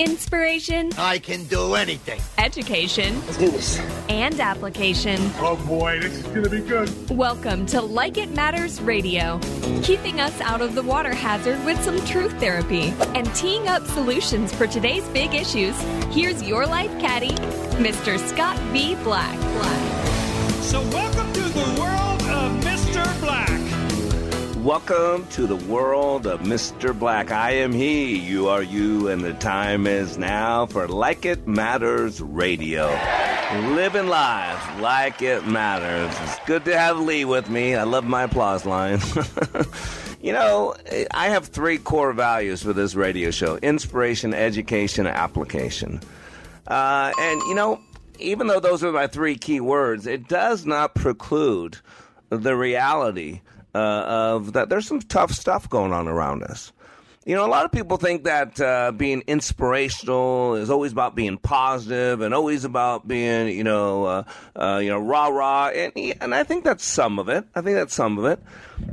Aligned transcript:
Inspiration. 0.00 0.90
I 0.96 1.18
can 1.18 1.44
do 1.44 1.74
anything. 1.74 2.22
Education. 2.38 3.20
Let's 3.26 3.36
do 3.36 3.50
this. 3.50 3.78
And 4.08 4.40
application. 4.40 5.18
Oh 5.40 5.62
boy, 5.68 6.00
this 6.00 6.14
is 6.14 6.22
going 6.22 6.44
to 6.44 6.48
be 6.48 6.60
good. 6.60 7.10
Welcome 7.10 7.66
to 7.66 7.82
Like 7.82 8.16
It 8.16 8.30
Matters 8.30 8.80
Radio, 8.80 9.38
keeping 9.82 10.18
us 10.18 10.40
out 10.40 10.62
of 10.62 10.74
the 10.74 10.82
water 10.82 11.12
hazard 11.12 11.62
with 11.66 11.78
some 11.84 12.02
truth 12.06 12.32
therapy 12.40 12.94
and 13.14 13.26
teeing 13.34 13.68
up 13.68 13.86
solutions 13.88 14.54
for 14.54 14.66
today's 14.66 15.06
big 15.10 15.34
issues. 15.34 15.78
Here's 16.14 16.42
your 16.42 16.66
life 16.66 16.90
caddy, 16.98 17.32
Mr. 17.76 18.18
Scott 18.26 18.58
V. 18.72 18.94
Black. 19.04 19.38
Black. 19.38 20.06
So, 20.62 20.80
welcome 20.80 21.30
to 21.34 21.42
the 21.42 21.79
Welcome 24.70 25.26
to 25.30 25.48
the 25.48 25.56
world 25.56 26.28
of 26.28 26.42
Mr. 26.42 26.96
Black. 26.96 27.32
I 27.32 27.54
am 27.54 27.72
he, 27.72 28.16
you 28.16 28.46
are 28.46 28.62
you, 28.62 29.08
and 29.08 29.20
the 29.20 29.34
time 29.34 29.84
is 29.88 30.16
now 30.16 30.66
for 30.66 30.86
Like 30.86 31.26
It 31.26 31.48
Matters 31.48 32.20
Radio. 32.20 32.86
Living 33.74 34.06
life 34.06 34.80
like 34.80 35.22
it 35.22 35.44
matters. 35.44 36.16
It's 36.22 36.38
good 36.46 36.64
to 36.66 36.78
have 36.78 37.00
Lee 37.00 37.24
with 37.24 37.50
me. 37.50 37.74
I 37.74 37.82
love 37.82 38.04
my 38.04 38.22
applause 38.22 38.64
line. 38.64 39.00
you 40.22 40.32
know, 40.32 40.76
I 41.10 41.30
have 41.30 41.46
three 41.46 41.78
core 41.78 42.12
values 42.12 42.62
for 42.62 42.72
this 42.72 42.94
radio 42.94 43.32
show 43.32 43.56
inspiration, 43.56 44.32
education, 44.32 45.08
application. 45.08 45.98
Uh, 46.68 47.10
and, 47.18 47.40
you 47.40 47.56
know, 47.56 47.80
even 48.20 48.46
though 48.46 48.60
those 48.60 48.84
are 48.84 48.92
my 48.92 49.08
three 49.08 49.36
key 49.36 49.58
words, 49.58 50.06
it 50.06 50.28
does 50.28 50.64
not 50.64 50.94
preclude 50.94 51.78
the 52.28 52.54
reality 52.54 53.40
uh, 53.74 53.78
of 53.78 54.52
that 54.54 54.68
there's 54.68 54.86
some 54.86 55.00
tough 55.00 55.32
stuff 55.32 55.68
going 55.68 55.92
on 55.92 56.08
around 56.08 56.42
us. 56.42 56.72
You 57.26 57.36
know, 57.36 57.44
a 57.44 57.48
lot 57.48 57.66
of 57.66 57.70
people 57.70 57.98
think 57.98 58.24
that 58.24 58.58
uh, 58.60 58.92
being 58.92 59.22
inspirational 59.26 60.54
is 60.54 60.70
always 60.70 60.90
about 60.90 61.14
being 61.14 61.36
positive 61.36 62.22
and 62.22 62.32
always 62.32 62.64
about 62.64 63.06
being, 63.06 63.48
you 63.54 63.62
know, 63.62 64.04
uh, 64.04 64.22
uh, 64.56 64.80
you 64.82 64.88
know, 64.88 64.98
rah 64.98 65.28
rah, 65.28 65.68
and 65.68 65.92
and 66.20 66.34
I 66.34 66.44
think 66.44 66.64
that's 66.64 66.84
some 66.84 67.18
of 67.18 67.28
it. 67.28 67.44
I 67.54 67.60
think 67.60 67.76
that's 67.76 67.94
some 67.94 68.18
of 68.18 68.24
it, 68.24 68.40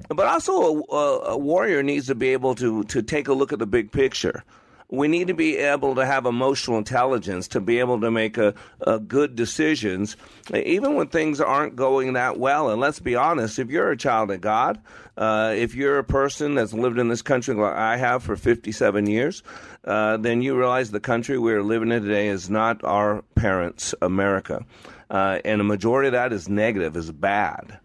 but 0.10 0.28
also 0.28 0.84
a, 0.84 1.20
a 1.30 1.38
warrior 1.38 1.82
needs 1.84 2.08
to 2.08 2.16
be 2.16 2.30
able 2.30 2.54
to 2.56 2.84
to 2.86 3.02
take 3.02 3.30
a 3.30 3.34
look 3.34 3.54
at 3.54 3.60
the 3.60 3.66
big 3.66 3.92
picture 3.92 4.44
we 4.90 5.08
need 5.08 5.28
to 5.28 5.34
be 5.34 5.58
able 5.58 5.96
to 5.96 6.06
have 6.06 6.26
emotional 6.26 6.78
intelligence 6.78 7.50
to 7.50 7.60
be 7.60 7.80
able 7.80 8.00
to 8.00 8.10
make 8.10 8.38
a, 8.38 8.54
a, 8.82 9.00
good 9.00 9.36
decisions, 9.36 10.16
even 10.54 10.96
when 10.96 11.08
things 11.08 11.42
aren't 11.42 11.76
going 11.76 12.14
that 12.14 12.40
well. 12.40 12.70
And 12.70 12.80
let's 12.80 13.00
be 13.00 13.16
honest, 13.16 13.60
if 13.60 13.70
you're 13.70 13.92
a 13.92 13.98
child 13.98 14.32
of 14.32 14.40
God, 14.40 14.82
uh, 15.18 15.54
if 15.58 15.76
you're 15.76 15.98
a 15.98 16.04
person 16.04 16.56
that's 16.56 16.74
lived 16.74 17.00
in 17.00 17.10
this 17.10 17.22
country 17.22 17.54
like 17.54 17.76
I 17.76 17.98
have 17.98 18.24
for 18.24 18.38
57 18.38 19.08
years, 19.08 19.44
uh, 19.84 20.18
then 20.18 20.42
you 20.42 20.58
realize 20.58 20.92
the 20.92 21.00
country 21.02 21.38
we're 21.38 21.64
living 21.64 21.92
in 21.92 22.02
today 22.02 22.28
is 22.30 22.50
not 22.50 22.84
our 22.86 23.24
parents' 23.36 23.94
America. 24.02 24.66
Uh, 25.10 25.40
and 25.44 25.60
a 25.60 25.66
majority 25.66 26.08
of 26.08 26.14
that 26.14 26.32
is 26.32 26.48
negative, 26.48 26.96
is 26.96 27.12
bad. 27.12 27.80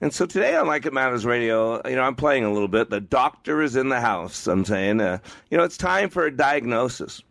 And 0.00 0.12
so 0.12 0.26
today 0.26 0.54
on 0.56 0.66
Like 0.66 0.84
It 0.84 0.92
Matters 0.92 1.24
Radio, 1.24 1.80
you 1.88 1.96
know, 1.96 2.02
I'm 2.02 2.16
playing 2.16 2.44
a 2.44 2.52
little 2.52 2.68
bit. 2.68 2.90
The 2.90 3.00
doctor 3.00 3.62
is 3.62 3.76
in 3.76 3.88
the 3.88 4.00
house. 4.00 4.46
I'm 4.46 4.64
saying, 4.64 5.00
uh, 5.00 5.18
you 5.50 5.56
know, 5.56 5.64
it's 5.64 5.78
time 5.78 6.10
for 6.10 6.26
a 6.26 6.36
diagnosis. 6.36 7.22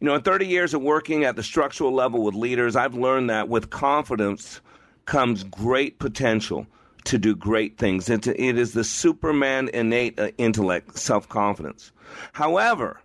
You 0.00 0.06
know, 0.06 0.14
in 0.14 0.22
30 0.22 0.46
years 0.46 0.72
of 0.72 0.82
working 0.82 1.24
at 1.24 1.34
the 1.34 1.42
structural 1.42 1.92
level 1.92 2.22
with 2.22 2.34
leaders, 2.34 2.76
I've 2.76 2.94
learned 2.94 3.30
that 3.30 3.48
with 3.48 3.70
confidence 3.70 4.60
comes 5.04 5.42
great 5.44 5.98
potential 5.98 6.66
to 7.04 7.18
do 7.18 7.34
great 7.34 7.78
things. 7.78 8.08
It, 8.08 8.26
is 8.26 8.72
the 8.72 8.84
Superman 8.84 9.68
innate 9.72 10.18
uh, 10.18 10.30
intellect, 10.38 10.98
self 10.98 11.28
confidence. 11.28 11.92
However, 12.32 13.00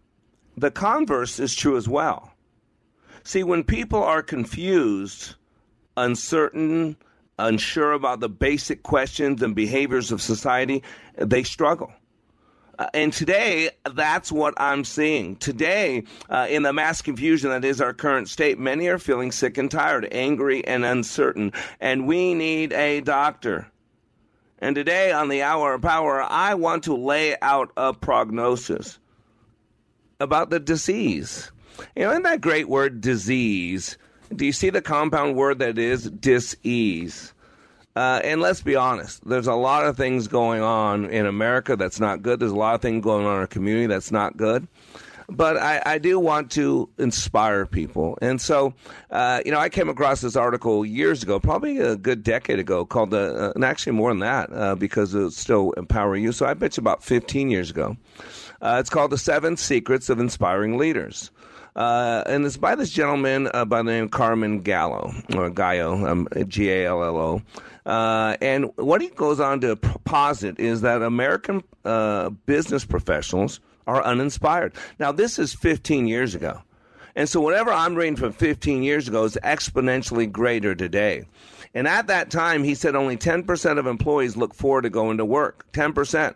the 0.57 0.71
converse 0.71 1.39
is 1.39 1.55
true 1.55 1.77
as 1.77 1.87
well. 1.87 2.33
See, 3.23 3.43
when 3.43 3.63
people 3.63 4.03
are 4.03 4.21
confused, 4.21 5.35
uncertain, 5.95 6.97
unsure 7.39 7.93
about 7.93 8.19
the 8.19 8.29
basic 8.29 8.83
questions 8.83 9.41
and 9.41 9.55
behaviors 9.55 10.11
of 10.11 10.21
society, 10.21 10.83
they 11.15 11.43
struggle. 11.43 11.91
Uh, 12.79 12.87
and 12.93 13.13
today, 13.13 13.69
that's 13.93 14.31
what 14.31 14.53
I'm 14.57 14.83
seeing. 14.83 15.35
Today, 15.35 16.03
uh, 16.29 16.47
in 16.49 16.63
the 16.63 16.73
mass 16.73 17.01
confusion 17.01 17.49
that 17.49 17.63
is 17.63 17.79
our 17.81 17.93
current 17.93 18.29
state, 18.29 18.57
many 18.57 18.87
are 18.87 18.97
feeling 18.97 19.31
sick 19.31 19.57
and 19.57 19.69
tired, 19.69 20.07
angry 20.11 20.65
and 20.65 20.83
uncertain, 20.83 21.53
and 21.79 22.07
we 22.07 22.33
need 22.33 22.73
a 22.73 23.01
doctor. 23.01 23.67
And 24.59 24.75
today, 24.75 25.11
on 25.11 25.29
the 25.29 25.41
Hour 25.41 25.75
of 25.75 25.81
Power, 25.81 26.21
I 26.21 26.55
want 26.55 26.83
to 26.85 26.95
lay 26.95 27.35
out 27.41 27.71
a 27.77 27.93
prognosis 27.93 28.99
about 30.19 30.49
the 30.49 30.59
disease. 30.59 31.51
You 31.95 32.03
know, 32.03 32.11
isn't 32.11 32.23
that 32.23 32.41
great 32.41 32.69
word, 32.69 33.01
disease? 33.01 33.97
Do 34.35 34.45
you 34.45 34.53
see 34.53 34.69
the 34.69 34.81
compound 34.81 35.35
word 35.35 35.59
that 35.59 35.77
is 35.77 36.09
dis-ease? 36.09 37.33
Uh, 37.95 38.21
and 38.23 38.39
let's 38.39 38.61
be 38.61 38.75
honest, 38.75 39.27
there's 39.27 39.47
a 39.47 39.53
lot 39.53 39.85
of 39.85 39.97
things 39.97 40.27
going 40.27 40.61
on 40.61 41.05
in 41.05 41.25
America 41.25 41.75
that's 41.75 41.99
not 41.99 42.21
good. 42.21 42.39
There's 42.39 42.51
a 42.51 42.55
lot 42.55 42.75
of 42.75 42.81
things 42.81 43.03
going 43.03 43.25
on 43.25 43.33
in 43.33 43.39
our 43.39 43.47
community 43.47 43.87
that's 43.87 44.11
not 44.11 44.37
good. 44.37 44.67
But 45.27 45.57
I, 45.57 45.81
I 45.85 45.97
do 45.97 46.19
want 46.19 46.51
to 46.51 46.89
inspire 46.97 47.65
people. 47.65 48.17
And 48.21 48.39
so, 48.41 48.73
uh, 49.11 49.41
you 49.45 49.51
know, 49.51 49.59
I 49.59 49.69
came 49.69 49.87
across 49.87 50.21
this 50.21 50.35
article 50.35 50.85
years 50.85 51.23
ago, 51.23 51.39
probably 51.39 51.79
a 51.79 51.95
good 51.95 52.23
decade 52.23 52.59
ago, 52.59 52.85
called, 52.85 53.13
uh, 53.13 53.53
and 53.55 53.63
actually 53.63 53.93
more 53.93 54.11
than 54.11 54.19
that, 54.19 54.51
uh, 54.51 54.75
because 54.75 55.13
it's 55.13 55.37
still 55.37 55.71
empowering 55.73 56.23
you. 56.23 56.33
So 56.33 56.45
I 56.45 56.53
bet 56.53 56.75
you 56.75 56.81
about 56.81 57.03
15 57.03 57.49
years 57.49 57.69
ago. 57.69 57.95
Uh, 58.61 58.77
it's 58.79 58.89
called 58.89 59.11
The 59.11 59.17
Seven 59.17 59.55
Secrets 59.55 60.09
of 60.09 60.19
Inspiring 60.19 60.77
Leaders. 60.77 61.31
Uh, 61.75 62.23
and 62.25 62.45
it's 62.45 62.57
by 62.57 62.75
this 62.75 62.89
gentleman 62.89 63.49
uh, 63.53 63.65
by 63.65 63.77
the 63.77 63.91
name 63.91 64.09
Carmine 64.09 64.59
Gallo, 64.59 65.13
or 65.35 65.49
Gallo, 65.49 66.05
um, 66.05 66.27
G 66.47 66.69
A 66.69 66.87
L 66.87 67.03
L 67.03 67.17
O. 67.17 67.41
Uh, 67.85 68.37
and 68.41 68.71
what 68.75 69.01
he 69.01 69.07
goes 69.09 69.39
on 69.39 69.61
to 69.61 69.75
posit 69.75 70.59
is 70.59 70.81
that 70.81 71.01
American 71.01 71.63
uh, 71.85 72.29
business 72.45 72.85
professionals 72.85 73.59
are 73.87 74.03
uninspired. 74.03 74.73
Now, 74.99 75.11
this 75.11 75.39
is 75.39 75.53
15 75.53 76.07
years 76.07 76.35
ago. 76.35 76.61
And 77.15 77.27
so, 77.27 77.41
whatever 77.41 77.71
I'm 77.71 77.95
reading 77.95 78.15
from 78.15 78.33
15 78.33 78.83
years 78.83 79.07
ago 79.07 79.23
is 79.23 79.37
exponentially 79.43 80.31
greater 80.31 80.75
today. 80.75 81.25
And 81.73 81.87
at 81.87 82.07
that 82.07 82.29
time, 82.29 82.63
he 82.63 82.75
said 82.75 82.95
only 82.95 83.17
10% 83.17 83.79
of 83.79 83.87
employees 83.87 84.37
look 84.37 84.53
forward 84.53 84.83
to 84.83 84.89
going 84.89 85.17
to 85.17 85.25
work. 85.25 85.65
10% 85.73 86.35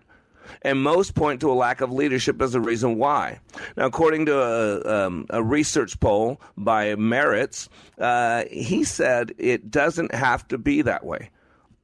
and 0.62 0.82
most 0.82 1.16
point 1.16 1.42
to 1.42 1.52
a 1.52 1.54
lack 1.54 1.82
of 1.82 1.92
leadership 1.92 2.42
as 2.42 2.56
a 2.56 2.62
reason 2.62 2.98
why. 2.98 3.40
Now, 3.78 3.86
according 3.86 4.26
to 4.28 4.40
a, 4.40 5.06
um, 5.06 5.26
a 5.30 5.44
research 5.44 6.00
poll 6.00 6.42
by 6.58 6.96
Maritz, 6.96 7.70
uh, 8.00 8.44
he 8.52 8.84
said 8.84 9.34
it 9.38 9.72
doesn't 9.72 10.14
have 10.14 10.48
to 10.50 10.58
be 10.58 10.82
that 10.84 11.06
way. 11.06 11.30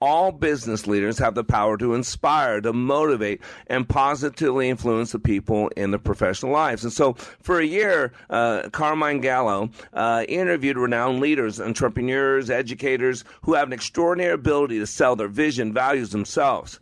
All 0.02 0.32
business 0.32 0.88
leaders 0.88 1.20
have 1.20 1.36
the 1.36 1.44
power 1.44 1.78
to 1.78 1.94
inspire, 1.94 2.60
to 2.62 2.74
motivate, 2.74 3.40
and 3.68 3.88
positively 3.88 4.68
influence 4.68 5.12
the 5.12 5.20
people 5.20 5.68
in 5.78 5.92
their 5.92 6.00
professional 6.00 6.52
lives. 6.52 6.84
And 6.84 6.92
so, 6.92 7.14
for 7.14 7.60
a 7.60 7.66
year, 7.66 8.12
uh, 8.32 8.68
Carmine 8.72 9.22
Gallo 9.22 9.70
uh, 9.94 10.26
interviewed 10.28 10.78
renowned 10.78 11.20
leaders, 11.20 11.62
entrepreneurs, 11.62 12.50
educators 12.50 13.24
who 13.44 13.54
have 13.54 13.68
an 13.68 13.74
extraordinary 13.74 14.34
ability 14.34 14.80
to 14.80 14.88
sell 14.88 15.16
their 15.16 15.28
vision, 15.28 15.72
values 15.72 16.10
themselves 16.10 16.80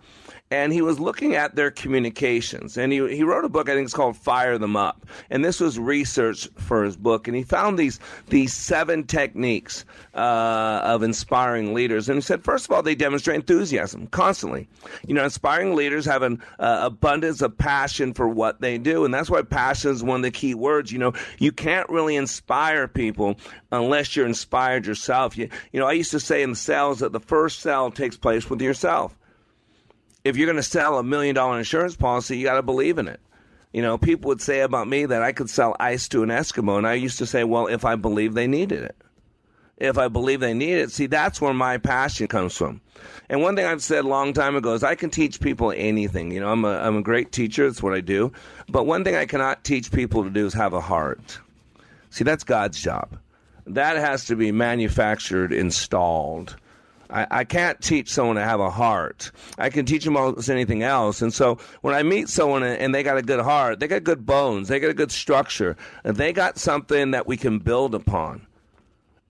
and 0.52 0.74
he 0.74 0.82
was 0.82 1.00
looking 1.00 1.36
at 1.36 1.56
their 1.56 1.70
communications. 1.70 2.76
And 2.76 2.92
he, 2.92 3.08
he 3.16 3.24
wrote 3.24 3.46
a 3.46 3.50
book, 3.50 3.70
I 3.70 3.76
think 3.76 3.86
it's 3.86 3.94
called 3.94 4.18
Fire 4.18 4.58
Them 4.58 4.76
Up. 4.76 5.06
And 5.30 5.46
this 5.46 5.60
was 5.60 5.78
research 5.78 6.48
for 6.56 6.84
his 6.84 6.98
book. 6.98 7.28
And 7.28 7.38
he 7.38 7.44
found 7.44 7.78
these, 7.78 8.00
these 8.30 8.52
seven 8.52 9.06
techniques 9.06 9.86
uh, 10.16 10.82
of 10.84 11.04
inspiring 11.04 11.76
leaders. 11.76 12.10
And 12.10 12.18
he 12.18 12.22
said, 12.22 12.44
first 12.44 12.66
of 12.66 12.72
all, 12.72 12.82
they 12.82 12.96
demonstrate 12.96 13.36
enthusiasm 13.36 14.08
constantly. 14.08 14.68
You 15.06 15.14
know, 15.14 15.24
inspiring 15.24 15.76
leaders 15.76 16.06
have 16.06 16.24
an 16.24 16.42
uh, 16.58 16.80
abundance 16.82 17.44
of 17.44 17.56
passion 17.56 18.14
for 18.16 18.28
what 18.28 18.60
they 18.60 18.80
do. 18.80 19.06
And 19.06 19.14
that's 19.14 19.30
why 19.30 19.44
passion 19.44 19.92
is 19.92 20.04
one 20.04 20.18
of 20.18 20.24
the 20.24 20.32
key 20.32 20.56
words. 20.56 20.92
You 20.92 20.98
know, 20.98 21.14
you 21.38 21.52
can't 21.52 21.88
really 21.90 22.16
inspire 22.16 22.88
people 22.88 23.38
unless 23.72 24.16
you're 24.16 24.26
inspired 24.26 24.88
yourself. 24.88 25.38
You, 25.38 25.48
you 25.72 25.80
know, 25.80 25.86
I 25.86 25.92
used 25.92 26.12
to 26.12 26.20
say 26.20 26.42
in 26.42 26.56
sales 26.56 27.00
that 27.00 27.12
the 27.12 27.20
first 27.20 27.60
sell 27.60 27.92
takes 27.92 28.18
place 28.18 28.50
with 28.50 28.62
yourself 28.62 29.16
if 30.24 30.38
you're 30.38 30.48
going 30.48 30.56
to 30.58 30.64
sell 30.64 30.98
a 30.98 31.04
million 31.04 31.36
dollar 31.36 31.58
insurance 31.58 31.96
policy, 31.96 32.38
you 32.38 32.46
got 32.46 32.56
to 32.56 32.62
believe 32.62 32.98
in 32.98 33.08
it. 33.08 33.20
You 33.74 33.82
know, 33.82 33.98
people 33.98 34.30
would 34.30 34.42
say 34.42 34.62
about 34.62 34.88
me 34.88 35.06
that 35.06 35.22
I 35.22 35.32
could 35.32 35.50
sell 35.50 35.76
ice 35.80 36.08
to 36.10 36.24
an 36.24 36.30
Eskimo, 36.30 36.78
and 36.78 36.88
I 36.88 36.94
used 36.94 37.20
to 37.20 37.26
say, 37.26 37.44
well, 37.44 37.68
if 37.68 37.86
I 37.86 37.96
believe 37.96 38.34
they 38.34 38.48
needed 38.48 38.84
it. 38.84 38.96
If 39.78 39.98
I 39.98 40.10
believe 40.10 40.42
they 40.42 40.54
need 40.54 40.74
it, 40.74 40.92
see, 40.92 41.06
that's 41.06 41.40
where 41.40 41.54
my 41.54 41.78
passion 41.78 42.28
comes 42.28 42.58
from. 42.58 42.82
And 43.30 43.42
one 43.42 43.56
thing 43.56 43.66
I've 43.66 43.84
said 43.84 44.04
a 44.04 44.08
long 44.08 44.34
time 44.34 44.56
ago 44.56 44.74
is 44.74 44.84
I 44.84 44.96
can 44.96 45.10
teach 45.10 45.40
people 45.40 45.72
anything. 45.72 46.32
You 46.32 46.42
know, 46.42 46.52
I'm 46.52 46.66
a, 46.66 46.80
I'm 46.80 46.98
a 46.98 47.02
great 47.02 47.32
teacher, 47.32 47.66
that's 47.66 47.82
what 47.82 47.94
I 47.94 48.02
do. 48.02 48.34
But 48.68 48.86
one 48.86 49.06
thing 49.06 49.16
I 49.16 49.26
cannot 49.26 49.64
teach 49.64 49.92
people 49.92 50.24
to 50.24 50.30
do 50.30 50.46
is 50.46 50.54
have 50.54 50.74
a 50.74 50.82
heart. 50.82 51.40
See, 52.10 52.26
that's 52.26 52.44
God's 52.44 52.82
job. 52.82 53.18
That 53.68 53.98
has 53.98 54.26
to 54.26 54.36
be 54.36 54.52
manufactured, 54.52 55.54
installed. 55.54 56.58
I, 57.10 57.28
I, 57.32 57.44
can't 57.44 57.82
teach 57.82 58.12
someone 58.12 58.36
to 58.36 58.44
have 58.44 58.60
a 58.60 58.70
heart. 58.70 59.32
I 59.58 59.70
can 59.70 59.86
teach 59.86 60.04
them 60.06 60.16
almost 60.16 60.50
anything 60.50 60.84
else. 60.84 61.22
And 61.22 61.34
so 61.34 61.58
when 61.82 61.96
I 61.96 62.04
meet 62.04 62.30
someone 62.30 62.64
and 62.64 62.94
they 62.94 63.04
got 63.04 63.18
a 63.18 63.22
good 63.22 63.40
heart, 63.40 63.80
they 63.80 63.88
got 63.88 64.04
good 64.04 64.26
bones, 64.26 64.68
they 64.68 64.80
got 64.80 64.92
a 64.92 64.96
good 64.96 65.12
structure, 65.12 65.76
and 66.04 66.16
they 66.18 66.34
got 66.34 66.58
something 66.58 67.12
that 67.12 67.26
we 67.26 67.38
can 67.38 67.60
build 67.60 67.96
upon. 67.96 68.46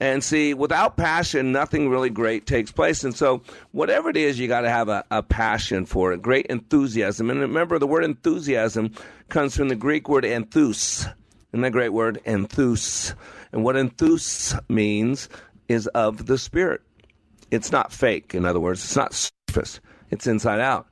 And 0.02 0.24
see, 0.24 0.54
without 0.54 0.96
passion, 0.96 1.52
nothing 1.52 1.90
really 1.90 2.10
great 2.10 2.46
takes 2.46 2.72
place. 2.72 3.04
And 3.04 3.14
so, 3.14 3.42
whatever 3.72 4.10
it 4.10 4.16
is, 4.16 4.40
you 4.40 4.48
got 4.48 4.62
to 4.62 4.70
have 4.70 4.88
a, 4.88 5.04
a, 5.12 5.22
passion 5.22 5.86
for 5.86 6.14
it, 6.14 6.22
great 6.22 6.46
enthusiasm. 6.46 7.30
And 7.30 7.42
remember, 7.42 7.80
the 7.80 7.88
word 7.88 8.06
enthusiasm 8.06 8.94
comes 9.28 9.58
from 9.58 9.68
the 9.68 9.76
Greek 9.76 10.08
word 10.08 10.24
enthus. 10.24 11.06
Isn't 11.52 11.62
that 11.62 11.72
great 11.72 11.92
word? 11.92 12.22
Enthus. 12.26 13.14
And 13.52 13.64
what 13.66 13.76
enthus 13.76 14.58
means 14.70 15.28
is 15.68 15.88
of 15.88 16.28
the 16.28 16.38
Spirit. 16.38 16.82
It's 17.52 17.72
not 17.72 17.92
fake, 17.92 18.36
in 18.36 18.46
other 18.46 18.60
words, 18.60 18.84
it's 18.84 18.96
not 18.96 19.14
surface. 19.14 19.80
It's 20.12 20.26
inside 20.26 20.60
out. 20.60 20.88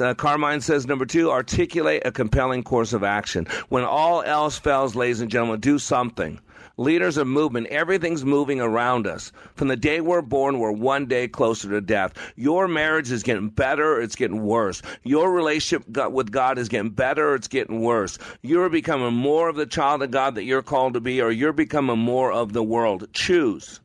Uh, 0.00 0.14
Carmine 0.14 0.62
says, 0.62 0.86
number 0.86 1.04
two, 1.04 1.30
articulate 1.30 2.02
a 2.06 2.12
compelling 2.12 2.62
course 2.62 2.94
of 2.94 3.04
action. 3.04 3.46
When 3.68 3.84
all 3.84 4.22
else 4.22 4.58
fails, 4.58 4.96
ladies 4.96 5.20
and 5.20 5.30
gentlemen, 5.30 5.60
do 5.60 5.78
something. 5.78 6.40
Leaders 6.78 7.16
of 7.16 7.26
movement, 7.26 7.66
everything's 7.66 8.24
moving 8.24 8.60
around 8.60 9.06
us. 9.06 9.32
From 9.54 9.68
the 9.68 9.76
day 9.76 10.00
we're 10.00 10.22
born, 10.22 10.60
we're 10.60 10.72
one 10.72 11.06
day 11.06 11.26
closer 11.26 11.68
to 11.70 11.80
death. 11.80 12.14
Your 12.36 12.68
marriage 12.68 13.10
is 13.10 13.24
getting 13.24 13.48
better, 13.48 14.00
it's 14.00 14.14
getting 14.14 14.44
worse. 14.44 14.80
Your 15.02 15.32
relationship 15.32 15.86
with 16.12 16.30
God 16.30 16.56
is 16.56 16.68
getting 16.68 16.90
better, 16.90 17.34
it's 17.34 17.48
getting 17.48 17.80
worse. 17.80 18.18
You're 18.42 18.70
becoming 18.70 19.12
more 19.12 19.48
of 19.48 19.56
the 19.56 19.66
child 19.66 20.02
of 20.02 20.12
God 20.12 20.36
that 20.36 20.44
you're 20.44 20.62
called 20.62 20.94
to 20.94 21.00
be, 21.00 21.20
or 21.20 21.32
you're 21.32 21.52
becoming 21.52 21.98
more 21.98 22.32
of 22.32 22.52
the 22.52 22.62
world. 22.62 23.08
Choose. 23.12 23.80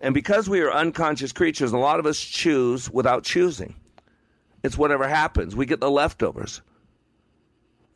And 0.00 0.14
because 0.14 0.48
we 0.48 0.60
are 0.60 0.72
unconscious 0.72 1.32
creatures, 1.32 1.72
a 1.72 1.78
lot 1.78 1.98
of 1.98 2.06
us 2.06 2.20
choose 2.20 2.90
without 2.90 3.24
choosing. 3.24 3.74
It's 4.62 4.78
whatever 4.78 5.06
happens. 5.06 5.54
We 5.54 5.66
get 5.66 5.80
the 5.80 5.90
leftovers. 5.90 6.62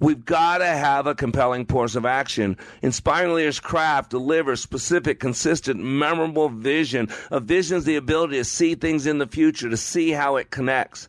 We've 0.01 0.25
got 0.25 0.59
to 0.59 0.67
have 0.67 1.09
a 1.09 1.15
compelling 1.15 1.67
course 1.67 1.97
of 1.97 2.07
action. 2.07 2.57
Inspiring 2.83 3.35
leaders 3.35 3.59
craft, 3.59 4.11
deliver 4.11 4.55
specific, 4.55 5.19
consistent, 5.19 5.81
memorable 5.81 6.49
vision. 6.49 7.09
A 7.33 7.41
vision 7.41 7.79
is 7.79 7.85
the 7.85 7.97
ability 7.97 8.37
to 8.37 8.45
see 8.45 8.77
things 8.77 9.07
in 9.07 9.19
the 9.19 9.27
future, 9.27 9.69
to 9.69 9.77
see 9.77 10.11
how 10.11 10.37
it 10.37 10.51
connects. 10.51 11.09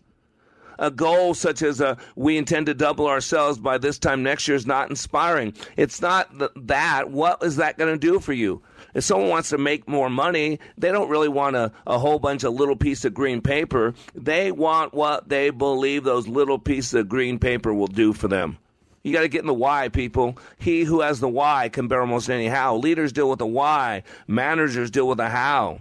A 0.80 0.90
goal 0.90 1.34
such 1.34 1.62
as 1.62 1.82
a, 1.82 1.90
uh, 1.90 1.96
we 2.16 2.38
intend 2.38 2.66
to 2.66 2.74
double 2.74 3.06
ourselves 3.06 3.60
by 3.60 3.78
this 3.78 4.00
time 4.00 4.24
next 4.24 4.48
year 4.48 4.56
is 4.56 4.66
not 4.66 4.90
inspiring. 4.90 5.54
It's 5.76 6.02
not 6.02 6.40
th- 6.40 6.52
that. 6.56 7.12
What 7.12 7.44
is 7.44 7.58
that 7.58 7.78
going 7.78 7.94
to 7.94 8.00
do 8.00 8.20
for 8.20 8.34
you? 8.34 8.62
If 8.94 9.04
someone 9.04 9.30
wants 9.30 9.50
to 9.50 9.58
make 9.58 9.88
more 9.88 10.10
money, 10.10 10.60
they 10.78 10.92
don't 10.92 11.10
really 11.10 11.28
want 11.28 11.56
a, 11.56 11.72
a 11.86 12.00
whole 12.00 12.20
bunch 12.20 12.44
of 12.44 12.54
little 12.54 12.76
piece 12.76 13.06
of 13.06 13.14
green 13.14 13.42
paper. 13.42 13.94
They 14.16 14.52
want 14.52 14.94
what 14.94 15.30
they 15.30 15.50
believe 15.50 16.04
those 16.04 16.28
little 16.28 16.60
pieces 16.60 16.94
of 16.94 17.10
green 17.10 17.40
paper 17.40 17.74
will 17.74 17.88
do 17.88 18.14
for 18.14 18.28
them. 18.28 18.58
You 19.04 19.14
got 19.14 19.22
to 19.22 19.30
get 19.30 19.42
in 19.42 19.48
the 19.48 19.54
why, 19.54 19.90
people. 19.90 20.38
He 20.58 20.84
who 20.84 21.02
has 21.02 21.20
the 21.20 21.30
why 21.30 21.70
can 21.70 21.88
bear 21.88 22.02
almost 22.02 22.30
any 22.30 22.48
how. 22.48 22.76
Leaders 22.76 23.14
deal 23.14 23.30
with 23.30 23.40
the 23.40 23.48
why, 23.48 24.04
managers 24.28 24.92
deal 24.92 25.08
with 25.08 25.18
the 25.18 25.30
how. 25.30 25.80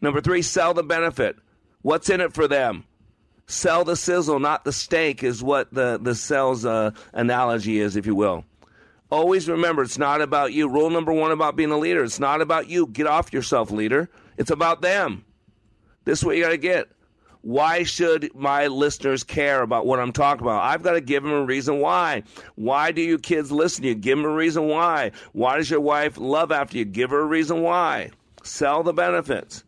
Number 0.00 0.20
three, 0.20 0.42
sell 0.42 0.74
the 0.74 0.82
benefit. 0.82 1.36
What's 1.82 2.10
in 2.10 2.20
it 2.20 2.34
for 2.34 2.46
them? 2.46 2.84
Sell 3.46 3.84
the 3.84 3.96
sizzle, 3.96 4.38
not 4.38 4.64
the 4.64 4.72
steak, 4.72 5.24
is 5.24 5.42
what 5.42 5.72
the, 5.72 5.98
the 6.00 6.14
sales 6.14 6.64
uh, 6.64 6.92
analogy 7.12 7.80
is, 7.80 7.96
if 7.96 8.06
you 8.06 8.14
will. 8.14 8.44
Always 9.10 9.48
remember, 9.48 9.82
it's 9.82 9.98
not 9.98 10.20
about 10.20 10.52
you. 10.52 10.68
Rule 10.68 10.90
number 10.90 11.12
one 11.12 11.32
about 11.32 11.56
being 11.56 11.72
a 11.72 11.78
leader 11.78 12.04
it's 12.04 12.20
not 12.20 12.40
about 12.40 12.68
you. 12.68 12.86
Get 12.86 13.06
off 13.06 13.32
yourself, 13.32 13.70
leader. 13.70 14.08
It's 14.36 14.50
about 14.50 14.82
them. 14.82 15.24
This 16.04 16.20
is 16.20 16.24
what 16.24 16.36
you 16.36 16.44
got 16.44 16.50
to 16.50 16.56
get. 16.56 16.88
Why 17.42 17.84
should 17.84 18.34
my 18.34 18.66
listeners 18.66 19.24
care 19.24 19.62
about 19.62 19.86
what 19.86 19.98
I'm 19.98 20.12
talking 20.12 20.42
about? 20.42 20.62
I've 20.62 20.82
got 20.82 20.92
to 20.92 21.00
give 21.00 21.22
them 21.22 21.32
a 21.32 21.44
reason 21.44 21.78
why. 21.78 22.22
Why 22.54 22.92
do 22.92 23.00
you 23.00 23.18
kids 23.18 23.50
listen 23.50 23.82
to 23.82 23.88
you? 23.88 23.94
Give 23.94 24.18
them 24.18 24.26
a 24.26 24.34
reason 24.34 24.68
why. 24.68 25.12
Why 25.32 25.56
does 25.56 25.70
your 25.70 25.80
wife 25.80 26.18
love 26.18 26.52
after 26.52 26.76
you? 26.78 26.84
Give 26.84 27.10
her 27.10 27.20
a 27.20 27.26
reason 27.26 27.62
why. 27.62 28.10
Sell 28.42 28.82
the 28.82 28.92
benefits. 28.92 29.64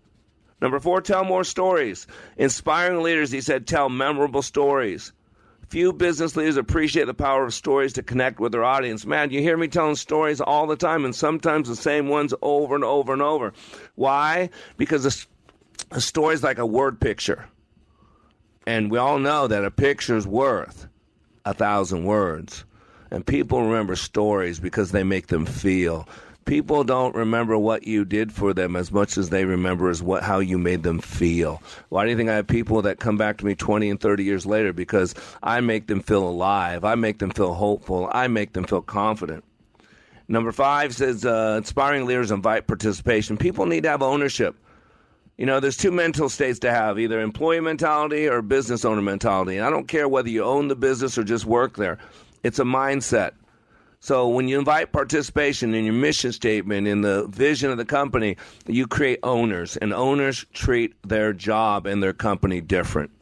Number 0.60 0.80
four, 0.80 1.00
tell 1.00 1.24
more 1.24 1.44
stories. 1.44 2.06
Inspiring 2.36 3.02
leaders, 3.02 3.30
he 3.30 3.40
said, 3.40 3.66
tell 3.66 3.88
memorable 3.88 4.42
stories. 4.42 5.12
Few 5.72 5.94
business 5.94 6.36
leaders 6.36 6.58
appreciate 6.58 7.06
the 7.06 7.14
power 7.14 7.46
of 7.46 7.54
stories 7.54 7.94
to 7.94 8.02
connect 8.02 8.38
with 8.38 8.52
their 8.52 8.62
audience. 8.62 9.06
Man, 9.06 9.30
you 9.30 9.40
hear 9.40 9.56
me 9.56 9.68
telling 9.68 9.94
stories 9.94 10.38
all 10.38 10.66
the 10.66 10.76
time, 10.76 11.06
and 11.06 11.14
sometimes 11.14 11.66
the 11.66 11.76
same 11.76 12.08
ones 12.08 12.34
over 12.42 12.74
and 12.74 12.84
over 12.84 13.14
and 13.14 13.22
over. 13.22 13.54
Why? 13.94 14.50
Because 14.76 15.06
a, 15.06 15.96
a 15.96 16.00
story 16.02 16.34
is 16.34 16.42
like 16.42 16.58
a 16.58 16.66
word 16.66 17.00
picture. 17.00 17.46
And 18.66 18.90
we 18.90 18.98
all 18.98 19.18
know 19.18 19.46
that 19.46 19.64
a 19.64 19.70
picture's 19.70 20.26
worth 20.26 20.88
a 21.46 21.54
thousand 21.54 22.04
words. 22.04 22.66
And 23.10 23.26
people 23.26 23.62
remember 23.62 23.96
stories 23.96 24.60
because 24.60 24.92
they 24.92 25.04
make 25.04 25.28
them 25.28 25.46
feel. 25.46 26.06
People 26.44 26.82
don't 26.82 27.14
remember 27.14 27.56
what 27.56 27.86
you 27.86 28.04
did 28.04 28.32
for 28.32 28.52
them 28.52 28.74
as 28.74 28.90
much 28.90 29.16
as 29.16 29.30
they 29.30 29.44
remember 29.44 29.88
as 29.88 30.02
what 30.02 30.22
how 30.22 30.40
you 30.40 30.58
made 30.58 30.82
them 30.82 30.98
feel. 30.98 31.62
Why 31.88 32.04
do 32.04 32.10
you 32.10 32.16
think 32.16 32.30
I 32.30 32.34
have 32.34 32.46
people 32.46 32.82
that 32.82 32.98
come 32.98 33.16
back 33.16 33.38
to 33.38 33.46
me 33.46 33.54
20 33.54 33.90
and 33.90 34.00
30 34.00 34.24
years 34.24 34.44
later 34.44 34.72
because 34.72 35.14
I 35.42 35.60
make 35.60 35.86
them 35.86 36.00
feel 36.00 36.26
alive, 36.28 36.84
I 36.84 36.96
make 36.96 37.18
them 37.18 37.30
feel 37.30 37.54
hopeful, 37.54 38.10
I 38.12 38.26
make 38.26 38.54
them 38.54 38.64
feel 38.64 38.82
confident. 38.82 39.44
Number 40.28 40.52
5 40.52 40.94
says 40.94 41.24
uh, 41.24 41.56
inspiring 41.58 42.06
leaders 42.06 42.30
invite 42.30 42.66
participation. 42.66 43.36
People 43.36 43.66
need 43.66 43.82
to 43.82 43.90
have 43.90 44.02
ownership. 44.02 44.56
You 45.36 45.46
know, 45.46 45.60
there's 45.60 45.76
two 45.76 45.90
mental 45.90 46.28
states 46.28 46.58
to 46.60 46.70
have 46.70 46.98
either 46.98 47.20
employee 47.20 47.60
mentality 47.60 48.28
or 48.28 48.42
business 48.42 48.84
owner 48.84 49.02
mentality. 49.02 49.56
And 49.56 49.66
I 49.66 49.70
don't 49.70 49.88
care 49.88 50.08
whether 50.08 50.28
you 50.28 50.44
own 50.44 50.68
the 50.68 50.76
business 50.76 51.18
or 51.18 51.24
just 51.24 51.46
work 51.46 51.76
there, 51.76 51.98
it's 52.42 52.58
a 52.58 52.64
mindset. 52.64 53.32
So 54.02 54.26
when 54.26 54.48
you 54.48 54.58
invite 54.58 54.90
participation 54.90 55.74
in 55.74 55.84
your 55.84 55.94
mission 55.94 56.32
statement, 56.32 56.88
in 56.88 57.02
the 57.02 57.28
vision 57.28 57.70
of 57.70 57.78
the 57.78 57.84
company, 57.84 58.36
you 58.66 58.88
create 58.88 59.20
owners, 59.22 59.76
and 59.76 59.92
owners 59.92 60.44
treat 60.52 61.00
their 61.06 61.32
job 61.32 61.86
and 61.86 62.02
their 62.02 62.12
company 62.12 62.60
different. 62.60 63.12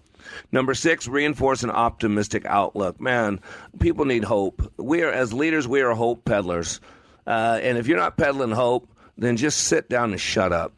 Number 0.52 0.72
six, 0.72 1.06
reinforce 1.06 1.62
an 1.64 1.70
optimistic 1.70 2.46
outlook. 2.46 2.98
Man, 2.98 3.40
people 3.78 4.06
need 4.06 4.24
hope. 4.24 4.72
We 4.78 5.02
are, 5.02 5.12
as 5.12 5.34
leaders, 5.34 5.68
we 5.68 5.82
are 5.82 5.94
hope 5.94 6.24
peddlers. 6.24 6.80
Uh, 7.26 7.60
and 7.62 7.76
if 7.76 7.86
you're 7.86 7.98
not 7.98 8.16
peddling 8.16 8.50
hope, 8.50 8.88
then 9.18 9.36
just 9.36 9.64
sit 9.64 9.90
down 9.90 10.12
and 10.12 10.20
shut 10.20 10.50
up. 10.50 10.72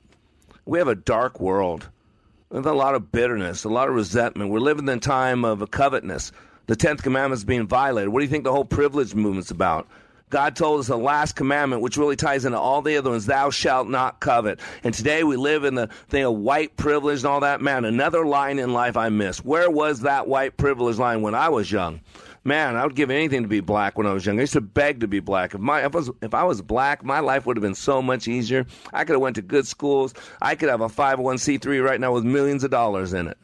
We 0.64 0.80
have 0.80 0.88
a 0.88 0.96
dark 0.96 1.38
world. 1.38 1.88
Have 2.52 2.66
a 2.66 2.72
lot 2.72 2.96
of 2.96 3.12
bitterness, 3.12 3.62
a 3.62 3.68
lot 3.68 3.88
of 3.88 3.94
resentment. 3.94 4.50
We're 4.50 4.58
living 4.58 4.88
in 4.88 4.98
a 4.98 5.00
time 5.00 5.44
of 5.44 5.62
a 5.62 5.68
covetousness. 5.68 6.32
The 6.66 6.76
tenth 6.76 7.02
commandment 7.02 7.38
is 7.38 7.44
being 7.44 7.66
violated. 7.66 8.10
What 8.10 8.20
do 8.20 8.24
you 8.24 8.30
think 8.30 8.44
the 8.44 8.52
whole 8.52 8.64
privilege 8.64 9.14
movement's 9.14 9.50
about? 9.50 9.88
God 10.30 10.56
told 10.56 10.80
us 10.80 10.86
the 10.86 10.96
last 10.96 11.36
commandment, 11.36 11.82
which 11.82 11.98
really 11.98 12.16
ties 12.16 12.46
into 12.46 12.58
all 12.58 12.80
the 12.80 12.96
other 12.96 13.10
ones, 13.10 13.26
thou 13.26 13.50
shalt 13.50 13.88
not 13.88 14.20
covet. 14.20 14.60
And 14.82 14.94
today 14.94 15.24
we 15.24 15.36
live 15.36 15.64
in 15.64 15.74
the 15.74 15.88
thing 16.08 16.24
of 16.24 16.34
white 16.34 16.74
privilege 16.78 17.18
and 17.18 17.26
all 17.26 17.40
that. 17.40 17.60
Man, 17.60 17.84
another 17.84 18.24
line 18.24 18.58
in 18.58 18.72
life 18.72 18.96
I 18.96 19.10
miss. 19.10 19.44
Where 19.44 19.70
was 19.70 20.00
that 20.00 20.28
white 20.28 20.56
privilege 20.56 20.96
line 20.96 21.20
when 21.20 21.34
I 21.34 21.50
was 21.50 21.70
young? 21.70 22.00
man, 22.44 22.76
I 22.76 22.84
would 22.84 22.96
give 22.96 23.10
anything 23.10 23.42
to 23.42 23.48
be 23.48 23.60
black 23.60 23.96
when 23.96 24.06
I 24.06 24.12
was 24.12 24.26
young. 24.26 24.38
I 24.38 24.42
used 24.42 24.54
to 24.54 24.60
beg 24.60 25.00
to 25.00 25.08
be 25.08 25.20
black. 25.20 25.54
If 25.54 25.60
my 25.60 25.84
if 25.84 25.94
I 25.94 25.98
was 25.98 26.10
if 26.22 26.34
I 26.34 26.44
was 26.44 26.62
black, 26.62 27.04
my 27.04 27.20
life 27.20 27.46
would 27.46 27.56
have 27.56 27.62
been 27.62 27.74
so 27.74 28.02
much 28.02 28.28
easier. 28.28 28.66
I 28.92 29.04
could 29.04 29.12
have 29.12 29.20
went 29.20 29.36
to 29.36 29.42
good 29.42 29.66
schools. 29.66 30.14
I 30.40 30.54
could 30.54 30.68
have 30.68 30.80
a 30.80 30.88
501c3 30.88 31.84
right 31.84 32.00
now 32.00 32.12
with 32.12 32.24
millions 32.24 32.64
of 32.64 32.70
dollars 32.70 33.12
in 33.12 33.28
it. 33.28 33.38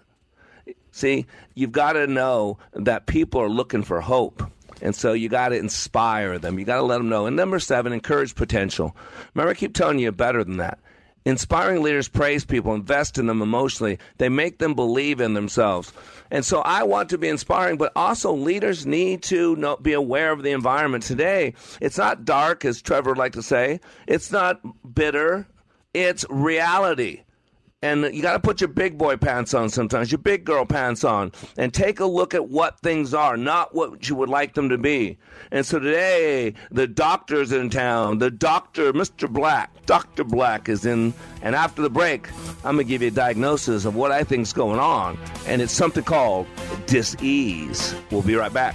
See, 0.99 1.27
you've 1.55 1.71
got 1.71 1.93
to 1.93 2.09
know 2.09 2.59
that 2.73 3.07
people 3.07 3.41
are 3.41 3.49
looking 3.49 3.85
for 3.85 4.01
hope. 4.01 4.43
And 4.83 4.97
so 4.97 5.13
you 5.13 5.29
got 5.29 5.51
to 5.51 5.57
inspire 5.57 6.41
them. 6.41 6.59
You 6.59 6.65
got 6.65 6.79
to 6.79 6.83
let 6.83 6.99
them 6.99 7.09
know. 7.09 7.27
And 7.27 7.37
number 7.37 7.61
seven, 7.61 7.93
encourage 7.93 8.35
potential. 8.35 8.97
Remember, 9.33 9.53
I 9.53 9.55
keep 9.55 9.75
telling 9.75 10.01
you 10.01 10.11
better 10.11 10.43
than 10.43 10.57
that. 10.57 10.81
Inspiring 11.25 11.83
leaders 11.83 12.09
praise 12.09 12.45
people, 12.45 12.75
invest 12.75 13.17
in 13.17 13.27
them 13.27 13.43
emotionally. 13.43 14.01
They 14.17 14.29
make 14.29 14.59
them 14.59 14.75
believe 14.75 15.21
in 15.21 15.35
themselves. 15.35 15.93
And 16.33 16.45
so 16.45 16.63
I 16.63 16.83
want 16.83 17.11
to 17.11 17.19
be 17.19 17.29
inspiring, 17.29 17.77
but 17.77 17.93
also 17.95 18.33
leaders 18.33 18.85
need 18.85 19.23
to 19.25 19.55
know, 19.55 19.77
be 19.77 19.93
aware 19.93 20.33
of 20.33 20.43
the 20.43 20.51
environment 20.51 21.05
today. 21.05 21.55
It's 21.81 21.99
not 21.99 22.25
dark, 22.25 22.65
as 22.65 22.83
Trevor 22.83 23.11
would 23.11 23.19
like 23.19 23.35
to 23.35 23.43
say. 23.43 23.79
It's 24.09 24.33
not 24.33 24.61
bitter. 24.95 25.47
It's 25.95 26.25
reality. 26.29 27.23
And 27.81 28.13
you 28.13 28.23
got 28.23 28.33
to 28.33 28.41
put 28.41 28.61
your 28.61 28.67
big 28.67 28.99
boy 28.99 29.17
pants 29.17 29.55
on 29.55 29.69
sometimes, 29.69 30.11
your 30.11 30.19
big 30.19 30.45
girl 30.45 30.65
pants 30.65 31.05
on, 31.05 31.31
and 31.57 31.73
take 31.73 32.01
a 32.01 32.05
look 32.05 32.35
at 32.35 32.49
what 32.49 32.81
things 32.81 33.15
are, 33.15 33.37
not 33.37 33.73
what 33.73 34.09
you 34.09 34.17
would 34.17 34.29
like 34.29 34.55
them 34.55 34.69
to 34.71 34.79
be. 34.79 35.17
And 35.53 35.65
so 35.65 35.79
today, 35.79 36.55
the 36.73 36.89
doctor's 36.89 37.53
in 37.53 37.71
town. 37.71 38.19
The 38.19 38.33
doctor, 38.33 38.93
Mr. 38.93 39.31
Black, 39.31 39.71
Dr. 39.87 40.25
Black 40.25 40.69
is 40.69 40.85
in. 40.85 41.15
And 41.41 41.55
after 41.55 41.81
the 41.81 41.91
break, 41.91 42.29
I'm 42.65 42.75
going 42.75 42.79
to 42.79 42.85
give 42.85 43.01
you 43.01 43.09
a 43.09 43.13
diagnosis 43.13 43.85
of 43.85 43.95
what 43.95 44.11
I 44.11 44.25
think's 44.25 44.53
going 44.53 44.81
on. 44.81 45.17
And 45.47 45.63
it's 45.63 45.73
something 45.73 46.03
called 46.03 46.49
dis-ease. 46.87 47.95
We'll 48.11 48.23
be 48.23 48.35
right 48.35 48.53
back. 48.53 48.75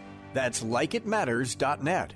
That's 0.33 0.63
likeitmatters.net. 0.63 2.13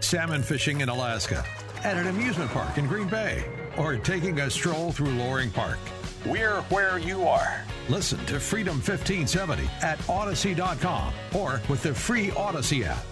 Salmon 0.00 0.42
fishing 0.42 0.82
in 0.82 0.88
Alaska, 0.88 1.44
at 1.82 1.96
an 1.96 2.06
amusement 2.06 2.50
park 2.50 2.78
in 2.78 2.86
Green 2.86 3.08
Bay, 3.08 3.44
or 3.76 3.96
taking 3.96 4.38
a 4.40 4.50
stroll 4.50 4.92
through 4.92 5.10
Loring 5.10 5.50
Park. 5.50 5.78
We're 6.24 6.60
where 6.62 6.98
you 6.98 7.26
are. 7.26 7.64
Listen 7.88 8.24
to 8.26 8.40
Freedom 8.40 8.76
1570 8.76 9.68
at 9.82 9.98
Odyssey.com 10.08 11.12
or 11.34 11.60
with 11.68 11.82
the 11.82 11.94
free 11.94 12.30
Odyssey 12.32 12.84
app. 12.84 13.04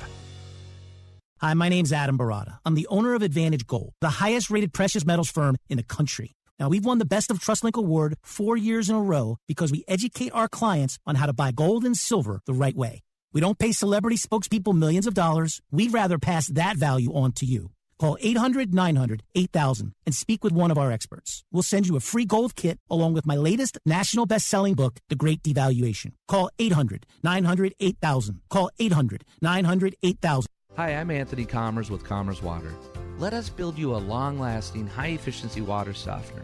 Hi, 1.41 1.55
my 1.55 1.69
name's 1.69 1.93
Adam 1.93 2.17
Baratta. 2.17 2.59
I'm 2.65 2.75
the 2.75 2.87
owner 2.89 3.15
of 3.15 3.23
Advantage 3.23 3.67
Gold, 3.67 3.93
the 4.01 4.09
highest 4.09 4.51
rated 4.51 4.73
precious 4.73 5.05
metals 5.05 5.31
firm 5.31 5.57
in 5.69 5.77
the 5.77 5.83
country. 5.83 6.33
Now, 6.59 6.69
we've 6.69 6.85
won 6.85 6.99
the 6.99 7.05
Best 7.05 7.31
of 7.31 7.39
TrustLink 7.39 7.77
award 7.77 8.15
four 8.23 8.57
years 8.57 8.89
in 8.89 8.97
a 8.97 9.03
row 9.03 9.37
because 9.47 9.73
we 9.73 9.85
educate 9.89 10.31
our 10.33 10.49
clients 10.49 10.99
on 11.07 11.17
how 11.17 11.27
to 11.27 11.33
buy 11.33 11.51
gold 11.53 11.85
and 11.85 11.97
silver 11.97 12.41
the 12.47 12.55
right 12.55 12.77
way. 12.77 13.04
We 13.35 13.41
don't 13.41 13.59
pay 13.59 13.73
celebrity 13.73 14.17
spokespeople 14.17 14.79
millions 14.79 15.09
of 15.09 15.13
dollars. 15.13 15.61
We'd 15.73 15.93
rather 15.93 16.19
pass 16.19 16.47
that 16.47 16.77
value 16.77 17.13
on 17.13 17.33
to 17.33 17.45
you. 17.45 17.73
Call 17.99 18.17
800 18.21 18.73
900 18.73 19.23
8000 19.35 19.93
and 20.07 20.15
speak 20.15 20.45
with 20.45 20.53
one 20.53 20.71
of 20.71 20.79
our 20.79 20.93
experts. 20.93 21.45
We'll 21.51 21.65
send 21.65 21.89
you 21.89 21.97
a 21.97 22.01
free 22.01 22.25
gold 22.25 22.55
kit 22.55 22.79
along 22.89 23.15
with 23.15 23.27
my 23.27 23.35
latest 23.35 23.79
national 23.85 24.27
best 24.27 24.47
selling 24.47 24.75
book, 24.75 25.01
The 25.09 25.17
Great 25.17 25.43
Devaluation. 25.43 26.13
Call 26.29 26.49
800 26.61 27.07
900 27.25 27.75
8000. 27.81 28.41
Call 28.51 28.71
800 28.79 29.25
900 29.43 29.97
8000. 30.03 30.47
Hi, 30.77 30.91
I'm 30.91 31.11
Anthony 31.11 31.45
Commerce 31.45 31.91
with 31.91 32.05
Commerce 32.05 32.43
Water. 32.43 32.73
Let 33.19 33.33
us 33.35 33.49
build 33.49 33.77
you 33.79 33.95
a 33.95 33.99
long 33.99 34.39
lasting, 34.39 34.87
high 34.87 35.09
efficiency 35.09 35.61
water 35.61 35.95
softener. 35.95 36.43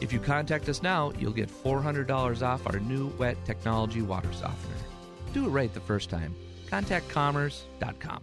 If 0.00 0.12
you 0.12 0.20
contact 0.20 0.68
us 0.68 0.82
now, 0.82 1.12
you'll 1.18 1.32
get 1.32 1.48
$400 1.48 2.42
off 2.42 2.66
our 2.66 2.78
new 2.78 3.08
wet 3.18 3.36
technology 3.44 4.02
water 4.02 4.32
softener. 4.32 4.87
Do 5.32 5.44
it 5.46 5.48
right 5.48 5.72
the 5.72 5.80
first 5.80 6.10
time. 6.10 6.34
Contact 6.68 7.08
commerce.com. 7.08 8.22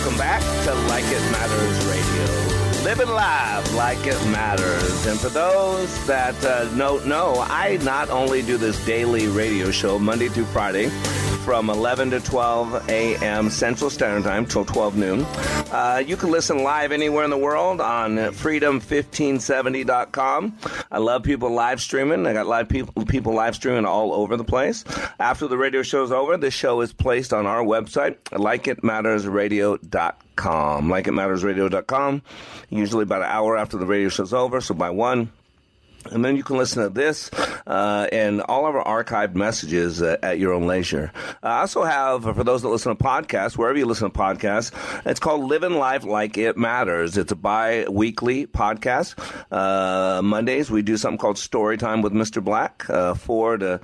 Welcome 0.00 0.16
back 0.16 0.40
to 0.64 0.72
Like 0.88 1.04
It 1.04 1.30
Matters 1.30 1.84
Radio. 1.84 1.99
Living 2.90 3.14
live 3.14 3.72
like 3.74 4.04
it 4.04 4.18
matters. 4.32 5.06
And 5.06 5.16
for 5.16 5.28
those 5.28 6.06
that 6.08 6.34
uh, 6.44 6.64
don't 6.76 7.06
know, 7.06 7.36
I 7.48 7.78
not 7.84 8.10
only 8.10 8.42
do 8.42 8.56
this 8.56 8.84
daily 8.84 9.28
radio 9.28 9.70
show 9.70 9.96
Monday 9.96 10.26
through 10.26 10.46
Friday 10.46 10.88
from 11.44 11.70
11 11.70 12.10
to 12.10 12.18
12 12.18 12.88
a.m. 12.88 13.48
Central 13.48 13.90
Standard 13.90 14.24
Time 14.24 14.44
till 14.44 14.64
12 14.64 14.96
noon. 14.96 15.20
Uh, 15.70 16.02
you 16.04 16.16
can 16.16 16.32
listen 16.32 16.64
live 16.64 16.90
anywhere 16.90 17.22
in 17.22 17.30
the 17.30 17.38
world 17.38 17.80
on 17.80 18.16
freedom1570.com. 18.16 20.58
I 20.90 20.98
love 20.98 21.22
people 21.22 21.50
live 21.50 21.80
streaming. 21.80 22.26
I 22.26 22.32
got 22.32 22.48
live 22.48 22.68
people, 22.68 23.04
people 23.04 23.34
live 23.34 23.54
streaming 23.54 23.84
all 23.84 24.12
over 24.12 24.36
the 24.36 24.42
place. 24.42 24.82
After 25.20 25.46
the 25.46 25.56
radio 25.56 25.84
show 25.84 26.02
is 26.02 26.10
over, 26.10 26.36
the 26.36 26.50
show 26.50 26.80
is 26.80 26.92
placed 26.92 27.32
on 27.32 27.46
our 27.46 27.62
website, 27.62 28.16
likeitmattersradio.com. 28.32 30.14
Likeitmattersradio.com. 30.40 32.22
Usually 32.68 33.02
about 33.02 33.22
an 33.22 33.28
hour 33.28 33.56
after 33.56 33.76
the 33.76 33.86
radio 33.86 34.08
show's 34.08 34.32
over, 34.32 34.60
so 34.60 34.74
by 34.74 34.90
one, 34.90 35.32
and 36.10 36.24
then 36.24 36.36
you 36.36 36.42
can 36.42 36.56
listen 36.56 36.82
to 36.82 36.88
this 36.88 37.30
uh, 37.66 38.06
and 38.10 38.40
all 38.42 38.66
of 38.66 38.74
our 38.74 39.04
archived 39.04 39.34
messages 39.34 40.00
uh, 40.00 40.16
at 40.22 40.38
your 40.38 40.52
own 40.52 40.66
leisure. 40.66 41.12
I 41.42 41.60
also 41.60 41.84
have, 41.84 42.22
for 42.22 42.42
those 42.42 42.62
that 42.62 42.68
listen 42.68 42.96
to 42.96 43.02
podcasts, 43.02 43.56
wherever 43.56 43.78
you 43.78 43.86
listen 43.86 44.10
to 44.10 44.18
podcasts, 44.18 44.72
it's 45.04 45.20
called 45.20 45.44
Living 45.44 45.74
Life 45.74 46.04
Like 46.04 46.38
It 46.38 46.56
Matters. 46.56 47.18
It's 47.18 47.32
a 47.32 47.36
bi 47.36 47.84
weekly 47.90 48.46
podcast. 48.46 49.14
Uh, 49.50 50.22
Mondays, 50.22 50.70
we 50.70 50.82
do 50.82 50.96
something 50.96 51.18
called 51.18 51.38
Story 51.38 51.76
Time 51.76 52.00
with 52.02 52.12
Mr. 52.12 52.42
Black, 52.42 52.88
uh, 52.88 53.14
4 53.14 53.58
to 53.58 53.80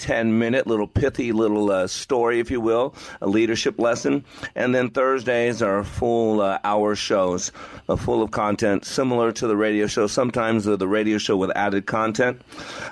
10 0.00 0.38
minute 0.38 0.66
little 0.66 0.86
pithy 0.86 1.30
little 1.32 1.70
uh, 1.70 1.86
story, 1.86 2.40
if 2.40 2.50
you 2.50 2.60
will, 2.60 2.94
a 3.20 3.26
leadership 3.26 3.78
lesson. 3.78 4.24
And 4.54 4.74
then 4.74 4.90
Thursdays 4.90 5.60
are 5.60 5.84
full 5.84 6.40
uh, 6.40 6.58
hour 6.64 6.96
shows, 6.96 7.52
uh, 7.88 7.96
full 7.96 8.22
of 8.22 8.30
content 8.30 8.86
similar 8.86 9.30
to 9.32 9.46
the 9.46 9.56
radio 9.56 9.86
show, 9.86 10.06
sometimes 10.06 10.64
the 10.64 10.88
radio 10.88 11.18
show 11.18 11.36
with 11.36 11.50
added 11.54 11.86
content. 11.86 12.40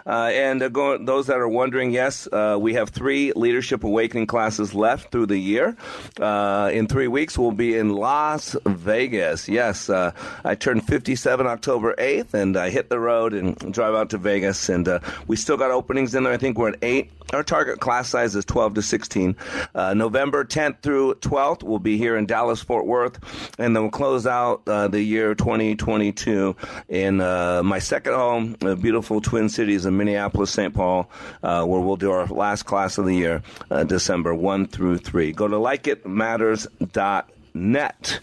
Uh, 0.06 0.30
and 0.32 0.62
uh, 0.62 0.98
those 1.00 1.26
that 1.28 1.38
are 1.38 1.48
wondering, 1.48 1.92
yes, 1.92 2.28
uh, 2.30 2.58
we 2.60 2.74
have 2.74 2.90
three 2.90 3.32
Leadership 3.32 3.84
Awakening 3.84 4.26
classes 4.26 4.74
left 4.74 5.10
through 5.10 5.26
the 5.26 5.38
year. 5.38 5.76
in 6.18 6.86
three 6.86 7.08
weeks, 7.08 7.38
we'll 7.38 7.52
be 7.52 7.74
in 7.74 7.88
Las 7.90 8.54
Vegas. 8.66 9.48
Yes, 9.48 9.88
I 9.88 10.54
turned 10.58 10.86
57 10.86 11.46
October 11.46 11.94
8th, 11.98 12.34
and 12.34 12.56
I 12.56 12.68
hit 12.68 12.90
the 12.90 13.00
road 13.00 13.32
and 13.32 13.56
drive 13.72 13.94
out 13.94 14.10
to 14.10 14.18
Vegas. 14.18 14.68
And 14.68 15.00
we 15.26 15.36
still 15.36 15.56
got 15.56 15.70
openings 15.70 16.14
in 16.14 16.24
there. 16.24 16.32
I 16.32 16.36
think 16.36 16.58
we're 16.58 16.70
at 16.70 16.78
eight. 16.82 16.97
Our 17.32 17.42
target 17.42 17.80
class 17.80 18.08
size 18.08 18.34
is 18.34 18.46
12 18.46 18.74
to 18.74 18.82
16. 18.82 19.36
Uh, 19.74 19.92
November 19.92 20.44
10th 20.44 20.80
through 20.80 21.16
12th, 21.16 21.62
we'll 21.62 21.78
be 21.78 21.98
here 21.98 22.16
in 22.16 22.24
Dallas, 22.24 22.62
Fort 22.62 22.86
Worth, 22.86 23.18
and 23.58 23.76
then 23.76 23.82
we'll 23.82 23.90
close 23.90 24.26
out 24.26 24.62
uh, 24.66 24.88
the 24.88 25.02
year 25.02 25.34
2022 25.34 26.56
in 26.88 27.20
uh, 27.20 27.62
my 27.62 27.80
second 27.80 28.14
home, 28.14 28.56
the 28.60 28.76
beautiful 28.76 29.20
Twin 29.20 29.50
Cities 29.50 29.84
of 29.84 29.92
Minneapolis, 29.92 30.50
St. 30.50 30.72
Paul, 30.72 31.10
uh, 31.42 31.66
where 31.66 31.80
we'll 31.80 31.96
do 31.96 32.12
our 32.12 32.24
last 32.26 32.62
class 32.62 32.96
of 32.96 33.04
the 33.04 33.14
year, 33.14 33.42
uh, 33.70 33.84
December 33.84 34.34
1 34.34 34.68
through 34.68 34.96
3. 34.98 35.32
Go 35.32 35.48
to 35.48 35.56
likeitmatters.net 35.56 38.20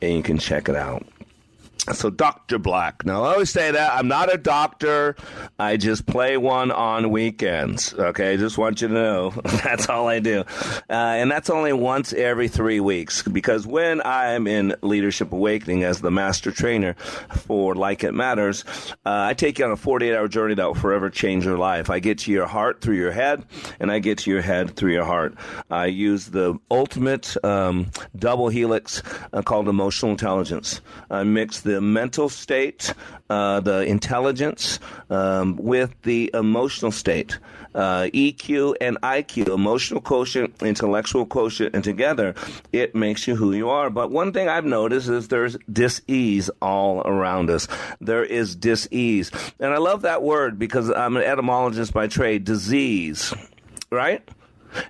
and 0.00 0.12
you 0.12 0.22
can 0.22 0.38
check 0.38 0.70
it 0.70 0.76
out. 0.76 1.04
So, 1.92 2.10
Dr. 2.10 2.58
Black. 2.58 3.06
Now, 3.06 3.24
I 3.24 3.32
always 3.32 3.50
say 3.50 3.70
that 3.70 3.94
I'm 3.94 4.08
not 4.08 4.32
a 4.32 4.36
doctor. 4.36 5.16
I 5.58 5.78
just 5.78 6.04
play 6.06 6.36
one 6.36 6.70
on 6.70 7.10
weekends. 7.10 7.94
Okay, 7.94 8.36
just 8.36 8.58
want 8.58 8.82
you 8.82 8.88
to 8.88 8.94
know 8.94 9.30
that's 9.44 9.88
all 9.88 10.06
I 10.06 10.18
do. 10.18 10.40
Uh, 10.90 10.92
and 10.92 11.30
that's 11.30 11.48
only 11.48 11.72
once 11.72 12.12
every 12.12 12.48
three 12.48 12.80
weeks 12.80 13.22
because 13.22 13.66
when 13.66 14.02
I'm 14.04 14.46
in 14.46 14.74
Leadership 14.82 15.32
Awakening 15.32 15.84
as 15.84 16.00
the 16.00 16.10
master 16.10 16.50
trainer 16.50 16.94
for 17.34 17.74
Like 17.74 18.04
It 18.04 18.12
Matters, 18.12 18.64
uh, 19.06 19.28
I 19.28 19.32
take 19.34 19.58
you 19.58 19.64
on 19.64 19.70
a 19.70 19.76
48 19.76 20.14
hour 20.14 20.28
journey 20.28 20.54
that 20.54 20.66
will 20.66 20.74
forever 20.74 21.08
change 21.08 21.46
your 21.46 21.58
life. 21.58 21.88
I 21.88 22.00
get 22.00 22.18
to 22.20 22.32
your 22.32 22.46
heart 22.46 22.82
through 22.82 22.96
your 22.96 23.12
head, 23.12 23.44
and 23.80 23.90
I 23.90 23.98
get 23.98 24.18
to 24.18 24.30
your 24.30 24.42
head 24.42 24.76
through 24.76 24.92
your 24.92 25.04
heart. 25.04 25.34
I 25.70 25.86
use 25.86 26.26
the 26.26 26.58
ultimate 26.70 27.34
um, 27.44 27.90
double 28.16 28.48
helix 28.50 29.02
uh, 29.32 29.40
called 29.40 29.68
emotional 29.68 30.10
intelligence. 30.10 30.82
I 31.10 31.22
mix 31.22 31.60
the 31.68 31.80
mental 31.80 32.28
state, 32.28 32.94
uh, 33.28 33.60
the 33.60 33.82
intelligence, 33.82 34.80
um, 35.10 35.56
with 35.56 35.94
the 36.02 36.30
emotional 36.32 36.90
state. 36.90 37.38
Uh, 37.74 38.08
EQ 38.14 38.74
and 38.80 38.98
IQ, 39.02 39.54
emotional 39.54 40.00
quotient, 40.00 40.62
intellectual 40.62 41.26
quotient, 41.26 41.74
and 41.74 41.84
together 41.84 42.34
it 42.72 42.94
makes 42.94 43.28
you 43.28 43.36
who 43.36 43.52
you 43.52 43.68
are. 43.68 43.90
But 43.90 44.10
one 44.10 44.32
thing 44.32 44.48
I've 44.48 44.64
noticed 44.64 45.08
is 45.08 45.28
there's 45.28 45.56
dis-ease 45.70 46.50
all 46.62 47.02
around 47.02 47.50
us. 47.50 47.68
There 48.00 48.24
is 48.24 48.56
dis-ease. 48.56 49.30
And 49.60 49.72
I 49.74 49.76
love 49.76 50.02
that 50.02 50.22
word 50.22 50.58
because 50.58 50.88
I'm 50.90 51.16
an 51.16 51.22
etymologist 51.22 51.92
by 51.92 52.08
trade. 52.08 52.44
Disease, 52.44 53.34
right? 53.90 54.26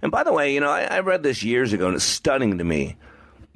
And 0.00 0.12
by 0.12 0.22
the 0.22 0.32
way, 0.32 0.54
you 0.54 0.60
know, 0.60 0.70
I, 0.70 0.82
I 0.82 1.00
read 1.00 1.22
this 1.24 1.42
years 1.42 1.72
ago 1.72 1.86
and 1.86 1.96
it's 1.96 2.04
stunning 2.04 2.58
to 2.58 2.64
me 2.64 2.96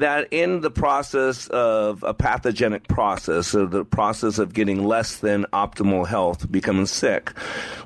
that 0.02 0.28
in 0.30 0.60
the 0.60 0.70
process 0.70 1.46
of 1.48 2.02
a 2.02 2.12
pathogenic 2.12 2.88
process, 2.88 3.54
or 3.54 3.66
the 3.66 3.84
process 3.84 4.38
of 4.38 4.52
getting 4.52 4.84
less 4.84 5.16
than 5.16 5.44
optimal 5.52 6.06
health, 6.06 6.50
becoming 6.50 6.86
sick, 6.86 7.32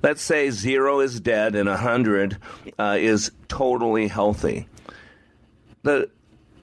let's 0.02 0.22
say 0.22 0.50
zero 0.50 1.00
is 1.00 1.20
dead 1.20 1.54
and 1.54 1.68
100 1.68 2.38
uh, 2.78 2.96
is 2.98 3.30
totally 3.48 4.08
healthy. 4.08 4.66
The, 5.82 6.10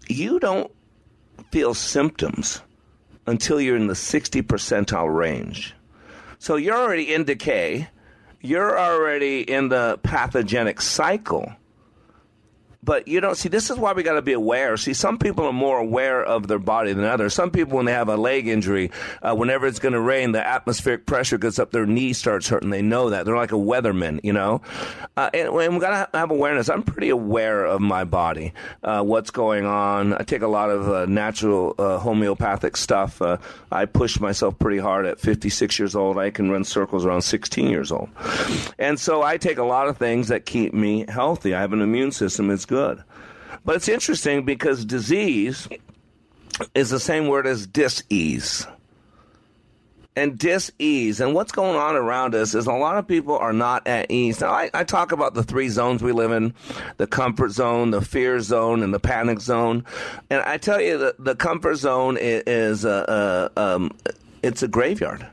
you 0.09 0.39
don't 0.39 0.71
feel 1.51 1.73
symptoms 1.73 2.61
until 3.27 3.61
you're 3.61 3.77
in 3.77 3.87
the 3.87 3.95
60 3.95 4.41
percentile 4.41 5.15
range. 5.15 5.75
So 6.39 6.55
you're 6.55 6.77
already 6.77 7.13
in 7.13 7.23
decay, 7.23 7.87
you're 8.41 8.77
already 8.77 9.41
in 9.41 9.69
the 9.69 9.99
pathogenic 10.03 10.81
cycle 10.81 11.53
but 12.83 13.07
you 13.07 13.21
don't 13.21 13.35
see 13.35 13.49
this 13.49 13.69
is 13.69 13.77
why 13.77 13.93
we 13.93 14.03
got 14.03 14.13
to 14.13 14.21
be 14.21 14.33
aware. 14.33 14.75
See 14.77 14.93
some 14.93 15.17
people 15.17 15.45
are 15.45 15.53
more 15.53 15.77
aware 15.77 16.23
of 16.23 16.47
their 16.47 16.59
body 16.59 16.93
than 16.93 17.05
others. 17.05 17.33
Some 17.33 17.51
people 17.51 17.77
when 17.77 17.85
they 17.85 17.93
have 17.93 18.09
a 18.09 18.17
leg 18.17 18.47
injury 18.47 18.91
uh, 19.21 19.35
whenever 19.35 19.67
it's 19.67 19.79
going 19.79 19.93
to 19.93 20.01
rain 20.01 20.33
the 20.33 20.45
atmospheric 20.45 21.05
pressure 21.05 21.37
gets 21.37 21.59
up 21.59 21.71
their 21.71 21.85
knee 21.85 22.13
starts 22.13 22.47
hurting. 22.49 22.71
They 22.71 22.81
know 22.81 23.11
that. 23.11 23.25
They're 23.25 23.37
like 23.37 23.51
a 23.51 23.55
weatherman 23.55 24.19
you 24.23 24.33
know? 24.33 24.61
Uh, 25.15 25.29
and, 25.33 25.49
and 25.49 25.73
we 25.73 25.79
got 25.79 26.11
to 26.11 26.17
have 26.17 26.31
awareness. 26.31 26.69
I'm 26.69 26.83
pretty 26.83 27.09
aware 27.09 27.65
of 27.65 27.79
my 27.79 28.03
body 28.03 28.53
uh, 28.83 29.03
what's 29.03 29.31
going 29.31 29.65
on. 29.65 30.13
I 30.13 30.23
take 30.23 30.41
a 30.41 30.47
lot 30.47 30.69
of 30.69 30.89
uh, 30.89 31.05
natural 31.05 31.75
uh, 31.77 31.97
homeopathic 31.99 32.75
stuff. 32.75 33.21
Uh, 33.21 33.37
i 33.71 33.85
push 33.85 34.19
myself 34.19 34.57
pretty 34.59 34.77
hard 34.77 35.05
at 35.05 35.19
56 35.19 35.79
years 35.79 35.95
old. 35.95 36.17
I 36.17 36.31
can 36.31 36.51
run 36.51 36.63
circles 36.63 37.05
around 37.05 37.21
16 37.21 37.69
years 37.69 37.91
old. 37.91 38.09
And 38.77 38.99
so 38.99 39.21
i 39.21 39.37
take 39.37 39.57
a 39.57 39.63
lot 39.63 39.87
of 39.87 39.97
things 39.97 40.27
that 40.27 40.45
keep 40.45 40.73
me 40.73 41.05
healthy. 41.07 41.53
I 41.53 41.61
have 41.61 41.73
an 41.73 41.81
immune 41.81 42.11
system. 42.11 42.49
It's. 42.49 42.65
But 43.65 43.75
it's 43.77 43.87
interesting 43.87 44.43
because 44.45 44.85
disease 44.85 45.67
is 46.75 46.89
the 46.89 46.99
same 46.99 47.27
word 47.27 47.47
as 47.47 47.65
dis-ease. 47.65 48.67
And 50.15 50.37
dis-ease, 50.37 51.19
and 51.21 51.33
what's 51.33 51.51
going 51.51 51.75
on 51.75 51.95
around 51.95 52.35
us 52.35 52.53
is 52.53 52.67
a 52.67 52.73
lot 52.73 52.97
of 52.97 53.07
people 53.07 53.35
are 53.35 53.53
not 53.53 53.87
at 53.87 54.11
ease. 54.11 54.41
Now, 54.41 54.51
I, 54.51 54.69
I 54.71 54.83
talk 54.83 55.11
about 55.11 55.33
the 55.33 55.41
three 55.41 55.69
zones 55.69 56.03
we 56.03 56.11
live 56.11 56.31
in: 56.31 56.53
the 56.97 57.07
comfort 57.07 57.49
zone, 57.49 57.89
the 57.89 58.01
fear 58.01 58.39
zone, 58.39 58.83
and 58.83 58.93
the 58.93 58.99
panic 58.99 59.39
zone. 59.39 59.85
And 60.29 60.43
I 60.43 60.57
tell 60.57 60.79
you, 60.79 60.99
the, 60.99 61.15
the 61.17 61.35
comfort 61.35 61.77
zone 61.77 62.17
is, 62.17 62.43
is 62.45 62.85
a, 62.85 63.51
a 63.57 63.59
um, 63.59 63.89
it's 64.43 64.61
a 64.61 64.67
graveyard 64.67 65.25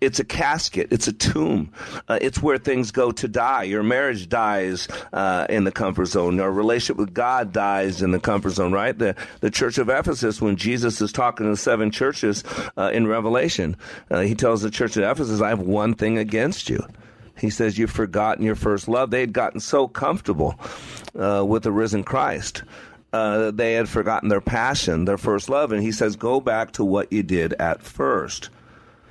it's 0.00 0.18
a 0.20 0.24
casket, 0.24 0.88
it's 0.90 1.08
a 1.08 1.12
tomb, 1.12 1.72
uh, 2.08 2.18
it's 2.20 2.42
where 2.42 2.58
things 2.58 2.90
go 2.90 3.12
to 3.12 3.28
die. 3.28 3.64
Your 3.64 3.82
marriage 3.82 4.28
dies 4.28 4.88
uh, 5.12 5.46
in 5.48 5.64
the 5.64 5.72
comfort 5.72 6.06
zone. 6.06 6.36
Your 6.36 6.50
relationship 6.50 6.96
with 6.96 7.14
God 7.14 7.52
dies 7.52 8.02
in 8.02 8.10
the 8.10 8.20
comfort 8.20 8.50
zone. 8.50 8.72
Right? 8.72 8.96
The 8.96 9.14
the 9.40 9.50
church 9.50 9.78
of 9.78 9.88
Ephesus, 9.88 10.40
when 10.40 10.56
Jesus 10.56 11.00
is 11.00 11.12
talking 11.12 11.46
to 11.46 11.50
the 11.50 11.56
seven 11.56 11.90
churches 11.90 12.44
uh, 12.76 12.90
in 12.92 13.06
Revelation, 13.06 13.76
uh, 14.10 14.20
he 14.20 14.34
tells 14.34 14.62
the 14.62 14.70
church 14.70 14.96
of 14.96 15.04
Ephesus, 15.04 15.40
"I 15.40 15.48
have 15.48 15.60
one 15.60 15.94
thing 15.94 16.18
against 16.18 16.68
you." 16.68 16.86
He 17.38 17.50
says, 17.50 17.78
You've 17.78 17.90
forgotten 17.90 18.44
your 18.44 18.54
first 18.54 18.88
love. 18.88 19.10
They 19.10 19.20
had 19.20 19.32
gotten 19.32 19.60
so 19.60 19.88
comfortable 19.88 20.58
uh, 21.18 21.44
with 21.46 21.62
the 21.62 21.72
risen 21.72 22.02
Christ. 22.02 22.62
Uh, 23.12 23.50
they 23.50 23.74
had 23.74 23.88
forgotten 23.88 24.28
their 24.28 24.40
passion, 24.40 25.04
their 25.04 25.18
first 25.18 25.48
love. 25.48 25.72
And 25.72 25.82
he 25.82 25.92
says, 25.92 26.16
Go 26.16 26.40
back 26.40 26.72
to 26.72 26.84
what 26.84 27.12
you 27.12 27.22
did 27.22 27.52
at 27.54 27.82
first. 27.82 28.50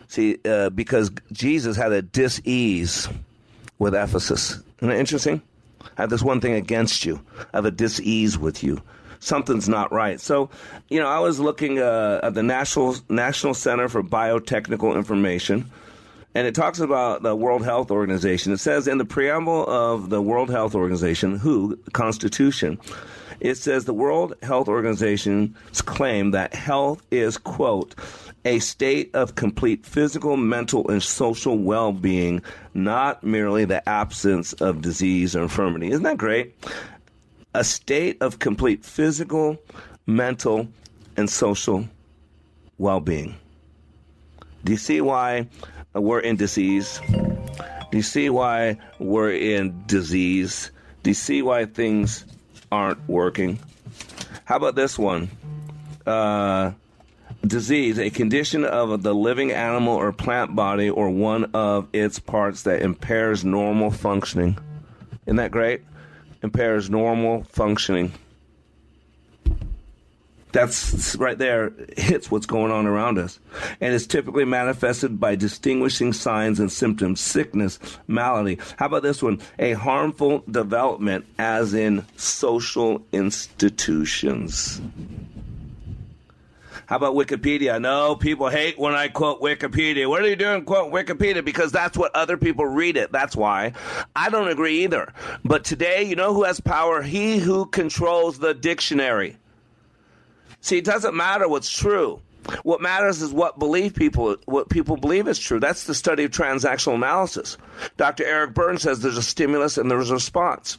See, 0.08 0.38
uh, 0.46 0.70
because 0.70 1.12
Jesus 1.32 1.76
had 1.76 1.91
a 1.91 2.02
dis-ease 2.02 3.10
with 3.80 3.96
Ephesus. 3.96 4.60
Isn't 4.78 4.89
that 4.89 5.00
interesting? 5.00 5.41
I 5.98 6.02
have 6.02 6.10
this 6.10 6.22
one 6.22 6.41
thing 6.41 6.54
against 6.54 7.06
you. 7.06 7.22
I 7.54 7.58
have 7.58 7.65
a 7.65 7.72
dis-ease 7.72 8.38
with 8.38 8.63
you. 8.63 8.82
Something's 9.20 9.70
not 9.70 9.91
right. 9.91 10.20
So, 10.20 10.50
you 10.89 11.00
know, 11.00 11.08
I 11.08 11.20
was 11.20 11.39
looking 11.39 11.80
uh, 11.80 12.20
at 12.22 12.34
the 12.34 12.44
National 12.44 12.96
National 13.10 13.54
Center 13.54 13.89
for 13.89 14.04
Biotechnical 14.04 14.96
Information, 14.96 15.72
and 16.36 16.46
it 16.46 16.54
talks 16.54 16.80
about 16.80 17.24
the 17.24 17.36
World 17.36 17.63
Health 17.63 17.91
Organization. 17.91 18.54
It 18.54 18.60
says 18.60 18.88
in 18.88 18.98
the 18.98 19.06
preamble 19.06 19.65
of 19.68 20.10
the 20.10 20.22
World 20.22 20.50
Health 20.50 20.76
Organization, 20.76 21.38
WHO, 21.38 21.78
Constitution, 21.94 22.78
it 23.39 23.56
says 23.56 23.86
the 23.86 23.94
World 23.94 24.36
Health 24.44 24.68
Organization's 24.68 25.82
claim 25.82 26.32
that 26.32 26.54
health 26.54 27.02
is, 27.12 27.38
quote, 27.38 27.96
a 28.45 28.60
state 28.60 29.13
of 29.15 29.34
complete 29.34 29.86
physical, 29.86 30.38
mental, 30.38 30.89
and 30.89 31.01
social 31.01 31.58
well 31.58 31.91
being, 31.91 32.41
not 32.75 33.23
merely 33.23 33.65
the 33.65 33.88
absence 33.89 34.53
of 34.53 34.81
disease 34.81 35.36
or 35.36 35.41
infirmity. 35.41 35.89
Isn't 35.89 36.03
that 36.03 36.17
great? 36.17 36.55
A 37.55 37.63
state 37.63 38.21
of 38.21 38.38
complete 38.38 38.86
physical, 38.86 39.58
mental, 40.05 40.67
and 41.17 41.29
social 41.29 41.88
well 42.77 42.99
being. 42.99 43.36
Do 44.63 44.71
you 44.71 44.77
see 44.77 45.01
why 45.01 45.47
we're 45.93 46.19
in 46.19 46.36
disease? 46.36 47.01
Do 47.10 47.97
you 47.97 48.03
see 48.03 48.29
why 48.29 48.77
we're 48.99 49.34
in 49.34 49.84
disease? 49.88 50.71
Do 51.03 51.10
you 51.10 51.15
see 51.15 51.41
why 51.41 51.65
things 51.65 52.25
aren't 52.71 53.08
working? 53.08 53.60
How 54.43 54.58
about 54.58 54.75
this 54.75 54.99
one? 54.99 55.29
Uh, 56.05 56.71
disease, 57.45 57.99
a 57.99 58.10
condition 58.10 58.65
of 58.65 59.03
the 59.03 59.13
living 59.13 59.51
animal 59.51 59.95
or 59.95 60.12
plant 60.12 60.55
body 60.55 60.89
or 60.89 61.10
one 61.10 61.51
of 61.53 61.88
its 61.93 62.19
parts 62.19 62.63
that 62.63 62.81
impairs 62.81 63.45
normal 63.45 63.91
functioning. 63.91 64.58
Isn't 65.25 65.38
that 65.38 65.51
great? 65.51 65.81
Impairs 66.41 66.89
normal 66.89 67.43
functioning. 67.43 68.13
That's 70.51 71.17
right 71.17 71.38
there, 71.38 71.73
hits 71.97 72.31
what's 72.31 72.45
going 72.45 72.71
on 72.71 72.88
around 72.88 73.17
us. 73.17 73.39
And 73.81 73.93
it's 73.93 74.08
typically 74.08 74.45
manifested 74.45 75.19
by 75.19 75.36
distinguishing 75.36 76.13
signs 76.13 76.62
and 76.62 76.71
symptoms 76.71 77.19
sickness, 77.19 77.77
malady. 78.08 78.60
How 78.77 78.86
about 78.86 79.03
this 79.03 79.21
one? 79.21 79.41
A 79.60 79.73
harmful 79.73 80.45
development, 80.49 81.25
as 81.38 81.73
in 81.73 82.05
social 82.15 83.05
institutions. 83.12 84.79
How 86.88 86.98
about 86.98 87.15
Wikipedia? 87.15 87.82
No, 87.82 88.15
people 88.15 88.50
hate 88.50 88.78
when 88.78 88.93
I 88.93 89.08
quote 89.08 89.41
Wikipedia. 89.41 90.08
What 90.08 90.21
are 90.21 90.28
you 90.28 90.36
doing 90.36 90.65
quote 90.65 90.93
Wikipedia? 90.93 91.43
Because 91.43 91.71
that's 91.71 91.98
what 91.98 92.15
other 92.15 92.38
people 92.38 92.65
read 92.65 92.95
it. 92.95 93.12
That's 93.12 93.36
why. 93.36 93.74
I 94.15 94.30
don't 94.30 94.50
agree 94.50 94.84
either. 94.84 95.12
But 95.43 95.63
today, 95.63 96.04
you 96.04 96.15
know 96.15 96.34
who 96.34 96.43
has 96.43 96.60
power? 96.60 97.02
He 97.02 97.39
who 97.39 97.65
controls 97.65 98.38
the 98.38 98.54
dictionary. 98.54 99.38
See, 100.62 100.78
it 100.78 100.86
doesn't 100.86 101.15
matter 101.15 101.48
what's 101.48 101.71
true. 101.71 102.21
What 102.62 102.82
matters 102.82 103.24
is 103.24 103.34
what 103.34 103.58
believe 103.58 103.95
people 103.95 104.36
what 104.45 104.69
people 104.69 104.98
believe 104.98 105.28
is 105.28 105.39
true. 105.39 105.60
That's 105.60 105.86
the 105.86 105.95
study 105.95 106.26
of 106.26 106.32
transactional 106.32 106.95
analysis. 106.95 107.58
Dr. 107.98 108.24
Eric 108.24 108.54
Berne 108.54 108.78
says 108.78 109.00
there's 109.00 109.17
a 109.17 109.24
stimulus 109.24 109.80
and 109.80 109.89
there's 109.89 110.12
a 110.12 110.15
response. 110.15 110.78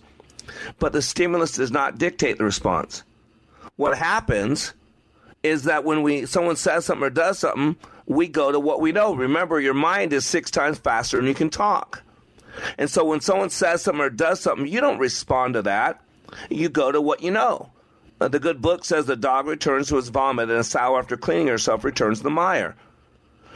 But 0.78 0.92
the 0.92 1.02
stimulus 1.02 1.52
does 1.52 1.72
not 1.72 1.98
dictate 1.98 2.38
the 2.38 2.44
response. 2.44 3.02
What 3.74 3.98
happens 3.98 4.74
is 5.46 5.64
that 5.64 5.84
when 5.84 6.02
we 6.02 6.26
someone 6.26 6.56
says 6.56 6.84
something 6.84 7.06
or 7.06 7.10
does 7.10 7.38
something, 7.38 7.76
we 8.06 8.28
go 8.28 8.52
to 8.52 8.60
what 8.60 8.80
we 8.80 8.92
know. 8.92 9.14
Remember, 9.14 9.60
your 9.60 9.74
mind 9.74 10.12
is 10.12 10.24
six 10.24 10.50
times 10.50 10.78
faster 10.78 11.16
than 11.16 11.26
you 11.26 11.34
can 11.34 11.50
talk. 11.50 12.02
And 12.78 12.88
so 12.88 13.04
when 13.04 13.20
someone 13.20 13.50
says 13.50 13.82
something 13.82 14.00
or 14.00 14.10
does 14.10 14.40
something, 14.40 14.66
you 14.66 14.80
don't 14.80 14.98
respond 14.98 15.54
to 15.54 15.62
that. 15.62 16.02
You 16.50 16.68
go 16.68 16.90
to 16.90 17.00
what 17.00 17.22
you 17.22 17.30
know. 17.30 17.70
Uh, 18.20 18.28
the 18.28 18.38
good 18.38 18.62
book 18.62 18.84
says 18.84 19.06
the 19.06 19.16
dog 19.16 19.46
returns 19.46 19.88
to 19.88 19.96
his 19.96 20.08
vomit 20.08 20.48
and 20.48 20.58
a 20.58 20.64
sow 20.64 20.96
after 20.96 21.16
cleaning 21.16 21.48
herself 21.48 21.84
returns 21.84 22.18
to 22.18 22.24
the 22.24 22.30
mire. 22.30 22.74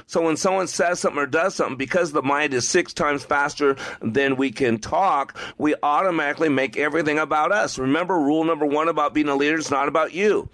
So 0.06 0.22
when 0.22 0.36
someone 0.36 0.66
says 0.66 0.98
something 0.98 1.22
or 1.22 1.26
does 1.26 1.54
something, 1.54 1.76
because 1.76 2.10
the 2.10 2.20
mind 2.20 2.52
is 2.52 2.68
six 2.68 2.92
times 2.92 3.24
faster 3.24 3.76
than 4.02 4.34
we 4.34 4.50
can 4.50 4.78
talk, 4.78 5.38
we 5.56 5.76
automatically 5.84 6.48
make 6.48 6.76
everything 6.76 7.18
about 7.18 7.52
us. 7.52 7.78
Remember 7.78 8.18
rule 8.18 8.42
number 8.42 8.66
one 8.66 8.88
about 8.88 9.14
being 9.14 9.28
a 9.28 9.36
leader 9.36 9.56
is 9.56 9.70
not 9.70 9.86
about 9.86 10.12
you. 10.12 10.48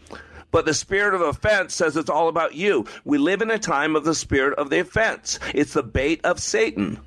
But 0.57 0.65
the 0.65 0.73
spirit 0.73 1.13
of 1.13 1.21
offense 1.21 1.75
says 1.75 1.99
it's 1.99 2.09
all 2.09 2.29
about 2.29 2.55
you. 2.55 2.87
We 3.05 3.19
live 3.19 3.43
in 3.43 3.51
a 3.51 3.59
time 3.59 3.95
of 3.95 4.05
the 4.05 4.15
spirit 4.15 4.59
of 4.59 4.71
the 4.71 4.81
offense. 4.81 5.39
It's 5.53 5.75
the 5.75 5.83
bait 5.83 6.25
of 6.25 6.41
Satan. 6.41 6.99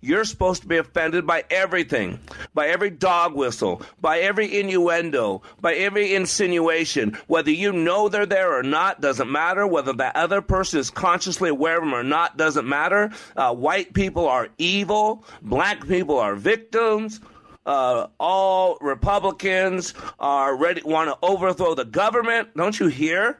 You're 0.00 0.24
supposed 0.24 0.62
to 0.62 0.68
be 0.68 0.76
offended 0.76 1.26
by 1.26 1.42
everything, 1.50 2.20
by 2.54 2.68
every 2.68 2.90
dog 2.90 3.34
whistle, 3.34 3.82
by 4.00 4.20
every 4.20 4.60
innuendo, 4.60 5.42
by 5.60 5.74
every 5.74 6.14
insinuation. 6.14 7.18
Whether 7.26 7.50
you 7.50 7.72
know 7.72 8.08
they're 8.08 8.26
there 8.26 8.56
or 8.56 8.62
not 8.62 9.00
doesn't 9.00 9.28
matter. 9.28 9.66
Whether 9.66 9.94
that 9.94 10.14
other 10.14 10.40
person 10.40 10.78
is 10.78 10.90
consciously 10.90 11.50
aware 11.50 11.78
of 11.78 11.82
them 11.82 11.96
or 11.96 12.04
not 12.04 12.36
doesn't 12.36 12.68
matter. 12.68 13.10
Uh, 13.34 13.52
white 13.56 13.92
people 13.92 14.28
are 14.28 14.50
evil. 14.56 15.24
Black 15.42 15.84
people 15.88 16.20
are 16.20 16.36
victims 16.36 17.18
uh, 17.66 18.08
all 18.18 18.78
Republicans 18.80 19.94
are 20.18 20.56
ready 20.56 20.82
want 20.84 21.10
to 21.10 21.18
overthrow 21.26 21.74
the 21.74 21.84
government. 21.84 22.48
Don't 22.56 22.78
you 22.78 22.88
hear? 22.88 23.38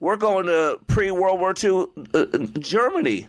We're 0.00 0.16
going 0.16 0.46
to 0.46 0.78
pre 0.86 1.10
World 1.10 1.40
War 1.40 1.54
II 1.62 1.86
uh, 2.14 2.26
Germany. 2.58 3.28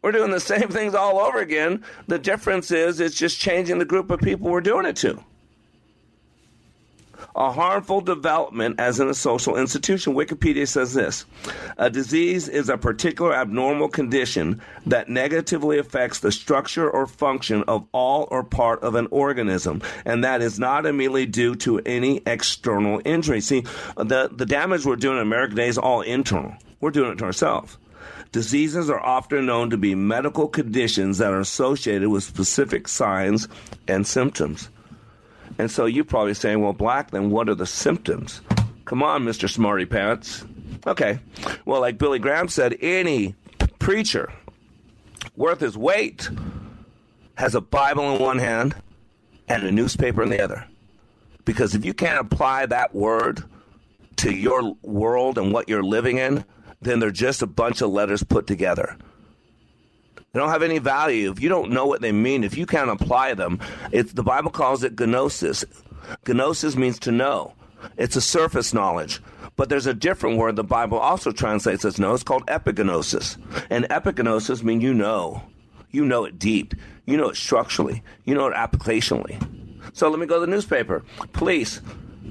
We're 0.00 0.12
doing 0.12 0.30
the 0.30 0.40
same 0.40 0.68
things 0.68 0.94
all 0.94 1.18
over 1.18 1.38
again. 1.38 1.84
The 2.06 2.18
difference 2.18 2.70
is 2.70 3.00
it's 3.00 3.16
just 3.16 3.38
changing 3.40 3.78
the 3.78 3.84
group 3.84 4.10
of 4.10 4.20
people 4.20 4.50
we're 4.50 4.60
doing 4.60 4.86
it 4.86 4.96
to 4.96 5.22
a 7.38 7.52
harmful 7.52 8.00
development 8.00 8.80
as 8.80 8.98
in 8.98 9.08
a 9.08 9.14
social 9.14 9.56
institution. 9.56 10.14
Wikipedia 10.14 10.66
says 10.66 10.92
this 10.92 11.24
A 11.78 11.88
disease 11.88 12.48
is 12.48 12.68
a 12.68 12.76
particular 12.76 13.32
abnormal 13.32 13.88
condition 13.88 14.60
that 14.86 15.08
negatively 15.08 15.78
affects 15.78 16.18
the 16.18 16.32
structure 16.32 16.90
or 16.90 17.06
function 17.06 17.62
of 17.68 17.86
all 17.92 18.26
or 18.32 18.42
part 18.42 18.82
of 18.82 18.96
an 18.96 19.06
organism, 19.12 19.80
and 20.04 20.24
that 20.24 20.42
is 20.42 20.58
not 20.58 20.84
immediately 20.84 21.26
due 21.26 21.54
to 21.54 21.78
any 21.86 22.20
external 22.26 23.00
injury. 23.04 23.40
See, 23.40 23.64
the, 23.96 24.28
the 24.32 24.46
damage 24.46 24.84
we're 24.84 24.96
doing 24.96 25.18
in 25.18 25.22
American 25.22 25.56
Day 25.56 25.68
is 25.68 25.78
all 25.78 26.00
internal. 26.00 26.54
We're 26.80 26.90
doing 26.90 27.12
it 27.12 27.18
to 27.18 27.24
ourselves. 27.24 27.78
Diseases 28.32 28.90
are 28.90 29.00
often 29.00 29.46
known 29.46 29.70
to 29.70 29.78
be 29.78 29.94
medical 29.94 30.48
conditions 30.48 31.18
that 31.18 31.32
are 31.32 31.40
associated 31.40 32.08
with 32.08 32.24
specific 32.24 32.88
signs 32.88 33.48
and 33.86 34.06
symptoms. 34.06 34.68
And 35.58 35.70
so 35.70 35.86
you're 35.86 36.04
probably 36.04 36.34
saying, 36.34 36.60
well, 36.60 36.72
black, 36.72 37.10
then 37.10 37.30
what 37.30 37.48
are 37.48 37.54
the 37.54 37.66
symptoms? 37.66 38.40
Come 38.84 39.02
on, 39.02 39.24
Mr. 39.24 39.50
Smarty 39.50 39.84
Pants. 39.84 40.44
Okay. 40.86 41.18
Well, 41.64 41.80
like 41.80 41.98
Billy 41.98 42.18
Graham 42.18 42.48
said, 42.48 42.76
any 42.80 43.34
preacher 43.78 44.32
worth 45.36 45.60
his 45.60 45.76
weight 45.76 46.30
has 47.36 47.54
a 47.54 47.60
Bible 47.60 48.14
in 48.14 48.22
one 48.22 48.38
hand 48.38 48.74
and 49.48 49.64
a 49.64 49.72
newspaper 49.72 50.22
in 50.22 50.30
the 50.30 50.42
other. 50.42 50.64
Because 51.44 51.74
if 51.74 51.84
you 51.84 51.94
can't 51.94 52.20
apply 52.20 52.66
that 52.66 52.94
word 52.94 53.42
to 54.16 54.32
your 54.32 54.74
world 54.82 55.38
and 55.38 55.52
what 55.52 55.68
you're 55.68 55.82
living 55.82 56.18
in, 56.18 56.44
then 56.80 56.98
they're 56.98 57.10
just 57.10 57.42
a 57.42 57.46
bunch 57.46 57.80
of 57.80 57.90
letters 57.90 58.22
put 58.22 58.46
together. 58.46 58.96
They 60.32 60.40
don't 60.40 60.50
have 60.50 60.62
any 60.62 60.78
value 60.78 61.30
if 61.30 61.40
you 61.40 61.48
don't 61.48 61.70
know 61.70 61.86
what 61.86 62.00
they 62.00 62.12
mean. 62.12 62.44
If 62.44 62.56
you 62.56 62.66
can't 62.66 62.90
apply 62.90 63.34
them, 63.34 63.60
it's 63.92 64.12
the 64.12 64.22
Bible 64.22 64.50
calls 64.50 64.84
it 64.84 64.98
gnosis. 64.98 65.64
Gnosis 66.26 66.76
means 66.76 66.98
to 67.00 67.12
know. 67.12 67.54
It's 67.96 68.16
a 68.16 68.20
surface 68.20 68.74
knowledge. 68.74 69.20
But 69.56 69.68
there's 69.70 69.86
a 69.86 69.94
different 69.94 70.38
word 70.38 70.56
the 70.56 70.64
Bible 70.64 70.98
also 70.98 71.32
translates 71.32 71.84
as 71.84 71.98
know. 71.98 72.14
It's 72.14 72.22
called 72.22 72.46
epignosis. 72.46 73.36
And 73.70 73.86
epignosis 73.86 74.62
means 74.62 74.82
you 74.82 74.94
know. 74.94 75.42
You 75.90 76.04
know 76.04 76.24
it 76.24 76.38
deep. 76.38 76.74
You 77.06 77.16
know 77.16 77.30
it 77.30 77.36
structurally. 77.36 78.02
You 78.24 78.34
know 78.34 78.46
it 78.46 78.54
applicationally. 78.54 79.42
So 79.94 80.08
let 80.10 80.20
me 80.20 80.26
go 80.26 80.38
to 80.38 80.46
the 80.46 80.52
newspaper. 80.52 81.04
Police 81.32 81.80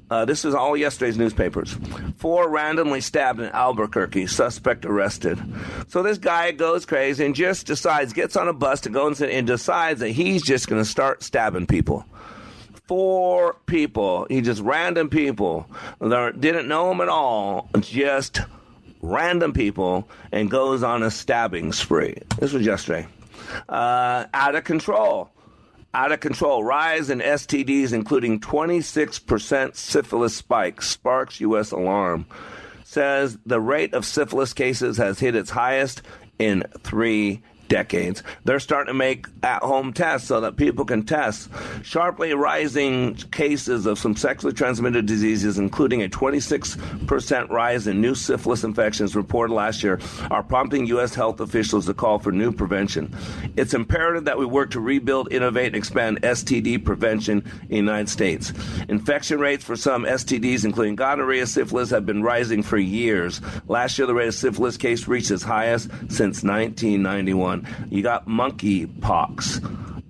uh, 0.09 0.25
this 0.25 0.45
is 0.45 0.53
all 0.53 0.77
yesterday's 0.77 1.17
newspapers. 1.17 1.77
Four 2.17 2.49
randomly 2.49 3.01
stabbed 3.01 3.39
in 3.41 3.49
Albuquerque, 3.49 4.27
suspect 4.27 4.85
arrested. 4.85 5.39
So 5.89 6.01
this 6.01 6.17
guy 6.17 6.51
goes 6.51 6.85
crazy 6.85 7.25
and 7.25 7.35
just 7.35 7.67
decides, 7.67 8.13
gets 8.13 8.37
on 8.37 8.47
a 8.47 8.53
bus 8.53 8.81
to 8.81 8.89
go 8.89 9.07
and, 9.07 9.21
and 9.21 9.45
decides 9.45 9.99
that 9.99 10.09
he's 10.09 10.43
just 10.43 10.67
going 10.67 10.81
to 10.81 10.89
start 10.89 11.23
stabbing 11.23 11.67
people. 11.67 12.05
Four 12.87 13.57
people, 13.65 14.27
he 14.29 14.39
just 14.39 14.61
random 14.61 15.09
people, 15.09 15.67
that 15.99 16.39
didn't 16.39 16.69
know 16.69 16.89
him 16.89 17.01
at 17.01 17.09
all, 17.09 17.69
just 17.81 18.39
random 19.01 19.51
people, 19.51 20.07
and 20.31 20.49
goes 20.49 20.83
on 20.83 21.03
a 21.03 21.11
stabbing 21.11 21.73
spree. 21.73 22.15
This 22.39 22.53
was 22.53 22.65
yesterday. 22.65 23.07
Uh, 23.67 24.25
out 24.33 24.55
of 24.55 24.63
control 24.63 25.29
out 25.93 26.11
of 26.11 26.19
control. 26.19 26.63
Rise 26.63 27.09
in 27.09 27.19
STDs, 27.19 27.93
including 27.93 28.39
26% 28.39 29.75
syphilis 29.75 30.35
spike, 30.35 30.81
sparks 30.81 31.39
U.S. 31.41 31.71
alarm. 31.71 32.25
Says 32.83 33.37
the 33.45 33.59
rate 33.59 33.93
of 33.93 34.05
syphilis 34.05 34.53
cases 34.53 34.97
has 34.97 35.19
hit 35.19 35.35
its 35.35 35.49
highest 35.49 36.01
in 36.39 36.63
three 36.79 37.41
decades. 37.67 38.23
They're 38.45 38.59
starting 38.59 38.93
to 38.93 38.97
make 38.97 39.27
at 39.43 39.63
home 39.63 39.93
tests 39.93 40.27
so 40.27 40.41
that 40.41 40.57
people 40.57 40.85
can 40.85 41.03
test. 41.03 41.49
Sharply 41.83 42.33
rising 42.33 43.15
cases 43.15 43.85
of 43.85 43.99
some 43.99 44.15
sexually 44.15 44.53
transmitted 44.53 45.05
diseases, 45.05 45.57
including 45.57 46.03
a 46.03 46.09
26% 46.09 47.49
rise 47.49 47.87
in 47.87 48.01
new 48.01 48.15
syphilis 48.15 48.63
infections 48.63 49.15
reported 49.15 49.53
last 49.53 49.83
year, 49.83 49.99
are 50.31 50.43
prompting 50.43 50.85
U.S. 50.87 51.15
health 51.15 51.39
officials 51.39 51.85
to 51.85 51.93
call 51.93 52.19
for 52.19 52.31
new 52.31 52.51
prevention. 52.51 53.15
It's 53.55 53.73
imperative 53.73 54.25
that 54.25 54.37
we 54.37 54.45
work 54.45 54.71
to 54.71 54.79
rebuild, 54.79 55.31
innovate, 55.31 55.67
and 55.67 55.75
expand 55.75 56.21
STD 56.21 56.83
prevention 56.83 57.43
in 57.63 57.69
the 57.69 57.75
United 57.75 58.09
States. 58.09 58.53
Infection 58.89 59.39
rates 59.39 59.63
for 59.63 59.75
some 59.75 60.03
STDs, 60.03 60.65
including 60.65 60.95
gonorrhea, 60.95 61.45
syphilis, 61.47 61.89
have 61.89 62.05
been 62.05 62.23
rising 62.23 62.63
for 62.63 62.77
years. 62.77 63.41
Last 63.67 63.97
year, 63.97 64.07
the 64.07 64.13
rate 64.13 64.27
of 64.27 64.35
syphilis 64.35 64.77
case 64.77 65.07
reached 65.07 65.31
its 65.31 65.43
highest 65.43 65.89
since 66.09 66.43
1991 66.43 67.56
one. 67.63 67.87
You 67.89 68.03
got 68.03 68.27
monkey 68.27 68.85
pox. 68.85 69.61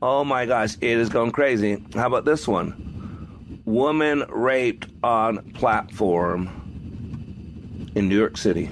Oh 0.01 0.23
my 0.23 0.45
gosh, 0.45 0.75
it 0.81 0.97
is 0.97 1.09
going 1.09 1.31
crazy. 1.31 1.83
How 1.93 2.07
about 2.07 2.25
this 2.25 2.47
one? 2.47 3.61
Woman 3.65 4.23
raped 4.29 4.87
on 5.03 5.51
platform 5.51 6.47
in 7.95 8.07
New 8.07 8.17
York 8.17 8.37
City. 8.37 8.69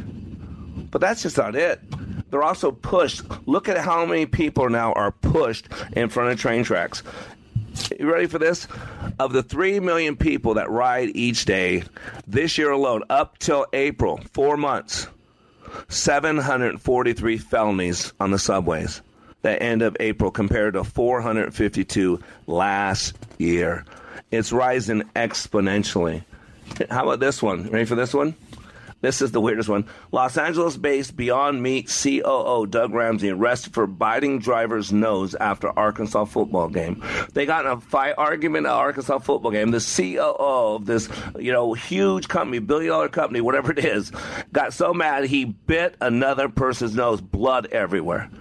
But 0.92 1.02
that's 1.02 1.24
just 1.24 1.38
not 1.38 1.56
it. 1.56 1.82
They're 2.30 2.44
also 2.44 2.72
pushed. 2.72 3.24
Look 3.48 3.68
at 3.70 3.78
how 3.78 4.06
many 4.06 4.26
people 4.26 4.70
now 4.70 4.94
are 4.94 5.12
pushed 5.12 5.68
in 5.94 6.10
front 6.10 6.32
of 6.32 6.40
train 6.40 6.64
tracks. 6.64 7.04
You 8.00 8.12
ready 8.12 8.28
for 8.28 8.40
this? 8.40 8.68
Of 9.20 9.34
the 9.34 9.44
3 9.44 9.80
million 9.82 10.16
people 10.16 10.54
that 10.56 10.70
ride 10.70 11.12
each 11.14 11.46
day 11.46 11.84
this 12.26 12.58
year 12.58 12.72
alone, 12.72 13.04
up 13.10 13.38
till 13.40 13.66
April, 13.74 14.20
four 14.34 14.56
months, 14.56 15.08
743 15.88 17.38
felonies 17.38 18.14
on 18.20 18.32
the 18.32 18.40
subways 18.40 19.02
the 19.46 19.62
end 19.62 19.84
of 19.84 19.96
April 20.00 20.32
compared 20.32 20.74
to 20.74 20.84
452 20.84 22.20
last 22.48 23.16
year. 23.38 23.86
It's 24.32 24.52
rising 24.52 25.04
exponentially. 25.16 26.24
How 26.90 27.04
about 27.04 27.20
this 27.20 27.44
one? 27.44 27.70
Ready 27.70 27.86
for 27.86 27.94
this 27.94 28.12
one? 28.12 28.34
This 29.06 29.22
is 29.22 29.32
the 29.32 29.40
weirdest 29.40 29.70
one. 29.70 29.86
Los 30.12 30.36
Angeles 30.36 30.78
based 30.78 31.16
Beyond 31.16 31.62
Meat 31.62 31.88
COO 31.90 32.66
Doug 32.66 32.92
Ramsey 32.92 33.30
arrested 33.30 33.72
for 33.72 33.86
biting 33.86 34.40
driver's 34.40 34.92
nose 34.92 35.36
after 35.36 35.70
Arkansas 35.78 36.26
football 36.26 36.70
game. 36.70 37.04
They 37.34 37.46
got 37.46 37.68
in 37.68 37.72
a 37.72 37.80
fight 37.80 38.16
argument 38.18 38.66
at 38.66 38.72
Arkansas 38.72 39.20
football 39.20 39.52
game. 39.52 39.70
The 39.70 39.78
COO 39.78 40.76
of 40.78 40.88
this, 40.88 41.08
you 41.38 41.52
know, 41.52 41.74
huge 41.74 42.28
company, 42.28 42.58
billion 42.58 42.90
dollar 42.90 43.08
company, 43.08 43.42
whatever 43.42 43.72
it 43.72 43.86
is, 43.86 44.12
got 44.52 44.74
so 44.74 44.92
mad 44.92 45.26
he 45.26 45.46
bit 45.46 45.96
another 46.02 46.50
person's 46.50 46.96
nose, 46.96 47.22
blood 47.22 47.68
everywhere. 47.68 48.32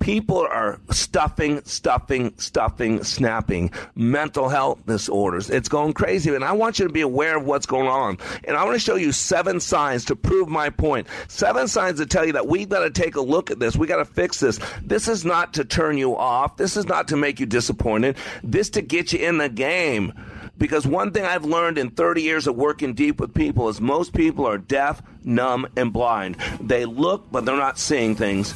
People 0.00 0.40
are 0.40 0.78
stuffing, 0.90 1.62
stuffing, 1.64 2.32
stuffing, 2.36 3.02
snapping, 3.02 3.70
mental 3.94 4.48
health 4.48 4.84
disorders. 4.86 5.48
It's 5.50 5.68
going 5.68 5.94
crazy. 5.94 6.34
And 6.34 6.44
I 6.44 6.52
want 6.52 6.78
you 6.78 6.86
to 6.86 6.92
be 6.92 7.00
aware 7.00 7.36
of 7.36 7.44
what's 7.44 7.66
going 7.66 7.88
on. 7.88 8.18
And 8.44 8.56
I 8.56 8.64
want 8.64 8.74
to 8.74 8.80
show 8.80 8.96
you 8.96 9.12
seven 9.12 9.58
signs 9.58 10.04
to 10.06 10.16
prove 10.16 10.48
my 10.48 10.70
point. 10.70 11.06
Seven 11.28 11.66
signs 11.66 11.98
to 11.98 12.06
tell 12.06 12.26
you 12.26 12.32
that 12.34 12.46
we've 12.46 12.68
got 12.68 12.80
to 12.80 12.90
take 12.90 13.16
a 13.16 13.20
look 13.20 13.50
at 13.50 13.58
this. 13.58 13.76
We 13.76 13.86
got 13.86 13.96
to 13.96 14.04
fix 14.04 14.38
this. 14.40 14.60
This 14.82 15.08
is 15.08 15.24
not 15.24 15.54
to 15.54 15.64
turn 15.64 15.98
you 15.98 16.16
off. 16.16 16.56
This 16.56 16.76
is 16.76 16.86
not 16.86 17.08
to 17.08 17.16
make 17.16 17.40
you 17.40 17.46
disappointed. 17.46 18.16
This 18.42 18.70
to 18.70 18.82
get 18.82 19.12
you 19.12 19.20
in 19.20 19.38
the 19.38 19.48
game. 19.48 20.12
Because 20.58 20.86
one 20.86 21.12
thing 21.12 21.24
I've 21.24 21.44
learned 21.44 21.78
in 21.78 21.90
30 21.90 22.22
years 22.22 22.46
of 22.46 22.56
working 22.56 22.94
deep 22.94 23.20
with 23.20 23.34
people 23.34 23.68
is 23.68 23.80
most 23.80 24.14
people 24.14 24.46
are 24.46 24.56
deaf, 24.56 25.02
numb, 25.22 25.66
and 25.76 25.92
blind. 25.92 26.36
They 26.60 26.86
look, 26.86 27.30
but 27.30 27.44
they're 27.44 27.56
not 27.56 27.78
seeing 27.78 28.14
things 28.14 28.54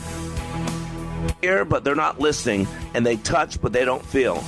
hear, 1.40 1.64
but 1.64 1.84
they're 1.84 1.94
not 1.94 2.20
listening, 2.20 2.66
and 2.94 3.04
they 3.04 3.16
touch, 3.16 3.60
but 3.60 3.72
they 3.72 3.84
don't 3.84 4.04
feel. 4.04 4.40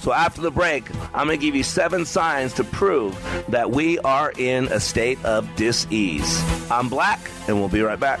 So 0.00 0.12
after 0.12 0.40
the 0.40 0.50
break, 0.50 0.84
I'm 1.14 1.26
going 1.26 1.38
to 1.38 1.44
give 1.44 1.54
you 1.54 1.62
seven 1.62 2.06
signs 2.06 2.54
to 2.54 2.64
prove 2.64 3.16
that 3.48 3.70
we 3.70 3.98
are 4.00 4.32
in 4.36 4.66
a 4.66 4.80
state 4.80 5.22
of 5.24 5.54
dis-ease. 5.56 6.70
I'm 6.70 6.88
Black, 6.88 7.20
and 7.48 7.58
we'll 7.58 7.68
be 7.68 7.82
right 7.82 8.00
back. 8.00 8.20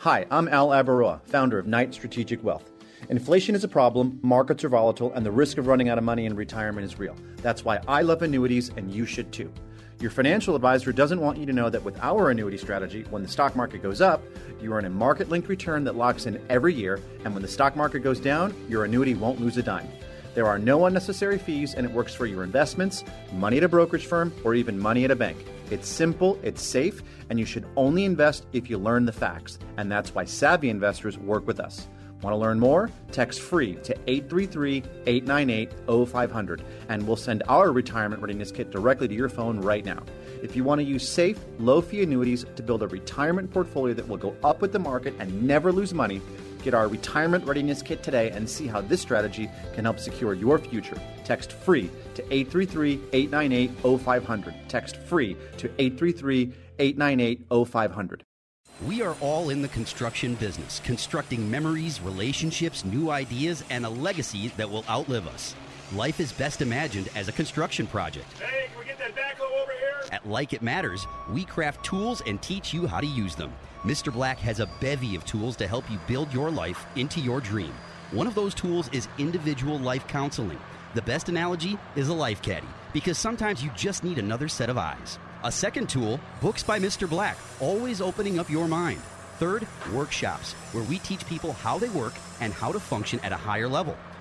Hi, 0.00 0.24
I'm 0.30 0.48
Al 0.48 0.68
Abaroa, 0.68 1.20
founder 1.26 1.58
of 1.58 1.66
Knight 1.66 1.92
Strategic 1.92 2.42
Wealth. 2.42 2.70
Inflation 3.10 3.54
is 3.54 3.64
a 3.64 3.68
problem, 3.68 4.18
markets 4.22 4.64
are 4.64 4.70
volatile, 4.70 5.12
and 5.12 5.26
the 5.26 5.30
risk 5.30 5.58
of 5.58 5.66
running 5.66 5.90
out 5.90 5.98
of 5.98 6.04
money 6.04 6.24
in 6.24 6.34
retirement 6.34 6.86
is 6.86 6.98
real. 6.98 7.14
That's 7.42 7.66
why 7.66 7.80
I 7.86 8.00
love 8.00 8.22
annuities, 8.22 8.70
and 8.78 8.90
you 8.90 9.04
should 9.04 9.30
too. 9.30 9.52
Your 10.00 10.10
financial 10.10 10.56
advisor 10.56 10.90
doesn't 10.90 11.20
want 11.20 11.36
you 11.36 11.44
to 11.44 11.52
know 11.52 11.68
that 11.68 11.84
with 11.84 11.98
our 12.00 12.30
annuity 12.30 12.56
strategy, 12.56 13.04
when 13.10 13.22
the 13.22 13.28
stock 13.28 13.54
market 13.54 13.82
goes 13.82 14.00
up, 14.00 14.22
you 14.58 14.72
earn 14.72 14.86
a 14.86 14.88
market 14.88 15.28
linked 15.28 15.50
return 15.50 15.84
that 15.84 15.96
locks 15.96 16.24
in 16.24 16.42
every 16.48 16.72
year, 16.72 16.98
and 17.26 17.34
when 17.34 17.42
the 17.42 17.48
stock 17.48 17.76
market 17.76 18.00
goes 18.00 18.20
down, 18.20 18.54
your 18.70 18.86
annuity 18.86 19.12
won't 19.12 19.38
lose 19.38 19.58
a 19.58 19.62
dime. 19.62 19.86
There 20.34 20.46
are 20.46 20.58
no 20.58 20.86
unnecessary 20.86 21.38
fees, 21.38 21.74
and 21.74 21.84
it 21.84 21.92
works 21.92 22.14
for 22.14 22.26
your 22.26 22.44
investments, 22.44 23.04
money 23.32 23.58
at 23.58 23.64
a 23.64 23.68
brokerage 23.68 24.06
firm, 24.06 24.32
or 24.44 24.54
even 24.54 24.78
money 24.78 25.04
at 25.04 25.10
a 25.10 25.16
bank. 25.16 25.44
It's 25.70 25.88
simple, 25.88 26.38
it's 26.42 26.62
safe, 26.62 27.02
and 27.30 27.38
you 27.38 27.44
should 27.44 27.64
only 27.76 28.04
invest 28.04 28.46
if 28.52 28.70
you 28.70 28.78
learn 28.78 29.04
the 29.04 29.12
facts. 29.12 29.58
And 29.76 29.90
that's 29.90 30.14
why 30.14 30.24
savvy 30.24 30.70
investors 30.70 31.18
work 31.18 31.46
with 31.46 31.60
us. 31.60 31.88
Want 32.22 32.34
to 32.34 32.38
learn 32.38 32.60
more? 32.60 32.90
Text 33.12 33.40
free 33.40 33.76
to 33.76 33.96
833 34.06 34.82
898 35.06 35.70
0500 36.06 36.62
and 36.90 37.06
we'll 37.06 37.16
send 37.16 37.42
our 37.48 37.72
retirement 37.72 38.20
readiness 38.20 38.52
kit 38.52 38.70
directly 38.70 39.08
to 39.08 39.14
your 39.14 39.30
phone 39.30 39.58
right 39.58 39.86
now. 39.86 40.02
If 40.42 40.54
you 40.54 40.62
want 40.62 40.80
to 40.80 40.84
use 40.84 41.08
safe, 41.08 41.38
low 41.58 41.80
fee 41.80 42.02
annuities 42.02 42.44
to 42.56 42.62
build 42.62 42.82
a 42.82 42.88
retirement 42.88 43.50
portfolio 43.50 43.94
that 43.94 44.06
will 44.06 44.18
go 44.18 44.36
up 44.44 44.60
with 44.60 44.72
the 44.72 44.78
market 44.78 45.14
and 45.18 45.42
never 45.42 45.72
lose 45.72 45.94
money, 45.94 46.20
get 46.60 46.74
our 46.74 46.88
retirement 46.88 47.44
readiness 47.44 47.82
kit 47.82 48.02
today 48.02 48.30
and 48.30 48.48
see 48.48 48.66
how 48.66 48.80
this 48.80 49.00
strategy 49.00 49.50
can 49.74 49.84
help 49.84 49.98
secure 49.98 50.34
your 50.34 50.58
future. 50.58 51.00
Text 51.24 51.52
free 51.52 51.90
to 52.14 52.22
833 52.32 53.00
898 53.12 54.00
0500. 54.00 54.54
Text 54.68 54.96
free 54.96 55.36
to 55.58 55.66
833 55.78 56.52
898 56.78 57.46
0500. 57.68 58.24
We 58.86 59.02
are 59.02 59.14
all 59.20 59.50
in 59.50 59.60
the 59.60 59.68
construction 59.68 60.36
business, 60.36 60.80
constructing 60.84 61.50
memories, 61.50 62.00
relationships, 62.00 62.82
new 62.82 63.10
ideas, 63.10 63.62
and 63.68 63.84
a 63.84 63.90
legacy 63.90 64.48
that 64.56 64.70
will 64.70 64.86
outlive 64.88 65.26
us. 65.28 65.54
Life 65.94 66.18
is 66.18 66.32
best 66.32 66.62
imagined 66.62 67.10
as 67.14 67.28
a 67.28 67.32
construction 67.32 67.86
project. 67.86 68.32
Hey, 68.38 68.68
can 68.70 68.78
we 68.78 68.86
get 68.86 68.96
that 68.98 69.14
backhoe 69.14 69.52
over 69.62 69.72
here? 69.72 70.00
At 70.12 70.26
Like 70.26 70.54
It 70.54 70.62
Matters, 70.62 71.06
we 71.30 71.44
craft 71.44 71.84
tools 71.84 72.22
and 72.26 72.40
teach 72.40 72.72
you 72.72 72.86
how 72.86 73.00
to 73.00 73.06
use 73.06 73.34
them. 73.34 73.52
Mr. 73.84 74.12
Black 74.12 74.38
has 74.38 74.60
a 74.60 74.68
bevy 74.78 75.16
of 75.16 75.24
tools 75.24 75.56
to 75.56 75.66
help 75.66 75.90
you 75.90 75.98
build 76.06 76.30
your 76.34 76.50
life 76.50 76.84
into 76.96 77.18
your 77.18 77.40
dream. 77.40 77.72
One 78.10 78.26
of 78.26 78.34
those 78.34 78.54
tools 78.54 78.90
is 78.92 79.08
individual 79.16 79.78
life 79.78 80.06
counseling. 80.06 80.58
The 80.94 81.00
best 81.00 81.30
analogy 81.30 81.78
is 81.96 82.08
a 82.08 82.14
life 82.14 82.42
caddy, 82.42 82.66
because 82.92 83.16
sometimes 83.16 83.64
you 83.64 83.70
just 83.74 84.04
need 84.04 84.18
another 84.18 84.48
set 84.48 84.68
of 84.68 84.76
eyes. 84.76 85.18
A 85.44 85.50
second 85.50 85.88
tool, 85.88 86.20
Books 86.42 86.62
by 86.62 86.78
Mr. 86.78 87.08
Black, 87.08 87.38
always 87.58 88.02
opening 88.02 88.38
up 88.38 88.50
your 88.50 88.68
mind. 88.68 89.00
Third, 89.38 89.66
workshops, 89.94 90.52
where 90.72 90.84
we 90.84 90.98
teach 90.98 91.26
people 91.26 91.54
how 91.54 91.78
they 91.78 91.88
work 91.88 92.12
and 92.42 92.52
how 92.52 92.72
to 92.72 92.80
function 92.80 93.18
at 93.20 93.32
a 93.32 93.36
higher 93.36 93.68
level. 93.68 93.96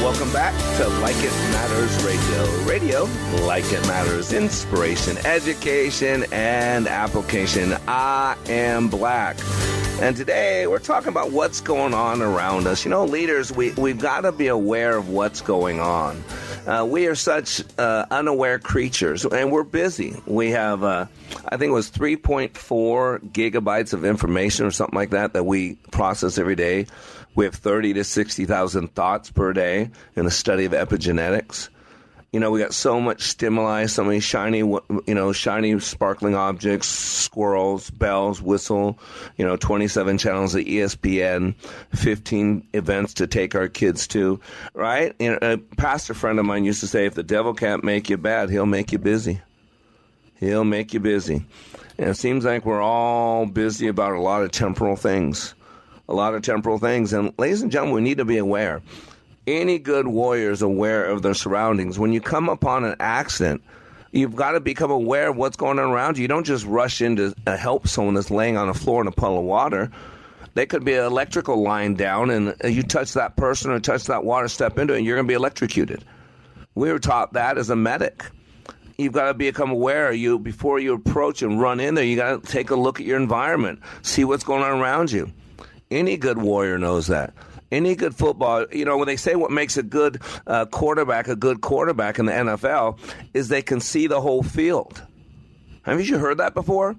Welcome 0.00 0.32
back 0.32 0.54
to 0.76 0.86
Like 1.00 1.16
It 1.16 1.32
Matters 1.50 2.04
Radio. 2.04 2.64
Radio, 2.64 3.04
like 3.44 3.64
it 3.72 3.84
matters, 3.88 4.32
inspiration, 4.32 5.18
education, 5.26 6.24
and 6.30 6.86
application. 6.86 7.76
I 7.88 8.36
am 8.46 8.88
black. 8.88 9.36
And 10.00 10.16
today 10.16 10.68
we're 10.68 10.78
talking 10.78 11.08
about 11.08 11.32
what's 11.32 11.60
going 11.60 11.94
on 11.94 12.22
around 12.22 12.68
us. 12.68 12.84
You 12.84 12.92
know, 12.92 13.04
leaders, 13.06 13.50
we, 13.50 13.72
we've 13.72 13.98
got 13.98 14.20
to 14.20 14.30
be 14.30 14.46
aware 14.46 14.96
of 14.96 15.08
what's 15.08 15.40
going 15.40 15.80
on. 15.80 16.22
Uh, 16.64 16.84
we 16.88 17.08
are 17.08 17.16
such 17.16 17.64
uh, 17.76 18.06
unaware 18.10 18.60
creatures, 18.60 19.24
and 19.24 19.50
we're 19.50 19.64
busy. 19.64 20.14
We 20.26 20.50
have, 20.50 20.84
uh, 20.84 21.06
I 21.46 21.56
think 21.56 21.70
it 21.70 21.74
was 21.74 21.90
3.4 21.90 22.52
gigabytes 23.32 23.92
of 23.92 24.04
information 24.04 24.64
or 24.64 24.70
something 24.70 24.96
like 24.96 25.10
that 25.10 25.32
that 25.32 25.44
we 25.44 25.74
process 25.90 26.38
every 26.38 26.54
day. 26.54 26.86
We 27.38 27.44
have 27.44 27.54
30 27.54 27.92
to 27.92 28.02
60,000 28.02 28.96
thoughts 28.96 29.30
per 29.30 29.52
day 29.52 29.92
in 30.16 30.26
a 30.26 30.30
study 30.30 30.64
of 30.64 30.72
epigenetics. 30.72 31.68
You 32.32 32.40
know, 32.40 32.50
we 32.50 32.58
got 32.58 32.74
so 32.74 33.00
much 33.00 33.22
stimuli, 33.22 33.86
so 33.86 34.02
many 34.02 34.18
shiny, 34.18 34.58
you 34.58 34.82
know, 35.06 35.32
shiny, 35.32 35.78
sparkling 35.78 36.34
objects, 36.34 36.88
squirrels, 36.88 37.90
bells, 37.90 38.42
whistle, 38.42 38.98
you 39.36 39.46
know, 39.46 39.56
27 39.56 40.18
channels 40.18 40.56
of 40.56 40.64
ESPN, 40.64 41.54
15 41.94 42.66
events 42.72 43.14
to 43.14 43.28
take 43.28 43.54
our 43.54 43.68
kids 43.68 44.08
to, 44.08 44.40
right? 44.74 45.14
You 45.20 45.30
know, 45.30 45.38
a 45.40 45.58
pastor 45.76 46.14
friend 46.14 46.40
of 46.40 46.44
mine 46.44 46.64
used 46.64 46.80
to 46.80 46.88
say, 46.88 47.06
if 47.06 47.14
the 47.14 47.22
devil 47.22 47.54
can't 47.54 47.84
make 47.84 48.10
you 48.10 48.16
bad, 48.16 48.50
he'll 48.50 48.66
make 48.66 48.90
you 48.90 48.98
busy. 48.98 49.40
He'll 50.40 50.64
make 50.64 50.92
you 50.92 50.98
busy. 50.98 51.46
And 51.98 52.10
it 52.10 52.16
seems 52.16 52.44
like 52.44 52.66
we're 52.66 52.82
all 52.82 53.46
busy 53.46 53.86
about 53.86 54.14
a 54.14 54.20
lot 54.20 54.42
of 54.42 54.50
temporal 54.50 54.96
things. 54.96 55.54
A 56.08 56.14
lot 56.14 56.34
of 56.34 56.42
temporal 56.42 56.78
things. 56.78 57.12
And 57.12 57.32
ladies 57.38 57.62
and 57.62 57.70
gentlemen, 57.70 57.94
we 57.94 58.00
need 58.00 58.18
to 58.18 58.24
be 58.24 58.38
aware 58.38 58.82
any 59.48 59.78
good 59.78 60.06
warrior 60.06 60.50
is 60.50 60.62
aware 60.62 61.06
of 61.06 61.22
their 61.22 61.34
surroundings. 61.34 61.98
When 61.98 62.12
you 62.12 62.20
come 62.20 62.48
upon 62.48 62.84
an 62.84 62.96
accident, 63.00 63.62
you've 64.12 64.36
got 64.36 64.52
to 64.52 64.60
become 64.60 64.90
aware 64.90 65.30
of 65.30 65.36
what's 65.36 65.56
going 65.56 65.78
on 65.78 65.90
around 65.90 66.18
you. 66.18 66.22
You 66.22 66.28
don't 66.28 66.44
just 66.44 66.66
rush 66.66 67.00
in 67.00 67.16
to 67.16 67.34
uh, 67.46 67.56
help 67.56 67.88
someone 67.88 68.14
that's 68.14 68.30
laying 68.30 68.56
on 68.56 68.68
the 68.68 68.74
floor 68.74 69.00
in 69.00 69.08
a 69.08 69.12
puddle 69.12 69.38
of 69.38 69.44
water. 69.44 69.90
They 70.54 70.66
could 70.66 70.84
be 70.84 70.94
an 70.94 71.04
electrical 71.04 71.62
line 71.62 71.94
down, 71.94 72.30
and 72.30 72.54
uh, 72.62 72.68
you 72.68 72.82
touch 72.82 73.14
that 73.14 73.36
person 73.36 73.70
or 73.70 73.80
touch 73.80 74.04
that 74.04 74.24
water, 74.24 74.48
step 74.48 74.78
into 74.78 74.94
it, 74.94 74.98
and 74.98 75.06
you're 75.06 75.16
going 75.16 75.26
to 75.26 75.30
be 75.30 75.34
electrocuted. 75.34 76.04
We 76.74 76.92
were 76.92 76.98
taught 76.98 77.32
that 77.34 77.58
as 77.58 77.70
a 77.70 77.76
medic. 77.76 78.24
You've 78.98 79.12
got 79.12 79.26
to 79.26 79.34
become 79.34 79.70
aware. 79.70 80.12
You 80.12 80.38
before 80.38 80.80
you 80.80 80.94
approach 80.94 81.42
and 81.42 81.60
run 81.60 81.78
in 81.78 81.94
there, 81.94 82.04
you 82.04 82.16
got 82.16 82.42
to 82.42 82.52
take 82.52 82.70
a 82.70 82.76
look 82.76 82.98
at 83.00 83.06
your 83.06 83.16
environment, 83.16 83.80
see 84.02 84.24
what's 84.24 84.44
going 84.44 84.62
on 84.62 84.80
around 84.80 85.12
you. 85.12 85.32
Any 85.90 86.16
good 86.16 86.38
warrior 86.38 86.78
knows 86.78 87.06
that 87.06 87.34
any 87.70 87.94
good 87.94 88.14
football, 88.14 88.66
you 88.72 88.84
know, 88.84 88.96
when 88.96 89.06
they 89.06 89.16
say 89.16 89.34
what 89.34 89.50
makes 89.50 89.76
a 89.76 89.82
good 89.82 90.20
uh, 90.46 90.66
quarterback 90.66 91.28
a 91.28 91.36
good 91.36 91.60
quarterback 91.60 92.18
in 92.18 92.26
the 92.26 92.32
NFL 92.32 92.98
is 93.34 93.48
they 93.48 93.62
can 93.62 93.80
see 93.80 94.06
the 94.06 94.20
whole 94.20 94.42
field. 94.42 95.02
Have 95.82 96.00
you 96.04 96.18
heard 96.18 96.38
that 96.38 96.54
before? 96.54 96.96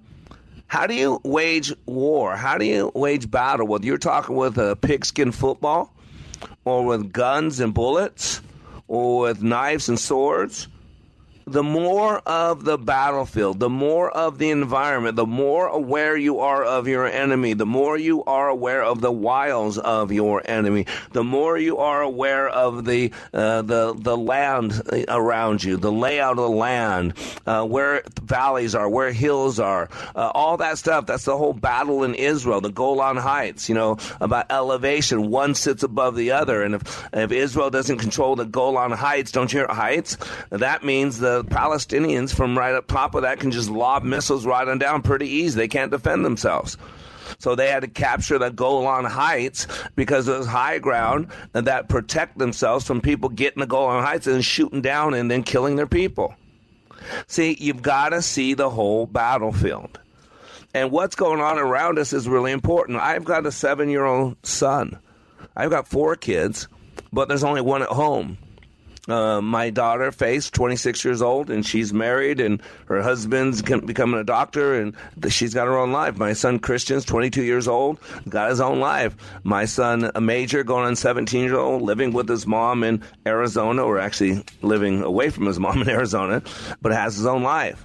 How 0.68 0.86
do 0.86 0.94
you 0.94 1.20
wage 1.24 1.74
war? 1.86 2.36
How 2.36 2.58
do 2.58 2.66
you 2.66 2.92
wage 2.94 3.30
battle? 3.30 3.68
Whether 3.68 3.88
you're 3.88 3.98
talking 3.98 4.36
with 4.36 4.58
a 4.58 4.76
pigskin 4.76 5.32
football, 5.32 5.94
or 6.64 6.86
with 6.86 7.12
guns 7.12 7.60
and 7.60 7.74
bullets, 7.74 8.42
or 8.88 9.22
with 9.22 9.42
knives 9.42 9.90
and 9.90 10.00
swords, 10.00 10.68
the 11.52 11.64
more 11.64 12.20
of 12.20 12.64
the 12.64 12.78
battlefield, 12.78 13.60
the 13.60 13.70
more 13.70 14.10
of 14.10 14.38
the 14.38 14.50
environment, 14.50 15.16
the 15.16 15.26
more 15.26 15.68
aware 15.68 16.16
you 16.16 16.40
are 16.40 16.64
of 16.64 16.88
your 16.88 17.06
enemy, 17.06 17.54
the 17.54 17.66
more 17.66 17.98
you 17.98 18.24
are 18.26 18.50
aware 18.50 18.84
of 18.84 19.02
the 19.02 19.12
wiles 19.12 19.78
of 19.78 20.12
your 20.12 20.42
enemy, 20.46 20.86
the 21.12 21.24
more 21.24 21.58
you 21.58 21.78
are 21.78 22.02
aware 22.02 22.48
of 22.48 22.86
the 22.86 23.12
uh, 23.34 23.62
the 23.62 23.94
the 23.98 24.18
land 24.18 24.82
around 25.08 25.64
you, 25.64 25.78
the 25.78 25.92
layout 25.92 26.38
of 26.38 26.50
the 26.50 26.50
land, 26.50 27.14
uh, 27.46 27.66
where 27.66 28.04
valleys 28.22 28.76
are, 28.76 28.90
where 28.90 29.12
hills 29.12 29.60
are, 29.60 29.90
uh, 30.16 30.32
all 30.34 30.58
that 30.58 30.78
stuff. 30.78 31.06
That's 31.06 31.26
the 31.26 31.38
whole 31.38 31.54
battle 31.54 32.04
in 32.04 32.16
Israel, 32.16 32.62
the 32.62 32.72
Golan 32.72 33.18
Heights. 33.18 33.70
You 33.70 33.76
know 33.76 33.98
about 34.22 34.52
elevation. 34.52 35.30
One 35.30 35.56
sits 35.56 35.84
above 35.84 36.16
the 36.16 36.32
other, 36.32 36.62
and 36.64 36.76
if 36.76 37.08
if 37.14 37.32
Israel 37.32 37.70
doesn't 37.70 37.98
control 37.98 38.36
the 38.36 38.46
Golan 38.46 38.92
Heights, 38.92 39.32
don't 39.32 39.52
you 39.52 39.60
hear 39.60 39.68
heights? 39.68 40.18
That 40.50 40.84
means 40.84 41.20
the 41.20 41.39
Palestinians 41.44 42.34
from 42.34 42.58
right 42.58 42.74
up 42.74 42.88
top 42.88 43.16
of 43.16 43.24
that 43.24 43.40
can 43.40 43.52
just 43.52 43.70
lob 43.70 44.04
missiles 44.04 44.46
right 44.46 44.68
on 44.68 44.80
down 44.80 45.02
pretty 45.02 45.28
easy. 45.28 45.58
They 45.58 45.68
can't 45.68 45.92
defend 45.92 46.26
themselves. 46.26 46.78
So 47.38 47.56
they 47.56 47.70
had 47.70 47.82
to 47.82 47.88
capture 47.88 48.40
the 48.40 48.50
Golan 48.50 49.06
Heights 49.06 49.68
because 49.96 50.28
it 50.28 50.38
was 50.38 50.48
high 50.48 50.80
ground 50.80 51.28
that 51.54 51.90
protect 51.90 52.38
themselves 52.38 52.86
from 52.86 53.02
people 53.02 53.30
getting 53.30 53.60
the 53.62 53.68
Golan 53.68 54.04
Heights 54.04 54.28
and 54.28 54.44
shooting 54.44 54.82
down 54.82 55.14
and 55.14 55.30
then 55.30 55.44
killing 55.44 55.76
their 55.76 55.88
people. 55.88 56.34
See, 57.28 57.56
you've 57.60 57.82
got 57.82 58.10
to 58.10 58.22
see 58.22 58.54
the 58.54 58.70
whole 58.70 59.06
battlefield. 59.06 60.00
And 60.74 60.92
what's 60.92 61.16
going 61.16 61.42
on 61.42 61.58
around 61.58 61.98
us 61.98 62.14
is 62.14 62.28
really 62.28 62.52
important. 62.52 63.00
I've 63.00 63.24
got 63.24 63.46
a 63.46 63.52
seven 63.52 63.90
year 63.90 64.06
old 64.06 64.38
son. 64.44 65.00
I've 65.56 65.72
got 65.72 65.88
four 65.88 66.16
kids, 66.16 66.68
but 67.12 67.28
there's 67.28 67.44
only 67.44 67.62
one 67.62 67.82
at 67.82 67.90
home. 67.90 68.38
Uh, 69.10 69.42
my 69.42 69.72
daughter, 69.72 70.12
Faith, 70.12 70.52
26 70.52 71.04
years 71.04 71.22
old, 71.22 71.50
and 71.50 71.66
she's 71.66 71.92
married, 71.92 72.40
and 72.40 72.62
her 72.86 73.02
husband's 73.02 73.64
becoming 73.64 74.20
a 74.20 74.24
doctor, 74.24 74.76
and 74.76 74.96
she's 75.30 75.54
got 75.54 75.66
her 75.66 75.78
own 75.78 75.92
life. 75.92 76.18
My 76.18 76.34
son, 76.34 76.60
Christian's 76.60 77.06
22 77.06 77.42
years 77.42 77.68
old, 77.68 78.00
got 78.28 78.52
his 78.52 78.62
own 78.62 78.80
life. 78.80 79.16
My 79.44 79.66
son, 79.66 80.12
a 80.14 80.22
major, 80.22 80.64
going 80.64 80.86
on 80.86 80.96
17 80.96 81.42
years 81.42 81.54
old, 81.54 81.82
living 81.82 82.14
with 82.14 82.30
his 82.30 82.46
mom 82.46 82.84
in 82.84 83.02
Arizona, 83.26 83.84
or 83.84 83.98
actually 83.98 84.44
living 84.62 85.02
away 85.02 85.32
from 85.32 85.48
his 85.48 85.60
mom 85.60 85.82
in 85.82 85.90
Arizona, 85.90 86.44
but 86.80 86.92
has 86.92 87.16
his 87.16 87.26
own 87.26 87.42
life. 87.42 87.84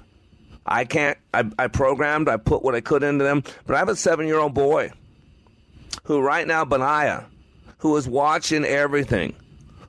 I 0.67 0.85
can't, 0.85 1.17
I, 1.33 1.51
I 1.59 1.69
programmed, 1.69 2.29
I 2.29 2.37
put 2.37 2.63
what 2.63 2.75
I 2.75 2.83
could 2.83 3.03
into 3.03 3.25
them, 3.25 3.45
but 3.67 3.77
I 3.77 3.79
have 3.79 3.89
a 3.89 3.97
seven 3.97 4.27
year 4.27 4.39
old 4.39 4.53
boy 4.53 4.93
who, 6.03 6.21
right 6.21 6.47
now, 6.47 6.67
Benaiah, 6.67 7.25
who 7.79 7.97
is 7.97 8.07
watching 8.07 8.65
everything 8.65 9.35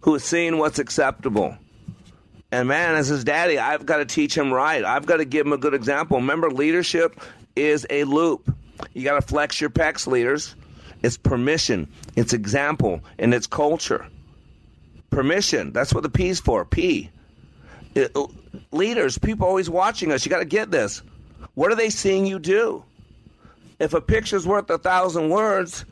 who 0.06 0.14
is 0.14 0.24
seeing 0.24 0.60
what's 0.60 0.78
acceptable. 0.78 1.58
And 2.52 2.68
man, 2.68 2.94
as 2.94 3.08
his 3.08 3.24
daddy, 3.24 3.58
I've 3.58 3.88
got 3.88 3.98
to 3.98 4.06
teach 4.06 4.38
him 4.38 4.54
right. 4.54 4.86
I've 4.86 5.08
got 5.08 5.18
to 5.18 5.26
give 5.26 5.48
him 5.48 5.54
a 5.54 5.58
good 5.58 5.74
example. 5.74 6.18
Remember, 6.18 6.52
leadership 6.52 7.20
is 7.56 7.88
a 7.90 8.04
loop. 8.04 8.56
You 8.94 9.04
got 9.04 9.20
to 9.20 9.28
flex 9.28 9.60
your 9.60 9.72
pecs, 9.72 10.06
leaders. 10.06 10.56
It's 11.02 11.18
permission, 11.18 11.88
it's 12.16 12.34
example, 12.34 13.02
and 13.18 13.34
it's 13.34 13.48
culture. 13.48 14.06
Permission, 15.10 15.74
that's 15.74 15.92
what 15.92 16.04
the 16.04 16.10
P's 16.10 16.40
for. 16.40 16.66
P. 16.66 17.10
It, 17.96 18.16
leaders, 18.72 19.18
people 19.18 19.48
always 19.48 19.72
watching 19.72 20.12
us, 20.12 20.24
you 20.24 20.30
got 20.30 20.40
to 20.40 20.46
get 20.46 20.70
this. 20.70 21.02
What 21.56 21.72
are 21.72 21.76
they 21.76 21.90
seeing 21.90 22.28
you 22.28 22.38
do? 22.38 22.84
If 23.80 23.96
a 23.96 24.02
picture's 24.02 24.46
worth 24.46 24.70
a 24.70 24.78
thousand 24.78 25.30
words, 25.30 25.84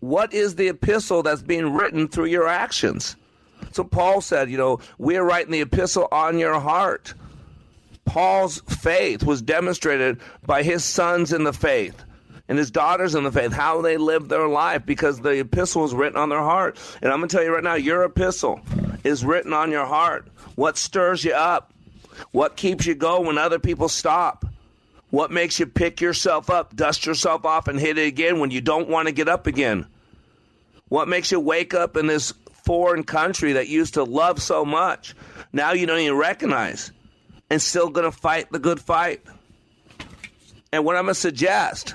what 0.00 0.32
is 0.32 0.54
the 0.54 0.68
epistle 0.68 1.22
that's 1.22 1.42
being 1.42 1.74
written 1.74 2.08
through 2.08 2.26
your 2.26 2.48
actions? 2.48 3.16
So 3.74 3.82
Paul 3.82 4.20
said, 4.20 4.50
you 4.50 4.56
know, 4.56 4.78
we're 4.98 5.24
writing 5.24 5.50
the 5.50 5.62
epistle 5.62 6.06
on 6.12 6.38
your 6.38 6.60
heart. 6.60 7.12
Paul's 8.04 8.60
faith 8.68 9.24
was 9.24 9.42
demonstrated 9.42 10.20
by 10.46 10.62
his 10.62 10.84
sons 10.84 11.32
in 11.32 11.42
the 11.42 11.52
faith 11.52 12.04
and 12.48 12.56
his 12.56 12.70
daughters 12.70 13.16
in 13.16 13.24
the 13.24 13.32
faith, 13.32 13.52
how 13.52 13.80
they 13.80 13.96
lived 13.96 14.28
their 14.28 14.46
life 14.46 14.86
because 14.86 15.18
the 15.20 15.40
epistle 15.40 15.82
was 15.82 15.92
written 15.92 16.18
on 16.18 16.28
their 16.28 16.42
heart. 16.42 16.78
And 17.02 17.10
I'm 17.10 17.18
going 17.18 17.28
to 17.28 17.36
tell 17.36 17.44
you 17.44 17.52
right 17.52 17.64
now, 17.64 17.74
your 17.74 18.04
epistle 18.04 18.60
is 19.02 19.24
written 19.24 19.52
on 19.52 19.72
your 19.72 19.86
heart. 19.86 20.28
What 20.54 20.78
stirs 20.78 21.24
you 21.24 21.32
up? 21.32 21.72
What 22.30 22.56
keeps 22.56 22.86
you 22.86 22.94
going 22.94 23.26
when 23.26 23.38
other 23.38 23.58
people 23.58 23.88
stop? 23.88 24.44
What 25.10 25.32
makes 25.32 25.58
you 25.58 25.66
pick 25.66 26.00
yourself 26.00 26.48
up, 26.48 26.76
dust 26.76 27.06
yourself 27.06 27.44
off, 27.44 27.66
and 27.66 27.80
hit 27.80 27.98
it 27.98 28.06
again 28.06 28.38
when 28.38 28.52
you 28.52 28.60
don't 28.60 28.88
want 28.88 29.08
to 29.08 29.12
get 29.12 29.28
up 29.28 29.48
again? 29.48 29.86
What 30.88 31.08
makes 31.08 31.32
you 31.32 31.40
wake 31.40 31.74
up 31.74 31.96
in 31.96 32.06
this 32.06 32.34
foreign 32.64 33.04
country 33.04 33.52
that 33.54 33.68
used 33.68 33.94
to 33.94 34.04
love 34.04 34.40
so 34.40 34.64
much. 34.64 35.14
Now 35.52 35.72
you 35.72 35.86
don't 35.86 36.00
even 36.00 36.16
recognize 36.16 36.92
and 37.50 37.60
still 37.60 37.90
going 37.90 38.10
to 38.10 38.16
fight 38.16 38.50
the 38.50 38.58
good 38.58 38.80
fight. 38.80 39.22
And 40.72 40.84
what 40.84 40.96
I'm 40.96 41.04
going 41.04 41.14
to 41.14 41.20
suggest 41.20 41.94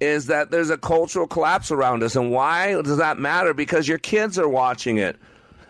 is 0.00 0.26
that 0.26 0.50
there's 0.50 0.70
a 0.70 0.78
cultural 0.78 1.26
collapse 1.26 1.70
around 1.70 2.02
us. 2.02 2.16
And 2.16 2.30
why 2.30 2.80
does 2.80 2.98
that 2.98 3.18
matter? 3.18 3.52
Because 3.52 3.88
your 3.88 3.98
kids 3.98 4.38
are 4.38 4.48
watching 4.48 4.98
it, 4.98 5.16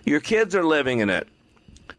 your 0.04 0.20
kids 0.20 0.54
are 0.54 0.64
living 0.64 1.00
in 1.00 1.10
it. 1.10 1.26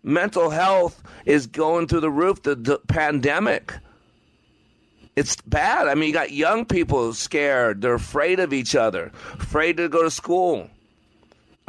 Mental 0.03 0.49
health 0.49 1.01
is 1.25 1.47
going 1.47 1.87
through 1.87 1.99
the 1.99 2.11
roof, 2.11 2.41
the, 2.43 2.55
the 2.55 2.79
pandemic. 2.87 3.73
It's 5.15 5.35
bad. 5.41 5.87
I 5.87 5.95
mean, 5.95 6.07
you 6.07 6.13
got 6.13 6.31
young 6.31 6.65
people 6.65 7.13
scared. 7.13 7.81
They're 7.81 7.95
afraid 7.95 8.39
of 8.39 8.53
each 8.53 8.75
other, 8.75 9.11
afraid 9.33 9.77
to 9.77 9.89
go 9.89 10.03
to 10.03 10.11
school. 10.11 10.69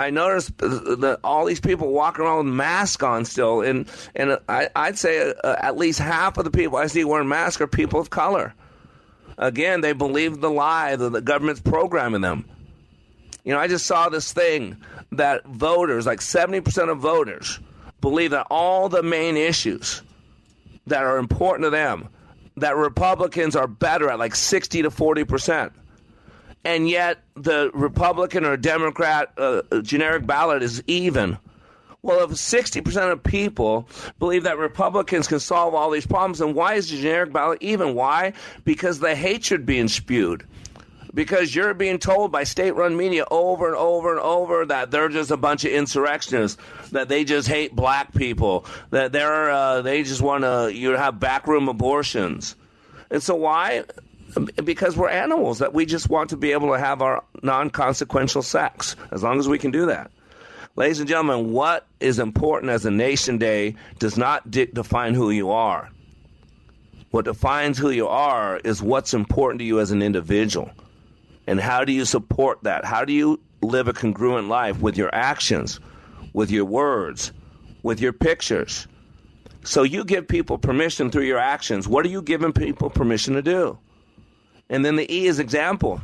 I 0.00 0.08
noticed 0.08 0.56
that 0.58 1.20
all 1.22 1.44
these 1.44 1.60
people 1.60 1.92
walking 1.92 2.24
around 2.24 2.46
with 2.46 2.54
masks 2.54 3.02
on 3.02 3.26
still, 3.26 3.60
and 3.60 3.86
and 4.16 4.38
I, 4.48 4.68
would 4.76 4.98
say 4.98 5.34
uh, 5.44 5.56
at 5.58 5.76
least 5.76 5.98
half 5.98 6.38
of 6.38 6.44
the 6.44 6.50
people 6.50 6.78
I 6.78 6.86
see 6.86 7.04
wearing 7.04 7.28
masks 7.28 7.60
are 7.60 7.66
people 7.66 8.00
of 8.00 8.08
color. 8.08 8.54
Again, 9.36 9.82
they 9.82 9.92
believe 9.92 10.40
the 10.40 10.50
lie 10.50 10.96
that 10.96 11.10
the 11.10 11.20
government's 11.20 11.60
programming 11.60 12.22
them. 12.22 12.46
You 13.44 13.52
know, 13.52 13.60
I 13.60 13.68
just 13.68 13.86
saw 13.86 14.08
this 14.08 14.32
thing 14.32 14.78
that 15.12 15.44
voters, 15.46 16.06
like 16.06 16.20
70% 16.20 16.90
of 16.90 16.98
voters, 16.98 17.58
believe 18.00 18.30
that 18.30 18.46
all 18.50 18.88
the 18.88 19.02
main 19.02 19.36
issues 19.36 20.02
that 20.86 21.04
are 21.04 21.18
important 21.18 21.64
to 21.64 21.70
them, 21.70 22.08
that 22.56 22.76
Republicans 22.76 23.54
are 23.54 23.66
better 23.66 24.08
at, 24.10 24.18
like 24.18 24.34
60 24.34 24.82
to 24.82 24.90
40 24.90 25.24
percent 25.24 25.72
and 26.64 26.88
yet 26.88 27.18
the 27.34 27.70
Republican 27.74 28.44
or 28.44 28.56
Democrat 28.56 29.32
uh, 29.38 29.62
generic 29.82 30.26
ballot 30.26 30.62
is 30.62 30.82
even. 30.86 31.38
Well, 32.02 32.22
if 32.24 32.30
60% 32.30 33.12
of 33.12 33.22
people 33.22 33.86
believe 34.18 34.44
that 34.44 34.56
Republicans 34.56 35.28
can 35.28 35.38
solve 35.38 35.74
all 35.74 35.90
these 35.90 36.06
problems, 36.06 36.38
then 36.38 36.54
why 36.54 36.74
is 36.74 36.90
the 36.90 36.96
generic 36.96 37.32
ballot 37.32 37.58
even? 37.60 37.94
Why? 37.94 38.32
Because 38.64 39.00
the 39.00 39.14
hatred 39.14 39.66
being 39.66 39.88
spewed. 39.88 40.46
because 41.12 41.54
you're 41.54 41.74
being 41.74 41.98
told 41.98 42.30
by 42.32 42.44
state 42.44 42.72
run 42.72 42.96
media 42.96 43.24
over 43.30 43.66
and 43.66 43.76
over 43.76 44.12
and 44.12 44.20
over 44.20 44.64
that 44.66 44.90
they're 44.90 45.08
just 45.08 45.30
a 45.30 45.36
bunch 45.36 45.64
of 45.64 45.72
insurrectionists, 45.72 46.60
that 46.92 47.08
they 47.08 47.24
just 47.24 47.48
hate 47.48 47.74
black 47.74 48.14
people, 48.14 48.64
that 48.90 49.12
they're 49.12 49.50
uh, 49.50 49.82
they 49.82 50.02
just 50.02 50.22
want 50.22 50.44
to 50.44 50.70
you 50.72 50.90
have 50.92 51.18
backroom 51.20 51.68
abortions. 51.68 52.56
And 53.10 53.22
so 53.22 53.34
why? 53.34 53.84
Because 54.64 54.96
we're 54.96 55.08
animals 55.08 55.58
that 55.58 55.74
we 55.74 55.86
just 55.86 56.08
want 56.08 56.30
to 56.30 56.36
be 56.36 56.52
able 56.52 56.72
to 56.72 56.78
have 56.78 57.02
our 57.02 57.24
non-consequential 57.42 58.42
sex 58.42 58.96
as 59.10 59.22
long 59.22 59.38
as 59.38 59.48
we 59.48 59.58
can 59.58 59.70
do 59.70 59.86
that. 59.86 60.10
Ladies 60.76 61.00
and 61.00 61.08
gentlemen, 61.08 61.52
what 61.52 61.86
is 61.98 62.18
important 62.18 62.70
as 62.70 62.86
a 62.86 62.90
nation 62.90 63.38
day 63.38 63.74
does 63.98 64.16
not 64.16 64.50
de- 64.50 64.66
define 64.66 65.14
who 65.14 65.30
you 65.30 65.50
are. 65.50 65.90
What 67.10 67.24
defines 67.24 67.76
who 67.76 67.90
you 67.90 68.06
are 68.06 68.60
is 68.62 68.80
what's 68.80 69.12
important 69.12 69.58
to 69.58 69.64
you 69.64 69.80
as 69.80 69.90
an 69.90 70.00
individual. 70.00 70.70
And 71.46 71.58
how 71.58 71.84
do 71.84 71.92
you 71.92 72.04
support 72.04 72.62
that? 72.62 72.84
How 72.84 73.04
do 73.04 73.12
you 73.12 73.40
live 73.62 73.88
a 73.88 73.92
congruent 73.92 74.48
life 74.48 74.80
with 74.80 74.96
your 74.96 75.12
actions, 75.12 75.80
with 76.32 76.52
your 76.52 76.64
words, 76.64 77.32
with 77.82 78.00
your 78.00 78.12
pictures? 78.12 78.86
So 79.64 79.82
you 79.82 80.04
give 80.04 80.28
people 80.28 80.56
permission 80.56 81.10
through 81.10 81.24
your 81.24 81.38
actions. 81.38 81.88
What 81.88 82.06
are 82.06 82.10
you 82.10 82.22
giving 82.22 82.52
people 82.52 82.90
permission 82.90 83.34
to 83.34 83.42
do? 83.42 83.78
And 84.70 84.84
then 84.84 84.96
the 84.96 85.12
E 85.12 85.26
is 85.26 85.40
example. 85.40 86.00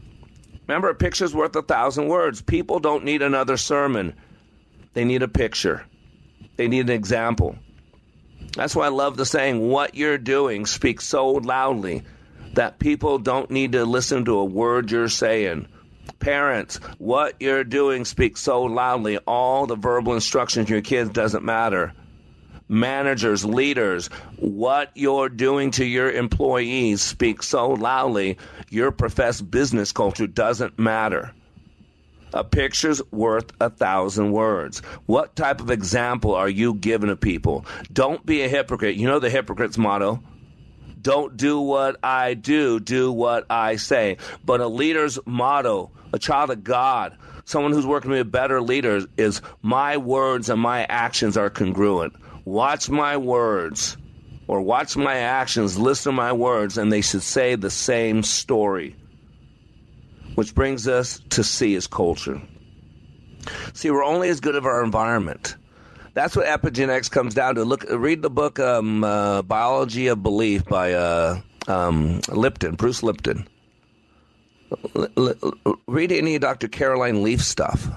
Remember, 0.67 0.91
a 0.91 0.95
picture's 0.95 1.35
worth 1.35 1.55
a 1.55 1.63
thousand 1.63 2.09
words. 2.09 2.43
People 2.43 2.81
don't 2.81 3.05
need 3.05 3.23
another 3.23 3.57
sermon, 3.57 4.15
they 4.93 5.05
need 5.05 5.23
a 5.23 5.29
picture, 5.29 5.87
they 6.57 6.69
need 6.69 6.91
an 6.91 6.97
example. 6.97 7.57
That's 8.55 8.75
why 8.75 8.87
I 8.87 8.91
love 8.91 9.17
the 9.17 9.27
saying, 9.27 9.69
what 9.69 9.95
you're 9.95 10.19
doing 10.19 10.67
speaks 10.67 11.07
so 11.07 11.29
loudly 11.31 12.03
that 12.55 12.79
people 12.79 13.19
don't 13.19 13.51
need 13.51 13.73
to 13.73 13.85
listen 13.85 14.25
to 14.25 14.39
a 14.39 14.45
word 14.45 14.91
you're 14.91 15.09
saying. 15.09 15.69
Parents, 16.19 16.77
what 16.99 17.35
you're 17.39 17.65
doing 17.65 18.05
speaks 18.05 18.41
so 18.41 18.63
loudly, 18.63 19.19
all 19.19 19.67
the 19.67 19.77
verbal 19.77 20.15
instructions 20.15 20.71
your 20.71 20.81
kids 20.81 21.11
doesn't 21.11 21.45
matter. 21.45 21.93
Managers, 22.69 23.45
leaders, 23.45 24.09
what 24.39 24.91
you're 24.95 25.29
doing 25.29 25.71
to 25.73 25.85
your 25.85 26.11
employees 26.11 27.01
speaks 27.01 27.47
so 27.47 27.71
loudly, 27.71 28.39
your 28.71 28.91
professed 28.91 29.49
business 29.51 29.93
culture 29.93 30.27
doesn't 30.27 30.79
matter. 30.79 31.33
A 32.35 32.43
picture's 32.43 33.01
worth 33.13 33.53
a 33.61 33.71
thousand 33.71 34.33
words. 34.33 34.81
What 35.07 35.37
type 35.37 35.61
of 35.61 35.71
example 35.71 36.35
are 36.35 36.49
you 36.49 36.75
giving 36.75 37.09
to 37.09 37.17
people? 37.17 37.65
Don't 37.93 38.27
be 38.27 38.43
a 38.43 38.49
hypocrite. 38.49 38.97
You 38.97 39.07
know 39.07 39.21
the 39.21 39.31
hypocrite's 39.31 39.79
motto? 39.79 40.21
Don't 41.01 41.37
do 41.37 41.61
what 41.61 41.99
I 42.03 42.35
do, 42.35 42.81
do 42.81 43.13
what 43.13 43.47
I 43.49 43.77
say. 43.77 44.17
But 44.45 44.61
a 44.61 44.67
leader's 44.67 45.21
motto, 45.25 45.93
a 46.13 46.19
child 46.19 46.51
of 46.51 46.65
God, 46.65 47.17
someone 47.45 47.73
who's 47.73 47.87
working 47.87 48.11
to 48.11 48.17
be 48.17 48.21
a 48.21 48.25
better 48.25 48.61
leader, 48.61 49.03
is 49.17 49.41
my 49.63 49.99
words 49.99 50.49
and 50.49 50.61
my 50.61 50.85
actions 50.87 51.37
are 51.37 51.49
congruent. 51.49 52.13
Watch 52.47 52.89
my 52.89 53.17
words 53.17 53.97
or 54.47 54.61
watch 54.61 54.97
my 54.97 55.17
actions, 55.17 55.77
listen 55.77 56.13
to 56.13 56.17
my 56.17 56.33
words, 56.33 56.79
and 56.79 56.93
they 56.93 57.01
should 57.01 57.25
say 57.25 57.57
the 57.57 57.71
same 57.71 58.23
story. 58.23 58.95
Which 60.37 60.55
brings 60.55 60.87
us 60.87 61.21
to 61.31 61.43
C 61.43 61.75
as 61.75 61.89
culture. 61.89 62.41
See, 63.75 63.91
we're 63.91 64.05
only 64.05 64.29
as 64.29 64.39
good 64.39 64.55
as 64.55 64.65
our 64.65 64.85
environment. 64.85 65.57
That's 66.15 66.37
what 66.37 66.47
epigenetics 66.47 67.11
comes 67.11 67.35
down 67.35 67.57
to. 67.57 67.65
Look, 67.65 67.85
read 67.91 68.23
the 68.23 68.31
book 68.31 68.61
um, 68.61 69.03
uh, 69.03 69.43
"Biology 69.43 70.07
of 70.07 70.23
Belief" 70.23 70.65
by 70.67 70.93
uh, 70.93 71.41
um, 71.67 72.21
Lipton, 72.29 72.77
Bruce 72.77 73.03
Lipton. 73.03 73.49
L- 74.95 75.09
l- 75.17 75.79
read 75.89 76.13
any 76.13 76.37
of 76.37 76.43
Dr. 76.43 76.69
Caroline 76.69 77.25
Leaf 77.25 77.43
stuff. 77.43 77.89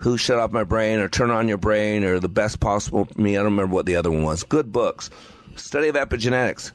Who 0.00 0.16
shut 0.16 0.38
off 0.38 0.50
my 0.50 0.64
brain, 0.64 0.98
or 0.98 1.08
turn 1.08 1.30
on 1.30 1.48
your 1.48 1.58
brain, 1.58 2.04
or 2.04 2.20
the 2.20 2.28
best 2.28 2.60
possible 2.60 3.08
me. 3.16 3.36
I 3.36 3.42
don't 3.42 3.52
remember 3.52 3.74
what 3.74 3.86
the 3.86 3.96
other 3.96 4.10
one 4.10 4.22
was. 4.22 4.42
Good 4.44 4.72
books. 4.72 5.10
Study 5.56 5.88
of 5.88 5.94
epigenetics. 5.94 6.72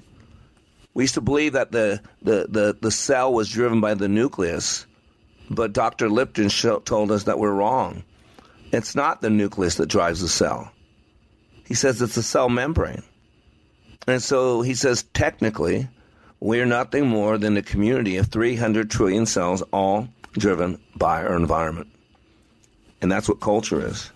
We 0.94 1.04
used 1.04 1.16
to 1.16 1.22
believe 1.22 1.54
that 1.54 1.72
the, 1.72 2.02
the, 2.22 2.48
the, 2.50 2.78
the 2.80 2.92
cell 2.92 3.34
was 3.34 3.50
driven 3.50 3.82
by 3.82 3.96
the 3.96 4.08
nucleus, 4.08 4.86
but 5.50 5.74
Dr. 5.74 6.10
Lipton 6.10 6.50
told 6.82 7.12
us 7.12 7.24
that 7.24 7.38
we're 7.38 7.52
wrong. 7.52 8.04
It's 8.72 8.96
not 8.96 9.22
the 9.22 9.30
nucleus 9.30 9.76
that 9.76 9.88
drives 9.88 10.22
the 10.22 10.30
cell. 10.30 10.72
He 11.68 11.74
says 11.74 12.02
it's 12.02 12.16
the 12.16 12.24
cell 12.24 12.50
membrane. 12.50 13.04
And 14.08 14.22
so 14.22 14.62
he 14.62 14.76
says 14.76 15.04
technically, 15.14 15.90
we're 16.40 16.66
nothing 16.66 17.08
more 17.08 17.38
than 17.38 17.58
a 17.58 17.62
community 17.62 18.18
of 18.18 18.28
300 18.28 18.90
trillion 18.90 19.26
cells, 19.26 19.62
all 19.74 20.08
driven 20.34 20.80
by 20.96 21.24
our 21.24 21.36
environment. 21.36 21.88
And 23.06 23.12
that's 23.12 23.30
what 23.30 23.40
culture 23.40 23.86
is. 23.86 24.10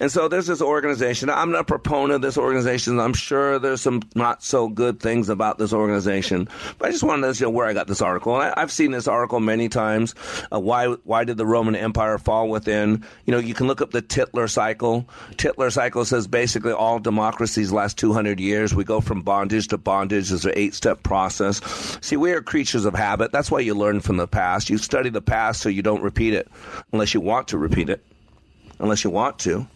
And 0.00 0.10
so 0.10 0.28
there's 0.28 0.46
this 0.46 0.62
organization. 0.62 1.28
I'm 1.28 1.52
not 1.52 1.60
a 1.60 1.64
proponent 1.64 2.12
of 2.12 2.22
this 2.22 2.38
organization. 2.38 2.98
I'm 2.98 3.12
sure 3.12 3.58
there's 3.58 3.82
some 3.82 4.00
not 4.14 4.42
so 4.42 4.66
good 4.66 4.98
things 4.98 5.28
about 5.28 5.58
this 5.58 5.74
organization. 5.74 6.48
But 6.78 6.88
I 6.88 6.90
just 6.90 7.02
wanted 7.02 7.34
to 7.34 7.42
know 7.42 7.50
where 7.50 7.66
I 7.66 7.74
got 7.74 7.86
this 7.86 8.00
article. 8.00 8.34
I, 8.34 8.58
have 8.58 8.72
seen 8.72 8.92
this 8.92 9.06
article 9.06 9.40
many 9.40 9.68
times. 9.68 10.14
Uh, 10.50 10.58
why 10.58 10.86
why 11.04 11.24
did 11.24 11.36
the 11.36 11.44
Roman 11.44 11.76
Empire 11.76 12.16
fall 12.16 12.48
within? 12.48 13.04
You 13.26 13.32
know, 13.32 13.38
you 13.38 13.52
can 13.52 13.66
look 13.66 13.82
up 13.82 13.90
the 13.90 14.00
Tytler 14.00 14.48
cycle. 14.48 15.06
Tytler 15.36 15.70
cycle 15.70 16.06
says 16.06 16.26
basically 16.26 16.72
all 16.72 16.98
democracies 16.98 17.70
last 17.70 17.98
200 17.98 18.40
years. 18.40 18.74
We 18.74 18.84
go 18.84 19.02
from 19.02 19.20
bondage 19.20 19.68
to 19.68 19.78
bondage. 19.78 20.32
It's 20.32 20.46
an 20.46 20.52
eight 20.56 20.74
step 20.74 21.02
process. 21.02 21.60
See, 22.00 22.16
we 22.16 22.32
are 22.32 22.40
creatures 22.40 22.86
of 22.86 22.94
habit. 22.94 23.32
That's 23.32 23.50
why 23.50 23.60
you 23.60 23.74
learn 23.74 24.00
from 24.00 24.16
the 24.16 24.26
past. 24.26 24.70
You 24.70 24.78
study 24.78 25.10
the 25.10 25.20
past 25.20 25.60
so 25.60 25.68
you 25.68 25.82
don't 25.82 26.02
repeat 26.02 26.32
it, 26.32 26.48
unless 26.90 27.12
you 27.12 27.20
want 27.20 27.48
to 27.48 27.58
repeat 27.58 27.90
it, 27.90 28.02
unless 28.78 29.04
you 29.04 29.10
want 29.10 29.38
to 29.40 29.66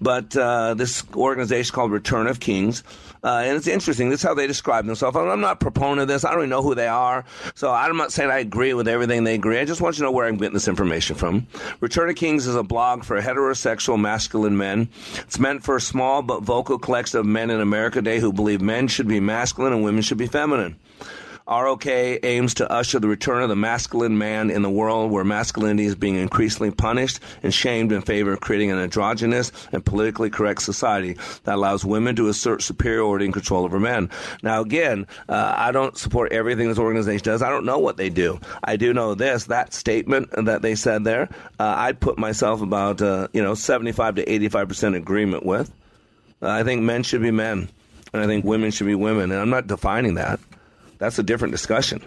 but 0.00 0.36
uh, 0.36 0.74
this 0.74 1.04
organization 1.14 1.74
called 1.74 1.92
Return 1.92 2.26
of 2.26 2.40
Kings. 2.40 2.82
Uh, 3.24 3.42
and 3.44 3.56
it's 3.56 3.66
interesting. 3.66 4.08
This 4.08 4.20
is 4.20 4.24
how 4.24 4.34
they 4.34 4.46
describe 4.46 4.86
themselves. 4.86 5.16
I'm 5.16 5.40
not 5.40 5.54
a 5.54 5.56
proponent 5.56 6.02
of 6.02 6.08
this. 6.08 6.24
I 6.24 6.30
don't 6.30 6.40
even 6.40 6.50
know 6.50 6.62
who 6.62 6.74
they 6.74 6.86
are. 6.86 7.24
So 7.54 7.72
I'm 7.72 7.96
not 7.96 8.12
saying 8.12 8.30
I 8.30 8.38
agree 8.38 8.72
with 8.72 8.86
everything 8.86 9.24
they 9.24 9.34
agree. 9.34 9.58
I 9.58 9.64
just 9.64 9.80
want 9.80 9.96
you 9.96 10.00
to 10.00 10.04
know 10.04 10.12
where 10.12 10.26
I'm 10.26 10.36
getting 10.36 10.54
this 10.54 10.68
information 10.68 11.16
from. 11.16 11.46
Return 11.80 12.08
of 12.08 12.16
Kings 12.16 12.46
is 12.46 12.54
a 12.54 12.62
blog 12.62 13.04
for 13.04 13.20
heterosexual 13.20 14.00
masculine 14.00 14.56
men. 14.56 14.88
It's 15.16 15.40
meant 15.40 15.64
for 15.64 15.76
a 15.76 15.80
small 15.80 16.22
but 16.22 16.42
vocal 16.42 16.78
collection 16.78 17.18
of 17.18 17.26
men 17.26 17.50
in 17.50 17.60
America 17.60 17.96
today 17.96 18.20
who 18.20 18.32
believe 18.32 18.60
men 18.60 18.86
should 18.88 19.08
be 19.08 19.18
masculine 19.18 19.72
and 19.72 19.82
women 19.82 20.02
should 20.02 20.18
be 20.18 20.26
feminine. 20.28 20.76
ROK 21.48 21.86
aims 21.86 22.54
to 22.54 22.70
usher 22.70 22.98
the 22.98 23.06
return 23.06 23.40
of 23.40 23.48
the 23.48 23.54
masculine 23.54 24.18
man 24.18 24.50
in 24.50 24.62
the 24.62 24.70
world 24.70 25.12
where 25.12 25.22
masculinity 25.22 25.84
is 25.84 25.94
being 25.94 26.16
increasingly 26.16 26.72
punished 26.72 27.20
and 27.42 27.54
shamed 27.54 27.92
in 27.92 28.02
favor 28.02 28.32
of 28.32 28.40
creating 28.40 28.72
an 28.72 28.78
androgynous 28.78 29.52
and 29.70 29.84
politically 29.84 30.28
correct 30.28 30.62
society 30.62 31.16
that 31.44 31.54
allows 31.54 31.84
women 31.84 32.16
to 32.16 32.28
assert 32.28 32.62
superiority 32.62 33.26
and 33.26 33.34
control 33.34 33.64
over 33.64 33.78
men. 33.78 34.10
Now, 34.42 34.60
again, 34.60 35.06
uh, 35.28 35.54
I 35.56 35.70
don't 35.70 35.96
support 35.96 36.32
everything 36.32 36.68
this 36.68 36.78
organization 36.78 37.24
does. 37.24 37.42
I 37.42 37.50
don't 37.50 37.64
know 37.64 37.78
what 37.78 37.96
they 37.96 38.10
do. 38.10 38.40
I 38.64 38.76
do 38.76 38.92
know 38.92 39.14
this: 39.14 39.44
that 39.44 39.72
statement 39.72 40.30
that 40.32 40.62
they 40.62 40.74
said 40.74 41.04
there, 41.04 41.28
uh, 41.60 41.74
I 41.76 41.92
put 41.92 42.18
myself 42.18 42.60
about 42.60 43.00
uh, 43.00 43.28
you 43.32 43.42
know 43.42 43.54
75 43.54 44.16
to 44.16 44.32
85 44.32 44.68
percent 44.68 44.96
agreement 44.96 45.46
with. 45.46 45.70
I 46.42 46.64
think 46.64 46.82
men 46.82 47.04
should 47.04 47.22
be 47.22 47.30
men, 47.30 47.68
and 48.12 48.22
I 48.22 48.26
think 48.26 48.44
women 48.44 48.72
should 48.72 48.86
be 48.86 48.96
women, 48.96 49.30
and 49.30 49.40
I'm 49.40 49.50
not 49.50 49.68
defining 49.68 50.14
that. 50.14 50.40
That's 50.98 51.18
a 51.18 51.22
different 51.22 51.52
discussion. 51.52 52.02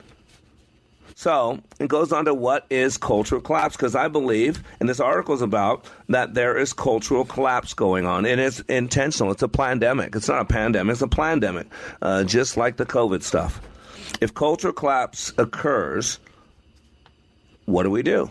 So 1.16 1.60
it 1.82 1.90
goes 1.90 2.14
on 2.14 2.24
to 2.26 2.34
what 2.34 2.66
is 2.70 2.98
cultural 2.98 3.42
collapse 3.42 3.76
because 3.76 3.94
I 3.94 4.08
believe, 4.08 4.64
and 4.80 4.88
this 4.88 5.02
article 5.02 5.36
is 5.36 5.42
about 5.42 5.86
that 6.08 6.34
there 6.34 6.58
is 6.58 6.72
cultural 6.72 7.26
collapse 7.26 7.74
going 7.74 8.06
on, 8.06 8.26
and 8.26 8.40
it's 8.40 8.62
intentional. 8.62 9.34
It's 9.34 9.44
a 9.44 9.50
pandemic. 9.50 10.16
It's 10.16 10.30
not 10.30 10.42
a 10.42 10.46
pandemic. 10.46 10.94
It's 10.94 11.02
a 11.02 11.10
pandemic, 11.10 11.68
uh, 12.02 12.24
just 12.24 12.56
like 12.56 12.78
the 12.78 12.86
COVID 12.86 13.22
stuff. 13.22 13.60
If 14.22 14.34
cultural 14.34 14.72
collapse 14.72 15.34
occurs, 15.38 16.20
what 17.66 17.84
do 17.84 17.92
we 17.92 18.02
do? 18.02 18.30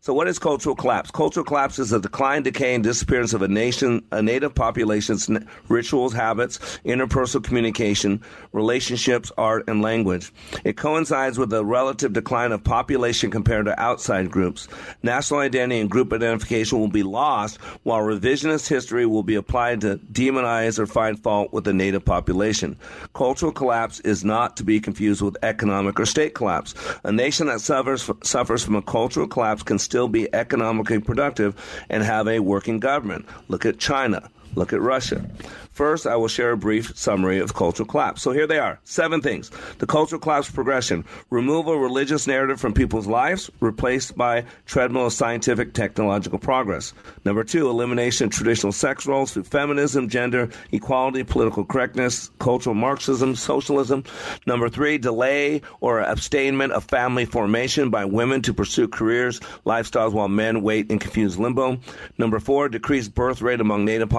So, 0.00 0.14
what 0.14 0.28
is 0.28 0.38
cultural 0.38 0.74
collapse? 0.74 1.10
Cultural 1.10 1.44
collapse 1.44 1.78
is 1.78 1.90
the 1.90 2.00
decline, 2.00 2.42
decay, 2.42 2.74
and 2.74 2.82
disappearance 2.82 3.32
of 3.32 3.42
a 3.42 3.48
nation, 3.48 4.04
a 4.10 4.22
native 4.22 4.54
population's 4.54 5.28
rituals, 5.68 6.12
habits, 6.12 6.58
interpersonal 6.84 7.44
communication, 7.44 8.22
relationships, 8.52 9.30
art, 9.36 9.64
and 9.68 9.82
language. 9.82 10.32
It 10.64 10.76
coincides 10.76 11.38
with 11.38 11.50
the 11.50 11.64
relative 11.64 12.12
decline 12.12 12.52
of 12.52 12.64
population 12.64 13.30
compared 13.30 13.66
to 13.66 13.80
outside 13.80 14.30
groups. 14.30 14.68
National 15.02 15.40
identity 15.40 15.80
and 15.80 15.90
group 15.90 16.12
identification 16.12 16.80
will 16.80 16.88
be 16.88 17.02
lost, 17.02 17.60
while 17.82 18.00
revisionist 18.00 18.68
history 18.68 19.06
will 19.06 19.22
be 19.22 19.34
applied 19.34 19.80
to 19.82 19.98
demonize 20.12 20.78
or 20.78 20.86
find 20.86 21.22
fault 21.22 21.52
with 21.52 21.64
the 21.64 21.72
native 21.72 22.04
population. 22.04 22.76
Cultural 23.14 23.52
collapse 23.52 24.00
is 24.00 24.24
not 24.24 24.56
to 24.56 24.64
be 24.64 24.80
confused 24.80 25.22
with 25.22 25.36
economic 25.42 25.98
or 25.98 26.06
state 26.06 26.34
collapse. 26.34 26.74
A 27.04 27.12
nation 27.12 27.46
that 27.46 27.60
suffers 27.60 28.10
suffers 28.22 28.64
from 28.64 28.76
a 28.76 28.82
cultural 28.82 29.26
collapse 29.26 29.62
can 29.62 29.78
still 29.82 30.08
be 30.08 30.32
economically 30.34 31.00
productive 31.00 31.54
and 31.88 32.02
have 32.02 32.28
a 32.28 32.40
working 32.40 32.80
government. 32.80 33.26
Look 33.48 33.66
at 33.66 33.78
China. 33.78 34.30
Look 34.54 34.72
at 34.72 34.80
Russia. 34.80 35.24
First, 35.72 36.06
I 36.06 36.16
will 36.16 36.28
share 36.28 36.52
a 36.52 36.56
brief 36.56 36.94
summary 36.96 37.38
of 37.38 37.54
cultural 37.54 37.88
collapse. 37.88 38.20
So 38.20 38.32
here 38.32 38.46
they 38.46 38.58
are 38.58 38.78
seven 38.84 39.22
things. 39.22 39.50
The 39.78 39.86
cultural 39.86 40.20
collapse 40.20 40.50
progression 40.50 41.06
remove 41.30 41.66
a 41.66 41.76
religious 41.76 42.26
narrative 42.26 42.60
from 42.60 42.74
people's 42.74 43.06
lives, 43.06 43.50
replaced 43.60 44.14
by 44.14 44.44
treadmill 44.66 45.06
of 45.06 45.14
scientific 45.14 45.72
technological 45.72 46.38
progress. 46.38 46.92
Number 47.24 47.42
two, 47.42 47.70
elimination 47.70 48.26
of 48.26 48.32
traditional 48.32 48.72
sex 48.72 49.06
roles 49.06 49.32
through 49.32 49.44
feminism, 49.44 50.10
gender 50.10 50.50
equality, 50.72 51.24
political 51.24 51.64
correctness, 51.64 52.30
cultural 52.38 52.74
Marxism, 52.74 53.34
socialism. 53.34 54.04
Number 54.46 54.68
three, 54.68 54.98
delay 54.98 55.62
or 55.80 56.00
abstainment 56.00 56.74
of 56.74 56.84
family 56.84 57.24
formation 57.24 57.88
by 57.88 58.04
women 58.04 58.42
to 58.42 58.52
pursue 58.52 58.88
careers, 58.88 59.40
lifestyles 59.64 60.12
while 60.12 60.28
men 60.28 60.60
wait 60.60 60.90
in 60.90 60.98
confused 60.98 61.38
limbo. 61.38 61.78
Number 62.18 62.40
four, 62.40 62.68
decreased 62.68 63.14
birth 63.14 63.40
rate 63.40 63.60
among 63.62 63.86
native 63.86 64.10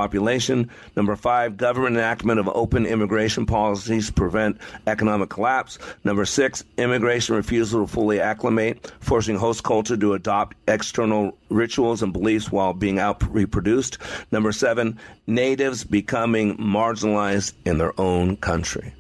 Number 0.96 1.18
five, 1.18 1.34
Five, 1.34 1.58
government 1.58 1.96
enactment 1.98 2.40
of 2.40 2.48
open 2.48 2.86
immigration 2.86 3.48
policies 3.48 4.06
to 4.06 4.14
prevent 4.14 4.58
economic 4.86 5.30
collapse. 5.30 5.80
Number 6.04 6.26
six, 6.26 6.64
immigration 6.78 7.36
refusal 7.36 7.82
to 7.82 7.92
fully 7.92 8.22
acclimate, 8.22 8.94
forcing 9.00 9.36
host 9.36 9.64
culture 9.64 9.98
to 9.98 10.14
adopt 10.14 10.56
external 10.68 11.36
rituals 11.50 12.04
and 12.04 12.14
beliefs 12.14 12.52
while 12.52 12.74
being 12.74 13.00
out 13.00 13.24
reproduced. 13.34 13.98
Number 14.32 14.52
seven, 14.52 15.00
natives 15.26 15.84
becoming 15.84 16.56
marginalized 16.58 17.54
in 17.66 17.80
their 17.80 18.00
own 18.00 18.38
country. 18.38 18.94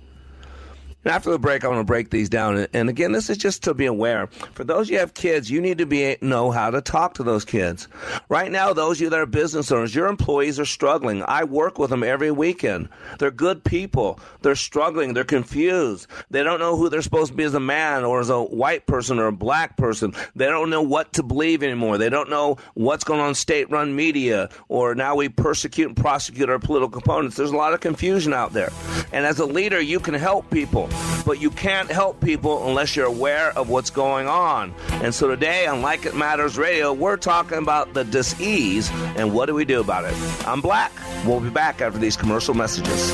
After 1.05 1.31
the 1.31 1.39
break, 1.39 1.65
I 1.65 1.67
want 1.67 1.81
to 1.81 1.83
break 1.83 2.11
these 2.11 2.29
down. 2.29 2.65
And 2.73 2.89
again, 2.89 3.11
this 3.11 3.29
is 3.29 3.37
just 3.37 3.63
to 3.63 3.73
be 3.73 3.85
aware. 3.85 4.27
For 4.53 4.63
those 4.63 4.89
you 4.89 4.99
have 4.99 5.13
kids, 5.13 5.51
you 5.51 5.59
need 5.59 5.77
to 5.79 5.85
be 5.85 6.15
know 6.21 6.49
how 6.49 6.69
to 6.69 6.81
talk 6.81 7.15
to 7.15 7.23
those 7.23 7.43
kids. 7.43 7.89
Right 8.29 8.49
now, 8.49 8.71
those 8.71 8.97
of 8.97 9.01
you 9.01 9.09
that 9.09 9.19
are 9.19 9.25
business 9.25 9.69
owners, 9.71 9.93
your 9.93 10.07
employees 10.07 10.59
are 10.61 10.65
struggling. 10.65 11.21
I 11.27 11.43
work 11.43 11.77
with 11.77 11.89
them 11.89 12.03
every 12.03 12.31
weekend. 12.31 12.87
They're 13.19 13.31
good 13.31 13.65
people. 13.65 14.19
They're 14.41 14.55
struggling. 14.55 15.13
They're 15.13 15.25
confused. 15.25 16.07
They 16.29 16.41
don't 16.41 16.59
know 16.59 16.77
who 16.77 16.87
they're 16.87 17.01
supposed 17.01 17.31
to 17.31 17.37
be 17.37 17.43
as 17.43 17.53
a 17.53 17.59
man 17.59 18.05
or 18.05 18.21
as 18.21 18.29
a 18.29 18.41
white 18.41 18.85
person 18.85 19.19
or 19.19 19.27
a 19.27 19.33
black 19.33 19.75
person. 19.75 20.13
They 20.35 20.45
don't 20.45 20.69
know 20.69 20.81
what 20.81 21.13
to 21.13 21.23
believe 21.23 21.63
anymore. 21.63 21.97
They 21.97 22.09
don't 22.09 22.29
know 22.29 22.57
what's 22.75 23.03
going 23.03 23.19
on 23.19 23.35
state-run 23.35 23.93
media 23.93 24.49
or 24.69 24.95
now 24.95 25.15
we 25.15 25.27
persecute 25.27 25.87
and 25.87 25.97
prosecute 25.97 26.49
our 26.49 26.59
political 26.59 26.99
opponents. 26.99 27.35
There's 27.35 27.51
a 27.51 27.57
lot 27.57 27.73
of 27.73 27.81
confusion 27.81 28.33
out 28.33 28.53
there. 28.53 28.71
And 29.11 29.25
as 29.25 29.39
a 29.39 29.45
leader, 29.45 29.81
you 29.81 29.99
can 29.99 30.13
help 30.13 30.49
people 30.49 30.89
but 31.25 31.39
you 31.41 31.49
can't 31.49 31.89
help 31.91 32.19
people 32.19 32.67
unless 32.67 32.95
you're 32.95 33.05
aware 33.05 33.55
of 33.57 33.69
what's 33.69 33.89
going 33.89 34.27
on. 34.27 34.73
And 34.91 35.13
so 35.13 35.27
today 35.27 35.67
on 35.67 35.81
Like 35.81 36.05
It 36.05 36.15
Matters 36.15 36.57
Radio, 36.57 36.93
we're 36.93 37.17
talking 37.17 37.57
about 37.57 37.93
the 37.93 38.03
disease 38.03 38.89
and 38.91 39.33
what 39.33 39.47
do 39.47 39.53
we 39.53 39.65
do 39.65 39.79
about 39.79 40.05
it. 40.05 40.13
I'm 40.47 40.61
Black. 40.61 40.91
We'll 41.25 41.39
be 41.39 41.49
back 41.49 41.81
after 41.81 41.99
these 41.99 42.17
commercial 42.17 42.53
messages. 42.53 43.13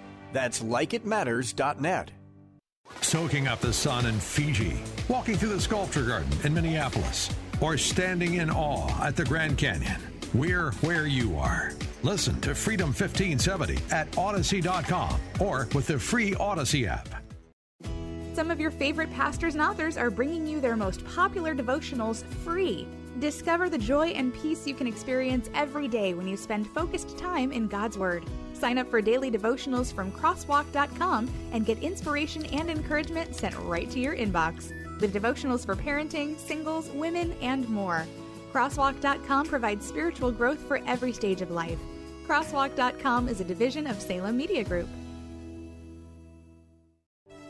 That's 0.31 0.61
likeitmatters.net. 0.61 2.11
Soaking 3.01 3.47
up 3.47 3.59
the 3.59 3.73
sun 3.73 4.05
in 4.05 4.19
Fiji, 4.19 4.81
walking 5.07 5.37
through 5.37 5.53
the 5.53 5.61
sculpture 5.61 6.03
garden 6.03 6.31
in 6.43 6.53
Minneapolis, 6.53 7.33
or 7.61 7.77
standing 7.77 8.35
in 8.35 8.49
awe 8.49 9.05
at 9.05 9.15
the 9.15 9.25
Grand 9.25 9.57
Canyon. 9.57 10.01
We're 10.33 10.71
where 10.81 11.07
you 11.07 11.37
are. 11.37 11.73
Listen 12.03 12.39
to 12.41 12.55
Freedom 12.55 12.87
1570 12.87 13.77
at 13.91 14.09
Audacy.com 14.11 15.19
or 15.39 15.67
with 15.73 15.87
the 15.87 15.99
free 15.99 16.31
Audacy 16.31 16.87
app. 16.87 17.07
Some 18.33 18.49
of 18.49 18.59
your 18.59 18.71
favorite 18.71 19.11
pastors 19.13 19.55
and 19.55 19.61
authors 19.61 19.97
are 19.97 20.09
bringing 20.09 20.47
you 20.47 20.61
their 20.61 20.77
most 20.77 21.05
popular 21.05 21.53
devotionals 21.53 22.23
free. 22.43 22.87
Discover 23.19 23.69
the 23.69 23.77
joy 23.77 24.07
and 24.07 24.33
peace 24.33 24.65
you 24.65 24.73
can 24.73 24.87
experience 24.87 25.49
every 25.53 25.87
day 25.87 26.13
when 26.13 26.27
you 26.27 26.37
spend 26.37 26.65
focused 26.67 27.17
time 27.17 27.51
in 27.51 27.67
God's 27.67 27.97
Word. 27.97 28.23
Sign 28.61 28.77
up 28.77 28.91
for 28.91 29.01
daily 29.01 29.31
devotionals 29.31 29.91
from 29.91 30.11
crosswalk.com 30.11 31.31
and 31.51 31.65
get 31.65 31.79
inspiration 31.79 32.45
and 32.45 32.69
encouragement 32.69 33.35
sent 33.35 33.55
right 33.61 33.89
to 33.89 33.99
your 33.99 34.15
inbox. 34.15 34.69
With 35.01 35.15
devotionals 35.15 35.65
for 35.65 35.75
parenting, 35.75 36.37
singles, 36.37 36.87
women, 36.91 37.33
and 37.41 37.67
more. 37.67 38.05
Crosswalk.com 38.53 39.47
provides 39.47 39.83
spiritual 39.83 40.31
growth 40.31 40.59
for 40.59 40.79
every 40.85 41.11
stage 41.11 41.41
of 41.41 41.49
life. 41.49 41.79
Crosswalk.com 42.27 43.27
is 43.29 43.41
a 43.41 43.43
division 43.43 43.87
of 43.87 43.99
Salem 43.99 44.37
Media 44.37 44.63
Group. 44.63 44.87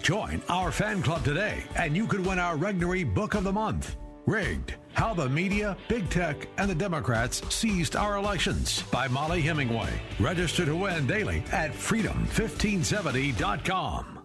Join 0.01 0.41
our 0.47 0.71
fan 0.71 1.03
club 1.03 1.25
today, 1.25 1.61
and 1.75 1.93
you 1.93 2.07
could 2.07 2.25
win 2.25 2.39
our 2.39 2.55
Regnery 2.55 3.03
Book 3.13 3.33
of 3.33 3.43
the 3.43 3.51
Month. 3.51 3.97
Rigged 4.25 4.75
How 4.93 5.13
the 5.13 5.29
Media, 5.29 5.77
Big 5.87 6.09
Tech, 6.09 6.47
and 6.57 6.69
the 6.69 6.75
Democrats 6.75 7.41
Seized 7.53 7.95
Our 7.95 8.17
Elections 8.17 8.81
by 8.91 9.07
Mollie 9.07 9.41
Hemingway. 9.41 9.89
Register 10.19 10.65
to 10.65 10.75
win 10.75 11.07
daily 11.07 11.43
at 11.51 11.71
freedom1570.com. 11.71 14.19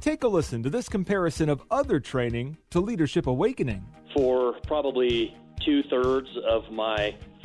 Take 0.00 0.22
a 0.22 0.28
listen 0.28 0.62
to 0.62 0.70
this 0.70 0.88
comparison 0.88 1.48
of 1.48 1.62
other 1.70 2.00
training 2.00 2.56
to 2.70 2.80
Leadership 2.80 3.26
Awakening. 3.26 3.84
For 4.14 4.54
probably 4.66 5.36
two 5.64 5.82
thirds 5.84 6.28
of 6.48 6.70
my 6.70 7.16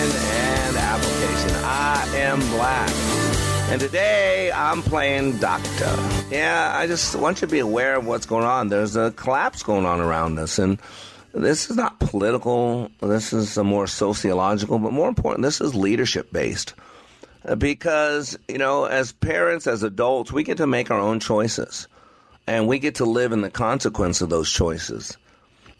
And 0.00 0.76
application. 0.76 1.50
I 1.64 2.06
am 2.16 2.40
black. 2.50 2.90
And 3.70 3.80
today 3.80 4.50
I'm 4.52 4.82
playing 4.82 5.38
doctor. 5.38 5.96
Yeah, 6.30 6.72
I 6.74 6.86
just 6.86 7.14
want 7.14 7.40
you 7.40 7.46
to 7.46 7.52
be 7.52 7.58
aware 7.58 7.96
of 7.96 8.06
what's 8.06 8.26
going 8.26 8.44
on. 8.44 8.68
There's 8.68 8.96
a 8.96 9.10
collapse 9.12 9.62
going 9.62 9.86
on 9.86 10.00
around 10.00 10.38
us. 10.38 10.58
And 10.58 10.78
this 11.32 11.70
is 11.70 11.76
not 11.76 11.98
political. 11.98 12.90
This 13.00 13.32
is 13.32 13.56
more 13.58 13.86
sociological, 13.86 14.78
but 14.78 14.92
more 14.92 15.08
important, 15.08 15.42
this 15.42 15.60
is 15.60 15.74
leadership 15.74 16.32
based. 16.32 16.74
Because, 17.58 18.38
you 18.48 18.58
know, 18.58 18.84
as 18.84 19.12
parents, 19.12 19.66
as 19.66 19.82
adults, 19.82 20.32
we 20.32 20.44
get 20.44 20.58
to 20.58 20.66
make 20.66 20.90
our 20.90 21.00
own 21.00 21.18
choices 21.20 21.88
and 22.46 22.68
we 22.68 22.78
get 22.78 22.96
to 22.96 23.04
live 23.04 23.32
in 23.32 23.40
the 23.40 23.50
consequence 23.50 24.20
of 24.20 24.30
those 24.30 24.50
choices. 24.50 25.16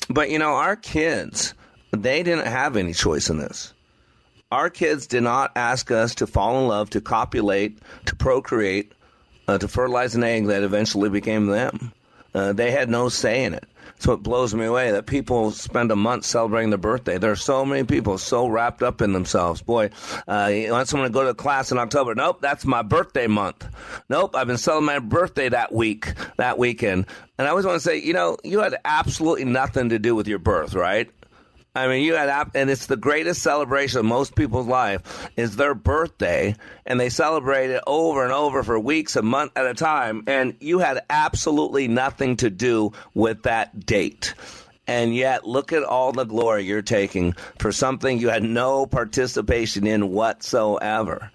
But, 0.08 0.30
you 0.30 0.38
know, 0.38 0.54
our 0.54 0.76
kids, 0.76 1.54
they 1.92 2.22
didn't 2.22 2.46
have 2.46 2.76
any 2.76 2.94
choice 2.94 3.28
in 3.28 3.38
this. 3.38 3.72
Our 4.52 4.68
kids 4.68 5.06
did 5.06 5.22
not 5.22 5.52
ask 5.56 5.90
us 5.90 6.16
to 6.16 6.26
fall 6.26 6.60
in 6.60 6.68
love, 6.68 6.90
to 6.90 7.00
copulate, 7.00 7.78
to 8.04 8.14
procreate, 8.14 8.92
uh, 9.48 9.56
to 9.56 9.66
fertilize 9.66 10.14
an 10.14 10.24
egg 10.24 10.48
that 10.48 10.62
eventually 10.62 11.08
became 11.08 11.46
them. 11.46 11.90
Uh, 12.34 12.52
they 12.52 12.70
had 12.70 12.90
no 12.90 13.08
say 13.08 13.44
in 13.44 13.54
it. 13.54 13.64
So 13.98 14.12
it 14.12 14.22
blows 14.22 14.54
me 14.54 14.66
away 14.66 14.90
that 14.90 15.06
people 15.06 15.52
spend 15.52 15.90
a 15.90 15.96
month 15.96 16.26
celebrating 16.26 16.68
their 16.68 16.76
birthday. 16.76 17.16
There 17.16 17.30
are 17.30 17.36
so 17.36 17.64
many 17.64 17.84
people 17.84 18.18
so 18.18 18.46
wrapped 18.46 18.82
up 18.82 19.00
in 19.00 19.14
themselves. 19.14 19.62
Boy, 19.62 19.88
uh, 20.28 20.50
you 20.52 20.70
want 20.70 20.86
someone 20.86 21.08
to 21.08 21.14
go 21.14 21.24
to 21.24 21.32
class 21.32 21.72
in 21.72 21.78
October? 21.78 22.14
Nope, 22.14 22.42
that's 22.42 22.66
my 22.66 22.82
birthday 22.82 23.28
month. 23.28 23.66
Nope, 24.10 24.36
I've 24.36 24.48
been 24.48 24.58
celebrating 24.58 25.02
my 25.02 25.08
birthday 25.08 25.48
that 25.48 25.72
week, 25.72 26.12
that 26.36 26.58
weekend. 26.58 27.06
And 27.38 27.48
I 27.48 27.50
always 27.52 27.64
want 27.64 27.76
to 27.76 27.80
say, 27.80 27.96
you 28.02 28.12
know, 28.12 28.36
you 28.44 28.60
had 28.60 28.76
absolutely 28.84 29.46
nothing 29.46 29.88
to 29.88 29.98
do 29.98 30.14
with 30.14 30.28
your 30.28 30.40
birth, 30.40 30.74
right? 30.74 31.10
I 31.74 31.88
mean, 31.88 32.04
you 32.04 32.16
had, 32.16 32.50
and 32.54 32.68
it's 32.68 32.84
the 32.84 32.98
greatest 32.98 33.40
celebration 33.40 33.98
of 34.00 34.04
most 34.04 34.36
people's 34.36 34.66
life 34.66 35.30
is 35.36 35.56
their 35.56 35.74
birthday, 35.74 36.54
and 36.84 37.00
they 37.00 37.08
celebrate 37.08 37.70
it 37.70 37.82
over 37.86 38.24
and 38.24 38.32
over 38.32 38.62
for 38.62 38.78
weeks, 38.78 39.16
a 39.16 39.22
month 39.22 39.52
at 39.56 39.64
a 39.64 39.72
time, 39.72 40.22
and 40.26 40.54
you 40.60 40.80
had 40.80 41.02
absolutely 41.08 41.88
nothing 41.88 42.36
to 42.36 42.50
do 42.50 42.92
with 43.14 43.44
that 43.44 43.86
date. 43.86 44.34
And 44.86 45.14
yet, 45.14 45.46
look 45.46 45.72
at 45.72 45.82
all 45.82 46.12
the 46.12 46.24
glory 46.24 46.64
you're 46.64 46.82
taking 46.82 47.32
for 47.58 47.72
something 47.72 48.18
you 48.18 48.28
had 48.28 48.42
no 48.42 48.84
participation 48.84 49.86
in 49.86 50.10
whatsoever. 50.10 51.30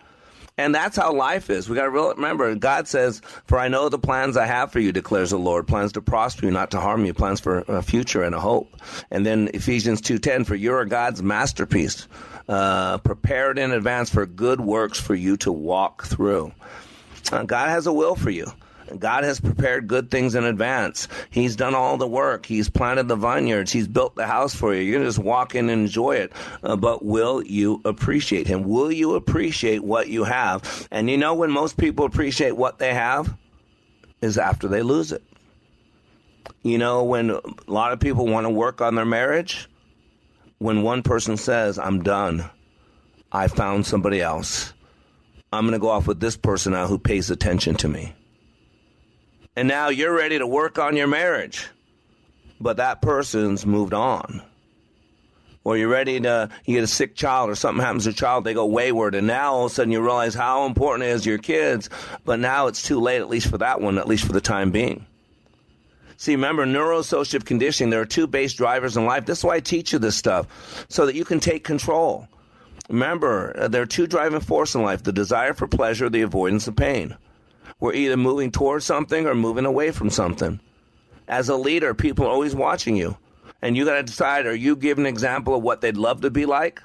And 0.60 0.74
that's 0.74 0.98
how 0.98 1.14
life 1.14 1.52
is. 1.52 1.70
We 1.70 1.76
got 1.76 1.84
to 1.84 1.90
remember, 1.92 2.54
God 2.56 2.88
says, 2.88 3.22
For 3.46 3.60
I 3.60 3.68
know 3.68 3.90
the 3.90 4.00
plans 4.00 4.36
I 4.36 4.48
have 4.48 4.72
for 4.72 4.80
you, 4.80 4.92
declares 4.92 5.30
the 5.30 5.38
Lord, 5.38 5.68
plans 5.68 5.92
to 5.94 6.02
prosper 6.02 6.46
you, 6.46 6.52
not 6.52 6.72
to 6.72 6.80
harm 6.80 7.06
you, 7.06 7.14
plans 7.14 7.40
for 7.40 7.60
a 7.68 7.84
future 7.84 8.24
and 8.24 8.34
a 8.34 8.40
hope. 8.40 8.76
And 9.12 9.24
then 9.24 9.52
Ephesians 9.54 10.02
2.10, 10.02 10.48
For 10.48 10.56
you 10.56 10.74
are 10.74 10.86
God's 10.86 11.22
masterpiece, 11.22 12.08
uh, 12.50 12.98
prepared 13.00 13.60
in 13.60 13.72
advance 13.72 14.10
for 14.10 14.26
good 14.26 14.60
works 14.60 15.00
for 15.00 15.14
you 15.14 15.38
to 15.38 15.52
walk 15.52 16.06
through. 16.06 16.52
Uh, 17.32 17.44
God 17.44 17.70
has 17.70 17.86
a 17.86 17.94
will 17.94 18.16
for 18.16 18.32
you. 18.32 18.52
God 18.98 19.24
has 19.24 19.40
prepared 19.40 19.88
good 19.88 20.10
things 20.10 20.36
in 20.36 20.44
advance. 20.44 21.08
He's 21.30 21.56
done 21.56 21.76
all 21.76 21.98
the 21.98 22.08
work. 22.08 22.46
He's 22.46 22.70
planted 22.70 23.08
the 23.08 23.16
vineyards. 23.16 23.72
He's 23.72 23.88
built 23.88 24.16
the 24.16 24.28
house 24.28 24.56
for 24.56 24.74
you. 24.74 24.92
Going 24.92 25.04
to 25.04 25.10
just 25.10 25.20
walk 25.20 25.56
in 25.56 25.70
and 25.70 25.82
enjoy 25.82 26.16
it. 26.16 26.32
Uh, 26.64 26.76
but 26.76 27.04
will 27.04 27.44
you 27.44 27.82
appreciate 27.86 28.48
Him? 28.48 28.64
Will 28.64 28.92
you 28.92 29.16
appreciate 29.16 29.84
what 29.84 30.08
you 30.08 30.24
have? 30.24 30.88
And 30.92 31.10
you 31.10 31.18
know 31.18 31.34
when 31.34 31.52
most 31.52 31.78
people 31.78 32.06
appreciate 32.06 32.56
what 32.56 32.80
they 32.80 32.94
have? 32.94 33.36
Is 34.20 34.40
after 34.40 34.68
they 34.68 34.82
lose 34.82 35.12
it. 35.12 35.24
You 36.64 36.80
know, 36.80 37.04
when 37.04 37.30
a 37.30 37.42
lot 37.68 37.94
of 37.94 38.00
people 38.00 38.26
want 38.26 38.46
to 38.46 38.50
work 38.50 38.82
on 38.82 38.96
their 38.96 39.06
marriage, 39.06 39.70
when 40.58 40.82
one 40.82 41.04
person 41.04 41.38
says, 41.38 41.78
I'm 41.78 42.02
done, 42.02 42.50
I 43.32 43.48
found 43.48 43.86
somebody 43.86 44.22
else. 44.22 44.74
I'm 45.54 45.66
going 45.66 45.74
to 45.74 45.80
go 45.80 45.90
off 45.90 46.08
with 46.08 46.20
this 46.20 46.36
person 46.36 46.74
now 46.74 46.88
who 46.88 46.98
pays 46.98 47.30
attention 47.30 47.76
to 47.76 47.88
me 47.88 48.14
and 49.58 49.68
now 49.68 49.90
you're 49.90 50.14
ready 50.14 50.38
to 50.38 50.46
work 50.46 50.78
on 50.78 50.96
your 50.96 51.08
marriage, 51.08 51.68
but 52.62 52.78
that 52.78 53.02
person's 53.02 53.66
moved 53.66 53.92
on. 53.92 54.44
Or 55.64 55.76
you're 55.76 55.90
ready 55.90 56.20
to, 56.20 56.50
you 56.64 56.76
get 56.76 56.84
a 56.84 56.88
sick 56.88 57.16
child 57.16 57.50
or 57.50 57.56
something 57.56 57.84
happens 57.84 58.04
to 58.04 58.12
a 58.12 58.14
child, 58.14 58.44
they 58.44 58.54
go 58.54 58.68
wayward, 58.68 59.16
and 59.16 59.26
now 59.26 59.54
all 59.54 59.66
of 59.66 59.72
a 59.72 59.74
sudden 59.74 59.92
you 59.92 60.00
realize 60.00 60.36
how 60.36 60.68
important 60.68 61.10
it 61.10 61.12
is 61.12 61.24
to 61.24 61.30
your 61.32 61.40
kids, 61.40 61.90
but 62.24 62.40
now 62.40 62.68
it's 62.68 62.84
too 62.84 63.00
late, 63.00 63.20
at 63.20 63.30
least 63.30 63.50
for 63.50 63.58
that 63.58 63.82
one, 63.82 63.98
at 63.98 64.08
least 64.08 64.26
for 64.26 64.32
the 64.32 64.42
time 64.42 64.70
being. 64.70 65.08
See, 66.18 66.36
remember, 66.36 66.64
neuroassociative 66.68 67.44
conditioning, 67.44 67.90
there 67.90 68.02
are 68.02 68.06
two 68.06 68.28
base 68.28 68.54
drivers 68.54 68.96
in 68.96 69.06
life. 69.06 69.26
This 69.26 69.40
is 69.40 69.44
why 69.44 69.56
I 69.56 69.60
teach 69.60 69.92
you 69.92 69.98
this 69.98 70.16
stuff, 70.16 70.86
so 70.88 71.08
that 71.08 71.16
you 71.16 71.26
can 71.26 71.40
take 71.40 71.64
control. 71.64 72.28
Remember, 72.90 73.60
uh, 73.60 73.68
there 73.68 73.82
are 73.82 73.88
two 73.88 74.06
driving 74.06 74.40
forces 74.40 74.76
in 74.76 74.84
life 74.84 75.02
the 75.02 75.12
desire 75.12 75.56
for 75.56 75.68
pleasure, 75.68 76.12
the 76.12 76.22
avoidance 76.22 76.68
of 76.68 76.76
pain. 76.76 77.18
We're 77.80 77.94
either 77.94 78.18
moving 78.18 78.52
towards 78.52 78.86
something 78.86 79.28
or 79.28 79.36
moving 79.36 79.66
away 79.66 79.92
from 79.92 80.10
something. 80.10 80.60
As 81.28 81.50
a 81.50 81.56
leader, 81.56 81.94
people 81.94 82.26
are 82.26 82.32
always 82.32 82.56
watching 82.56 82.96
you. 82.96 83.18
And 83.62 83.76
you 83.76 83.86
got 83.86 83.96
to 83.96 84.04
decide 84.04 84.46
are 84.46 84.56
you 84.56 84.76
give 84.76 84.98
an 84.98 85.06
example 85.06 85.56
of 85.56 85.64
what 85.64 85.82
they'd 85.82 85.98
love 85.98 86.22
to 86.22 86.30
be 86.30 86.46
like? 86.46 86.82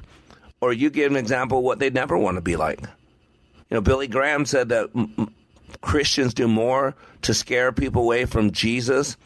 Or 0.61 0.72
you 0.72 0.90
give 0.90 1.11
an 1.11 1.16
example 1.16 1.59
of 1.59 1.64
what 1.64 1.78
they'd 1.78 1.95
never 1.95 2.16
want 2.16 2.36
to 2.36 2.43
be 2.43 2.57
like? 2.57 2.80
You 2.80 3.76
know, 3.76 3.80
Billy 3.80 4.07
Graham 4.07 4.45
said 4.47 4.68
that 4.68 4.90
m- 4.95 5.34
Christians 5.80 6.34
do 6.34 6.47
more 6.47 6.95
to 7.22 7.34
scare 7.34 7.72
people 7.72 8.03
away 8.03 8.26
from 8.26 8.53
Jesus 8.53 9.16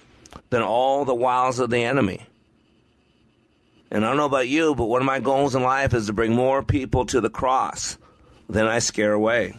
than 0.51 0.63
all 0.63 1.05
the 1.05 1.15
wiles 1.15 1.59
of 1.59 1.71
the 1.71 1.83
enemy. 1.83 2.25
And 3.91 4.05
I 4.05 4.09
don't 4.09 4.17
know 4.17 4.27
about 4.27 4.49
you, 4.49 4.75
but 4.75 4.87
one 4.87 5.03
of 5.03 5.07
my 5.07 5.21
goals 5.21 5.55
in 5.55 5.63
life 5.63 5.95
is 5.95 6.07
to 6.07 6.13
bring 6.13 6.35
more 6.35 6.63
people 6.63 7.07
to 7.07 7.21
the 7.21 7.31
cross 7.31 7.99
than 8.49 8.67
I 8.67 8.79
scare 8.81 9.13
away. 9.13 9.57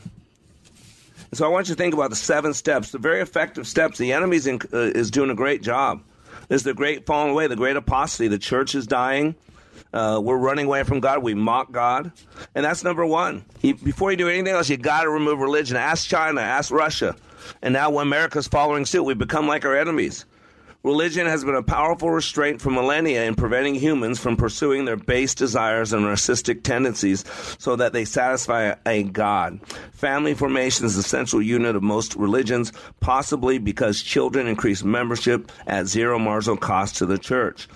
So 1.38 1.45
I 1.45 1.49
want 1.49 1.69
you 1.69 1.75
to 1.75 1.77
think 1.77 1.93
about 1.93 2.09
the 2.09 2.15
seven 2.15 2.51
steps, 2.55 2.89
the 2.89 2.97
very 2.97 3.21
effective 3.21 3.67
steps. 3.67 3.99
The 3.99 4.11
enemy 4.11 4.38
uh, 4.38 4.77
is 4.77 5.11
doing 5.11 5.29
a 5.29 5.35
great 5.35 5.61
job. 5.61 6.01
There's 6.47 6.63
the 6.63 6.73
great 6.73 7.05
falling 7.05 7.29
away, 7.29 7.45
the 7.45 7.55
great 7.55 7.75
apostasy. 7.75 8.27
The 8.27 8.39
church 8.39 8.73
is 8.73 8.88
dying. 8.88 9.35
Uh, 9.93 10.19
we're 10.23 10.35
running 10.35 10.65
away 10.65 10.81
from 10.81 10.99
God. 10.99 11.21
We 11.21 11.35
mock 11.35 11.71
God. 11.71 12.11
And 12.55 12.65
that's 12.65 12.83
number 12.83 13.05
one. 13.05 13.45
You, 13.61 13.75
before 13.75 14.09
you 14.09 14.17
do 14.17 14.27
anything 14.27 14.47
else, 14.47 14.67
you 14.67 14.77
got 14.77 15.03
to 15.03 15.11
remove 15.11 15.38
religion. 15.38 15.77
Ask 15.77 16.09
China, 16.09 16.41
ask 16.41 16.71
Russia. 16.71 17.15
And 17.61 17.71
now 17.71 17.91
when 17.91 18.07
America's 18.07 18.47
following 18.47 18.88
suit, 18.88 19.03
we 19.03 19.13
become 19.13 19.47
like 19.47 19.63
our 19.63 19.77
enemies. 19.77 20.25
Religion 20.88 21.27
has 21.27 21.43
been 21.43 21.53
a 21.53 21.61
powerful 21.61 22.09
restraint 22.09 22.61
for 22.61 22.69
millennia 22.69 23.25
in 23.25 23.35
preventing 23.35 23.75
humans 23.75 24.21
from 24.21 24.38
pursuing 24.38 24.85
their 24.85 24.95
base 24.95 25.35
desires 25.35 25.91
and 25.91 26.05
narcissistic 26.05 26.63
tendencies 26.63 27.25
so 27.59 27.75
that 27.75 27.91
they 27.91 28.05
satisfy 28.05 28.73
a 28.85 29.03
God. 29.03 29.59
Family 29.91 30.33
formation 30.33 30.85
is 30.85 30.95
the 30.95 31.03
central 31.03 31.41
unit 31.41 31.75
of 31.75 31.83
most 31.83 32.15
religions, 32.15 32.71
possibly 33.01 33.57
because 33.57 34.01
children 34.01 34.47
increase 34.47 34.81
membership 34.81 35.51
at 35.67 35.88
zero 35.88 36.17
marginal 36.17 36.55
cost 36.55 36.95
to 36.95 37.05
the 37.05 37.17
church. 37.17 37.67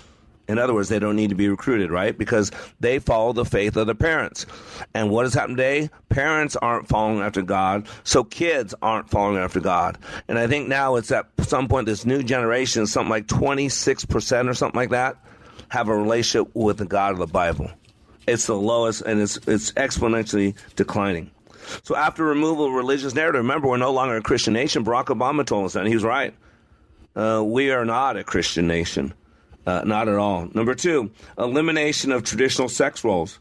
In 0.48 0.58
other 0.58 0.74
words, 0.74 0.89
they 0.89 1.00
don't 1.00 1.16
need 1.16 1.30
to 1.30 1.36
be 1.36 1.48
recruited, 1.48 1.92
right? 1.92 2.18
Because 2.18 2.52
they 2.80 3.00
follow 3.00 3.34
the 3.34 3.46
faith 3.46 3.78
of 3.78 3.86
their 3.86 3.96
parents. 3.96 4.46
And 4.94 5.10
what 5.10 5.26
has 5.26 5.34
happened 5.34 5.58
today? 5.58 5.89
Parents 6.10 6.56
aren't 6.56 6.88
following 6.88 7.22
after 7.22 7.42
God, 7.42 7.88
so 8.04 8.24
kids 8.24 8.76
aren't 8.82 9.10
following 9.10 9.38
after 9.38 9.60
God. 9.60 9.98
And 10.28 10.38
I 10.38 10.48
think 10.48 10.68
now 10.68 10.96
it's 10.96 11.12
at 11.12 11.28
some 11.42 11.68
point 11.68 11.86
this 11.86 12.06
new 12.06 12.24
generation, 12.24 12.86
something 12.88 13.10
like 13.10 13.28
26% 13.28 14.50
or 14.50 14.54
something 14.54 14.78
like 14.78 14.89
that, 14.89 15.18
have 15.70 15.88
a 15.88 15.96
relationship 15.96 16.54
with 16.54 16.78
the 16.78 16.86
God 16.86 17.14
of 17.14 17.20
the 17.20 17.28
Bible. 17.28 17.72
It's 18.28 18.46
the 18.46 18.56
lowest 18.56 19.02
and 19.02 19.22
it's, 19.22 19.38
it's 19.48 19.72
exponentially 19.74 20.56
declining. 20.76 21.32
So 21.84 21.96
after 21.96 22.26
removal 22.26 22.66
of 22.66 22.74
religious 22.74 23.14
narrative, 23.14 23.42
remember 23.42 23.68
we're 23.68 23.78
no 23.78 23.92
longer 23.92 24.18
a 24.18 24.22
Christian 24.22 24.54
nation. 24.54 24.84
Barack 24.84 25.06
Obama 25.06 25.46
told 25.46 25.66
us 25.66 25.74
that, 25.74 25.80
and 25.80 25.88
he 25.88 25.96
was 25.96 26.04
right. 26.04 26.34
Uh, 27.16 27.44
we 27.46 27.72
are 27.72 27.86
not 27.86 28.18
a 28.18 28.24
Christian 28.24 28.68
nation. 28.68 29.14
Uh, 29.66 29.82
not 29.86 30.07
at 30.07 30.16
all. 30.16 30.49
Number 30.53 30.74
two, 30.74 31.12
elimination 31.38 32.12
of 32.12 32.24
traditional 32.24 32.70
sex 32.70 33.03
roles. 33.03 33.39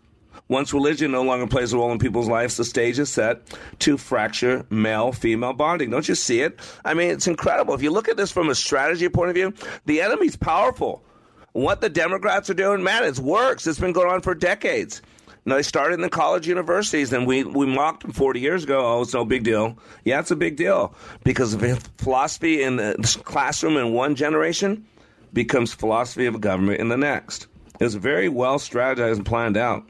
Once 0.49 0.75
religion 0.75 1.13
no 1.13 1.23
longer 1.23 1.47
plays 1.47 1.73
a 1.73 1.77
role 1.77 1.93
in 1.93 1.99
people's 1.99 2.29
lives, 2.29 2.57
the 2.57 2.65
stage 2.65 2.99
is 2.99 3.11
set 3.11 3.41
to 3.79 3.97
fracture 3.97 4.67
male 4.69 5.13
female 5.13 5.53
bonding. 5.53 5.91
Don't 5.91 6.09
you 6.09 6.15
see 6.15 6.41
it? 6.41 6.59
I 6.85 6.93
mean, 6.93 7.11
it's 7.11 7.29
incredible. 7.29 7.73
If 7.75 7.83
you 7.83 7.91
look 7.91 8.09
at 8.09 8.17
this 8.17 8.33
from 8.33 8.51
a 8.51 8.55
strategy 8.55 9.09
point 9.09 9.31
of 9.31 9.37
view, 9.37 9.55
the 9.87 10.01
enemy's 10.03 10.37
powerful. 10.37 11.05
What 11.53 11.81
the 11.81 11.89
Democrats 11.89 12.51
are 12.51 12.55
doing, 12.55 12.83
man, 12.83 13.05
it 13.05 13.19
works. 13.19 13.67
It's 13.67 13.79
been 13.79 13.93
going 13.93 14.11
on 14.11 14.23
for 14.23 14.35
decades. 14.35 15.03
Know, 15.47 15.55
they 15.55 15.63
started 15.63 15.95
in 15.95 16.01
the 16.03 16.11
college 16.11 16.47
universities, 16.47 17.13
and 17.13 17.27
we, 17.27 17.45
we 17.45 17.67
mocked 17.67 18.03
them 18.03 18.13
40 18.13 18.41
years 18.41 18.65
ago. 18.65 18.85
Oh, 18.85 19.03
it's 19.03 19.15
no 19.15 19.25
big 19.25 19.43
deal. 19.43 19.79
Yeah, 20.05 20.21
it's 20.21 20.31
a 20.31 20.37
big 20.37 20.57
deal 20.57 20.95
because 21.25 21.55
of 21.55 21.83
philosophy 21.97 22.63
in 22.63 22.77
the 22.77 23.21
classroom 23.25 23.77
in 23.77 23.93
one 23.93 24.17
generation 24.17 24.85
becomes 25.33 25.73
philosophy 25.73 26.27
of 26.27 26.41
government 26.41 26.81
in 26.81 26.89
the 26.89 26.97
next. 26.97 27.47
It's 27.81 27.95
very 27.95 28.29
well 28.29 28.59
strategized 28.59 29.17
and 29.17 29.27
planned 29.27 29.57
out. 29.57 29.85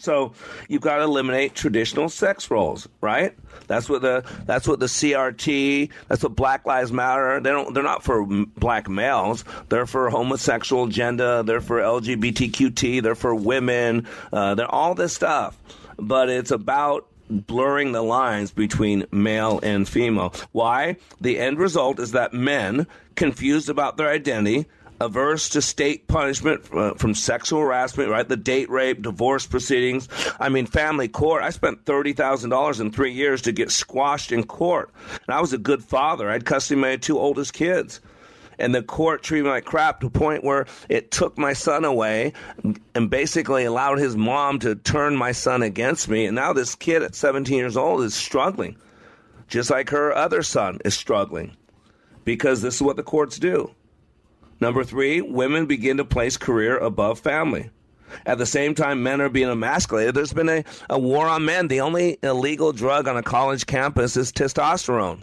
So 0.00 0.32
you've 0.68 0.82
got 0.82 0.98
to 0.98 1.04
eliminate 1.04 1.54
traditional 1.54 2.08
sex 2.08 2.50
roles, 2.50 2.88
right? 3.00 3.36
That's 3.66 3.88
what 3.88 4.02
the 4.02 4.24
that's 4.44 4.68
what 4.68 4.80
the 4.80 4.86
CRT, 4.86 5.90
that's 6.08 6.22
what 6.22 6.34
Black 6.36 6.66
Lives 6.66 6.92
Matter. 6.92 7.40
They 7.40 7.50
don't 7.50 7.72
they're 7.74 7.82
not 7.82 8.02
for 8.02 8.24
black 8.24 8.88
males. 8.88 9.44
They're 9.68 9.86
for 9.86 10.10
homosexual 10.10 10.84
agenda. 10.84 11.42
They're 11.42 11.60
for 11.60 11.80
LGBTQT. 11.80 13.02
They're 13.02 13.14
for 13.14 13.34
women. 13.34 14.06
Uh, 14.32 14.54
they're 14.54 14.70
all 14.70 14.94
this 14.94 15.14
stuff. 15.14 15.58
But 15.98 16.28
it's 16.28 16.50
about 16.50 17.06
blurring 17.28 17.92
the 17.92 18.02
lines 18.02 18.50
between 18.50 19.06
male 19.10 19.60
and 19.62 19.88
female. 19.88 20.34
Why? 20.52 20.96
The 21.20 21.38
end 21.38 21.58
result 21.58 21.98
is 21.98 22.12
that 22.12 22.32
men, 22.32 22.86
confused 23.16 23.68
about 23.68 23.96
their 23.96 24.08
identity, 24.08 24.66
averse 25.00 25.48
to 25.50 25.62
state 25.62 26.08
punishment 26.08 26.62
uh, 26.72 26.94
from 26.94 27.14
sexual 27.14 27.60
harassment, 27.60 28.10
right? 28.10 28.28
The 28.28 28.36
date 28.36 28.68
rape, 28.68 29.02
divorce 29.02 29.46
proceedings. 29.46 30.08
I 30.40 30.48
mean, 30.48 30.66
family 30.66 31.08
court. 31.08 31.42
I 31.42 31.50
spent 31.50 31.84
$30,000 31.84 32.80
in 32.80 32.90
three 32.90 33.12
years 33.12 33.42
to 33.42 33.52
get 33.52 33.70
squashed 33.70 34.32
in 34.32 34.44
court. 34.44 34.90
And 35.26 35.34
I 35.34 35.40
was 35.40 35.52
a 35.52 35.58
good 35.58 35.84
father. 35.84 36.28
I 36.28 36.34
had 36.34 36.44
custody 36.44 36.80
of 36.80 36.82
my 36.82 36.96
two 36.96 37.18
oldest 37.18 37.52
kids. 37.52 38.00
And 38.58 38.74
the 38.74 38.82
court 38.82 39.22
treated 39.22 39.44
me 39.44 39.50
like 39.50 39.64
crap 39.64 40.00
to 40.00 40.06
a 40.08 40.10
point 40.10 40.44
where 40.44 40.66
it 40.88 41.10
took 41.10 41.38
my 41.38 41.52
son 41.52 41.84
away 41.84 42.32
and 42.94 43.08
basically 43.08 43.64
allowed 43.64 43.98
his 43.98 44.16
mom 44.16 44.58
to 44.60 44.74
turn 44.74 45.16
my 45.16 45.32
son 45.32 45.62
against 45.62 46.08
me. 46.08 46.26
And 46.26 46.34
now 46.34 46.52
this 46.52 46.74
kid 46.74 47.02
at 47.02 47.14
17 47.14 47.56
years 47.56 47.76
old 47.76 48.02
is 48.02 48.14
struggling, 48.14 48.76
just 49.46 49.70
like 49.70 49.90
her 49.90 50.12
other 50.14 50.42
son 50.42 50.78
is 50.84 50.94
struggling 50.94 51.56
because 52.24 52.60
this 52.60 52.74
is 52.74 52.82
what 52.82 52.96
the 52.96 53.02
courts 53.02 53.38
do. 53.38 53.70
Number 54.60 54.84
three, 54.84 55.20
women 55.20 55.66
begin 55.66 55.96
to 55.98 56.04
place 56.04 56.36
career 56.36 56.76
above 56.76 57.20
family. 57.20 57.70
At 58.26 58.38
the 58.38 58.46
same 58.46 58.74
time, 58.74 59.02
men 59.02 59.20
are 59.20 59.28
being 59.28 59.48
emasculated. 59.48 60.14
There's 60.14 60.32
been 60.32 60.48
a, 60.48 60.64
a 60.90 60.98
war 60.98 61.26
on 61.26 61.44
men. 61.44 61.68
The 61.68 61.80
only 61.80 62.18
illegal 62.22 62.72
drug 62.72 63.06
on 63.06 63.16
a 63.16 63.22
college 63.22 63.66
campus 63.66 64.16
is 64.16 64.32
testosterone. 64.32 65.22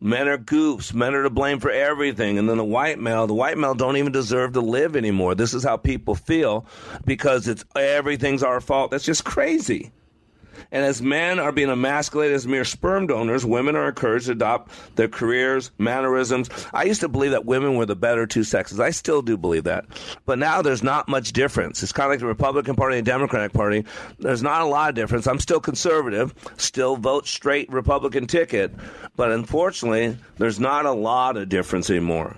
Men 0.00 0.28
are 0.28 0.38
goofs. 0.38 0.94
Men 0.94 1.14
are 1.14 1.22
to 1.22 1.30
blame 1.30 1.60
for 1.60 1.70
everything. 1.70 2.38
And 2.38 2.48
then 2.48 2.56
the 2.56 2.64
white 2.64 2.98
male, 2.98 3.26
the 3.26 3.34
white 3.34 3.58
male 3.58 3.74
don't 3.74 3.98
even 3.98 4.12
deserve 4.12 4.54
to 4.54 4.60
live 4.60 4.96
anymore. 4.96 5.34
This 5.34 5.52
is 5.52 5.62
how 5.62 5.76
people 5.76 6.14
feel 6.14 6.64
because 7.04 7.46
it's 7.46 7.64
everything's 7.76 8.42
our 8.42 8.60
fault. 8.60 8.90
That's 8.90 9.04
just 9.04 9.24
crazy. 9.24 9.92
And 10.70 10.84
as 10.84 11.02
men 11.02 11.38
are 11.38 11.52
being 11.52 11.70
emasculated 11.70 12.34
as 12.34 12.46
mere 12.46 12.64
sperm 12.64 13.06
donors, 13.06 13.44
women 13.44 13.76
are 13.76 13.88
encouraged 13.88 14.26
to 14.26 14.32
adopt 14.32 14.96
their 14.96 15.08
careers, 15.08 15.70
mannerisms. 15.78 16.50
I 16.72 16.84
used 16.84 17.00
to 17.00 17.08
believe 17.08 17.32
that 17.32 17.44
women 17.44 17.76
were 17.76 17.86
the 17.86 17.96
better 17.96 18.26
two 18.26 18.44
sexes. 18.44 18.80
I 18.80 18.90
still 18.90 19.22
do 19.22 19.36
believe 19.36 19.64
that. 19.64 19.86
But 20.26 20.38
now 20.38 20.62
there's 20.62 20.82
not 20.82 21.08
much 21.08 21.32
difference. 21.32 21.82
It's 21.82 21.92
kind 21.92 22.06
of 22.06 22.10
like 22.10 22.20
the 22.20 22.26
Republican 22.26 22.76
Party 22.76 22.98
and 22.98 23.06
Democratic 23.06 23.52
Party. 23.52 23.84
There's 24.18 24.42
not 24.42 24.62
a 24.62 24.66
lot 24.66 24.90
of 24.90 24.94
difference. 24.94 25.26
I'm 25.26 25.40
still 25.40 25.60
conservative, 25.60 26.34
still 26.56 26.96
vote 26.96 27.26
straight 27.26 27.70
Republican 27.70 28.26
ticket. 28.26 28.72
But 29.16 29.32
unfortunately, 29.32 30.16
there's 30.38 30.60
not 30.60 30.86
a 30.86 30.92
lot 30.92 31.36
of 31.36 31.48
difference 31.48 31.90
anymore. 31.90 32.36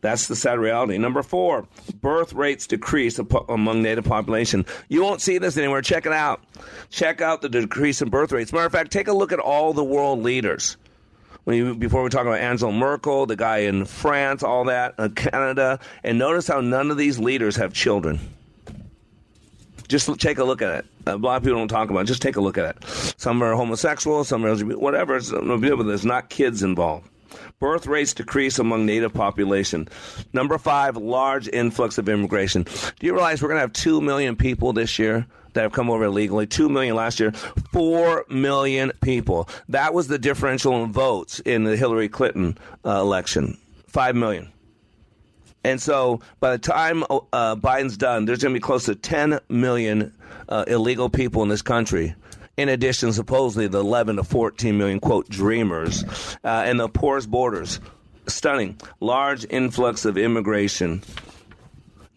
That's 0.00 0.28
the 0.28 0.36
sad 0.36 0.58
reality. 0.58 0.96
Number 0.96 1.22
four, 1.22 1.66
birth 2.00 2.32
rates 2.32 2.66
decrease 2.66 3.18
among 3.48 3.82
Native 3.82 4.04
population. 4.04 4.64
You 4.88 5.02
won't 5.02 5.20
see 5.20 5.38
this 5.38 5.56
anywhere. 5.56 5.82
Check 5.82 6.06
it 6.06 6.12
out. 6.12 6.42
Check 6.90 7.20
out 7.20 7.42
the 7.42 7.48
decrease 7.48 8.00
in 8.00 8.08
birth 8.08 8.30
rates. 8.30 8.52
Matter 8.52 8.66
of 8.66 8.72
fact, 8.72 8.92
take 8.92 9.08
a 9.08 9.12
look 9.12 9.32
at 9.32 9.40
all 9.40 9.72
the 9.72 9.82
world 9.82 10.22
leaders. 10.22 10.76
When 11.44 11.56
you, 11.56 11.74
before 11.74 12.02
we 12.02 12.10
talk 12.10 12.26
about 12.26 12.38
Angela 12.38 12.70
Merkel, 12.70 13.26
the 13.26 13.34
guy 13.34 13.58
in 13.58 13.86
France, 13.86 14.42
all 14.42 14.64
that, 14.64 14.94
uh, 14.98 15.08
Canada, 15.08 15.80
and 16.04 16.18
notice 16.18 16.46
how 16.46 16.60
none 16.60 16.90
of 16.90 16.96
these 16.96 17.18
leaders 17.18 17.56
have 17.56 17.72
children. 17.72 18.20
Just 19.88 20.20
take 20.20 20.38
a 20.38 20.44
look 20.44 20.60
at 20.60 20.80
it. 20.80 20.86
A 21.06 21.16
lot 21.16 21.38
of 21.38 21.42
people 21.42 21.58
don't 21.58 21.68
talk 21.68 21.88
about 21.88 22.00
it. 22.00 22.04
Just 22.04 22.20
take 22.20 22.36
a 22.36 22.40
look 22.40 22.58
at 22.58 22.76
it. 22.76 22.84
Some 23.16 23.42
are 23.42 23.54
homosexual, 23.54 24.22
some 24.24 24.44
are 24.44 24.54
LGBT, 24.54 24.76
whatever. 24.76 25.18
there's 25.18 26.04
not 26.04 26.28
kids 26.28 26.62
involved. 26.62 27.08
Birth 27.60 27.86
rates 27.86 28.14
decrease 28.14 28.58
among 28.58 28.86
native 28.86 29.12
population. 29.12 29.88
Number 30.32 30.58
five, 30.58 30.96
large 30.96 31.48
influx 31.48 31.98
of 31.98 32.08
immigration. 32.08 32.62
Do 32.62 33.06
you 33.06 33.12
realize 33.12 33.42
we're 33.42 33.48
going 33.48 33.58
to 33.58 33.62
have 33.62 33.72
2 33.72 34.00
million 34.00 34.36
people 34.36 34.72
this 34.72 34.98
year? 34.98 35.26
that 35.54 35.62
have 35.62 35.72
come 35.72 35.90
over 35.90 36.04
illegally. 36.04 36.46
Two 36.46 36.68
million 36.68 36.94
last 36.94 37.18
year. 37.18 37.32
Four 37.72 38.24
million 38.28 38.92
people. 39.00 39.48
That 39.68 39.92
was 39.92 40.06
the 40.06 40.18
differential 40.18 40.84
in 40.84 40.92
votes 40.92 41.40
in 41.40 41.64
the 41.64 41.76
Hillary 41.76 42.08
Clinton 42.08 42.58
uh, 42.84 43.00
election. 43.00 43.58
Five 43.88 44.14
million. 44.14 44.52
And 45.64 45.82
so 45.82 46.20
by 46.38 46.52
the 46.52 46.58
time 46.58 47.02
uh, 47.04 47.56
Biden's 47.56 47.96
done, 47.96 48.24
there's 48.24 48.42
going 48.42 48.54
to 48.54 48.58
be 48.58 48.62
close 48.62 48.84
to 48.84 48.94
10 48.94 49.40
million 49.48 50.14
uh, 50.48 50.64
illegal 50.68 51.08
people 51.10 51.42
in 51.42 51.48
this 51.48 51.62
country 51.62 52.14
in 52.58 52.68
addition, 52.68 53.12
supposedly 53.12 53.68
the 53.68 53.78
11 53.78 54.16
to 54.16 54.24
14 54.24 54.76
million, 54.76 54.98
quote, 54.98 55.28
dreamers, 55.28 56.04
uh, 56.44 56.64
and 56.66 56.78
the 56.78 56.88
porous 56.88 57.24
borders. 57.24 57.80
Stunning. 58.26 58.76
Large 59.00 59.46
influx 59.48 60.04
of 60.04 60.18
immigration 60.18 61.02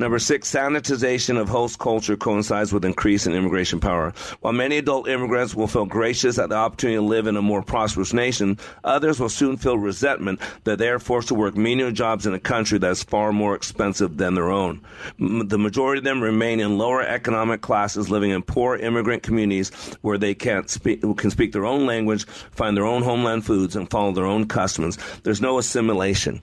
Number 0.01 0.17
six, 0.17 0.49
sanitization 0.51 1.39
of 1.39 1.47
host 1.47 1.77
culture 1.77 2.17
coincides 2.17 2.73
with 2.73 2.85
increase 2.85 3.27
in 3.27 3.35
immigration 3.35 3.79
power. 3.79 4.15
While 4.39 4.53
many 4.53 4.79
adult 4.79 5.07
immigrants 5.07 5.53
will 5.53 5.67
feel 5.67 5.85
gracious 5.85 6.39
at 6.39 6.49
the 6.49 6.55
opportunity 6.55 6.97
to 6.97 7.03
live 7.03 7.27
in 7.27 7.37
a 7.37 7.41
more 7.43 7.61
prosperous 7.61 8.11
nation, 8.11 8.57
others 8.83 9.19
will 9.19 9.29
soon 9.29 9.57
feel 9.57 9.77
resentment 9.77 10.41
that 10.63 10.79
they 10.79 10.89
are 10.89 10.97
forced 10.97 11.27
to 11.27 11.35
work 11.35 11.55
menial 11.55 11.91
jobs 11.91 12.25
in 12.25 12.33
a 12.33 12.39
country 12.39 12.79
that 12.79 12.89
is 12.89 13.03
far 13.03 13.31
more 13.31 13.53
expensive 13.53 14.17
than 14.17 14.33
their 14.33 14.49
own. 14.49 14.81
The 15.19 15.59
majority 15.59 15.99
of 15.99 16.03
them 16.03 16.23
remain 16.23 16.59
in 16.59 16.79
lower 16.79 17.03
economic 17.03 17.61
classes, 17.61 18.09
living 18.09 18.31
in 18.31 18.41
poor 18.41 18.77
immigrant 18.77 19.21
communities 19.21 19.69
where 20.01 20.17
they 20.17 20.33
can't 20.33 20.67
speak, 20.67 21.03
can 21.17 21.29
speak 21.29 21.51
their 21.51 21.67
own 21.67 21.85
language, 21.85 22.25
find 22.25 22.75
their 22.75 22.87
own 22.87 23.03
homeland 23.03 23.45
foods, 23.45 23.75
and 23.75 23.87
follow 23.91 24.13
their 24.13 24.25
own 24.25 24.47
customs. 24.47 24.97
There's 25.21 25.41
no 25.41 25.59
assimilation. 25.59 26.41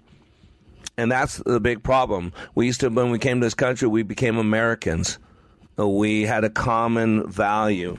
And 0.99 1.13
that's 1.13 1.37
the 1.39 1.61
big 1.61 1.85
problem. 1.85 2.33
We 2.57 2.67
used 2.67 2.81
to, 2.81 2.89
when 2.89 3.11
we 3.11 3.21
came 3.21 3.41
to 3.41 3.47
this 3.47 3.55
country, 3.55 3.87
we 3.87 4.03
became 4.03 4.37
Americans. 4.37 5.21
We 5.77 6.23
had 6.23 6.43
a 6.43 6.51
common 6.51 7.31
value. 7.31 7.97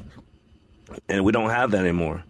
And 1.08 1.24
we 1.24 1.32
don't 1.32 1.50
have 1.50 1.72
that 1.72 1.80
anymore. 1.80 2.26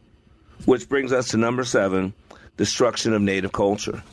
Which 0.66 0.88
brings 0.88 1.12
us 1.12 1.30
to 1.30 1.38
number 1.38 1.64
seven 1.64 2.14
destruction 2.56 3.14
of 3.14 3.22
native 3.24 3.52
culture. 3.52 4.04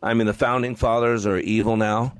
I 0.00 0.14
mean, 0.14 0.28
the 0.28 0.34
founding 0.34 0.76
fathers 0.76 1.26
are 1.26 1.38
evil 1.38 1.76
now. 1.76 2.14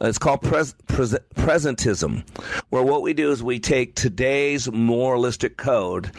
It's 0.00 0.18
called 0.18 0.42
pres- 0.42 0.74
pres- 0.88 1.18
presentism, 1.36 2.28
where 2.70 2.82
what 2.82 3.02
we 3.02 3.12
do 3.12 3.30
is 3.30 3.40
we 3.40 3.60
take 3.60 3.94
today's 3.94 4.72
moralistic 4.72 5.56
code 5.56 6.10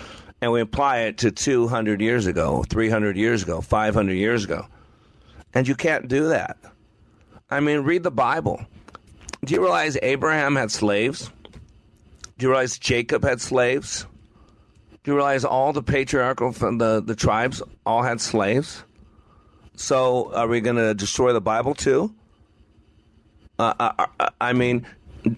and 0.41 0.53
we 0.53 0.61
apply 0.61 0.99
it 0.99 1.17
to 1.17 1.31
200 1.31 1.99
years 1.99 2.27
ago, 2.27 2.63
300 2.69 3.17
years 3.17 3.43
ago, 3.43 3.59
500 3.59 4.13
years 4.13 4.45
ago. 4.45 4.67
And 5.53 5.67
you 5.67 5.75
can't 5.75 6.07
do 6.07 6.29
that. 6.29 6.57
I 7.53 7.59
mean, 7.59 7.81
read 7.81 8.01
the 8.01 8.11
Bible. 8.11 8.65
Do 9.45 9.53
you 9.53 9.61
realize 9.61 9.95
Abraham 10.01 10.55
had 10.55 10.71
slaves? 10.71 11.29
Do 12.37 12.45
you 12.45 12.49
realize 12.49 12.79
Jacob 12.79 13.23
had 13.23 13.41
slaves? 13.41 14.07
Do 15.03 15.11
you 15.11 15.15
realize 15.15 15.45
all 15.45 15.71
the 15.71 15.83
patriarchal 15.83 16.51
the 16.51 17.03
the 17.05 17.15
tribes 17.15 17.61
all 17.85 18.01
had 18.01 18.19
slaves? 18.19 18.83
So 19.75 20.33
are 20.33 20.47
we 20.47 20.61
going 20.61 20.77
to 20.77 20.95
destroy 20.95 21.31
the 21.33 21.41
Bible 21.41 21.75
too? 21.75 22.13
Uh, 23.59 23.73
I, 23.79 23.93
uh, 23.99 24.07
uh, 24.19 24.29
I, 24.41 24.53
mean, 24.53 24.87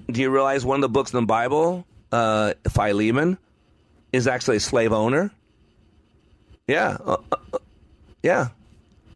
do 0.09 0.21
you 0.21 0.29
realize 0.29 0.63
one 0.63 0.77
of 0.77 0.81
the 0.81 0.89
books 0.89 1.13
in 1.13 1.19
the 1.19 1.25
Bible, 1.25 1.85
uh, 2.13 2.53
Philemon, 2.69 3.37
is 4.13 4.25
actually 4.25 4.57
a 4.57 4.61
slave 4.61 4.93
owner? 4.93 5.31
Yeah, 6.65 6.97
uh, 7.03 7.17
uh 7.31 7.57
yeah, 8.23 8.49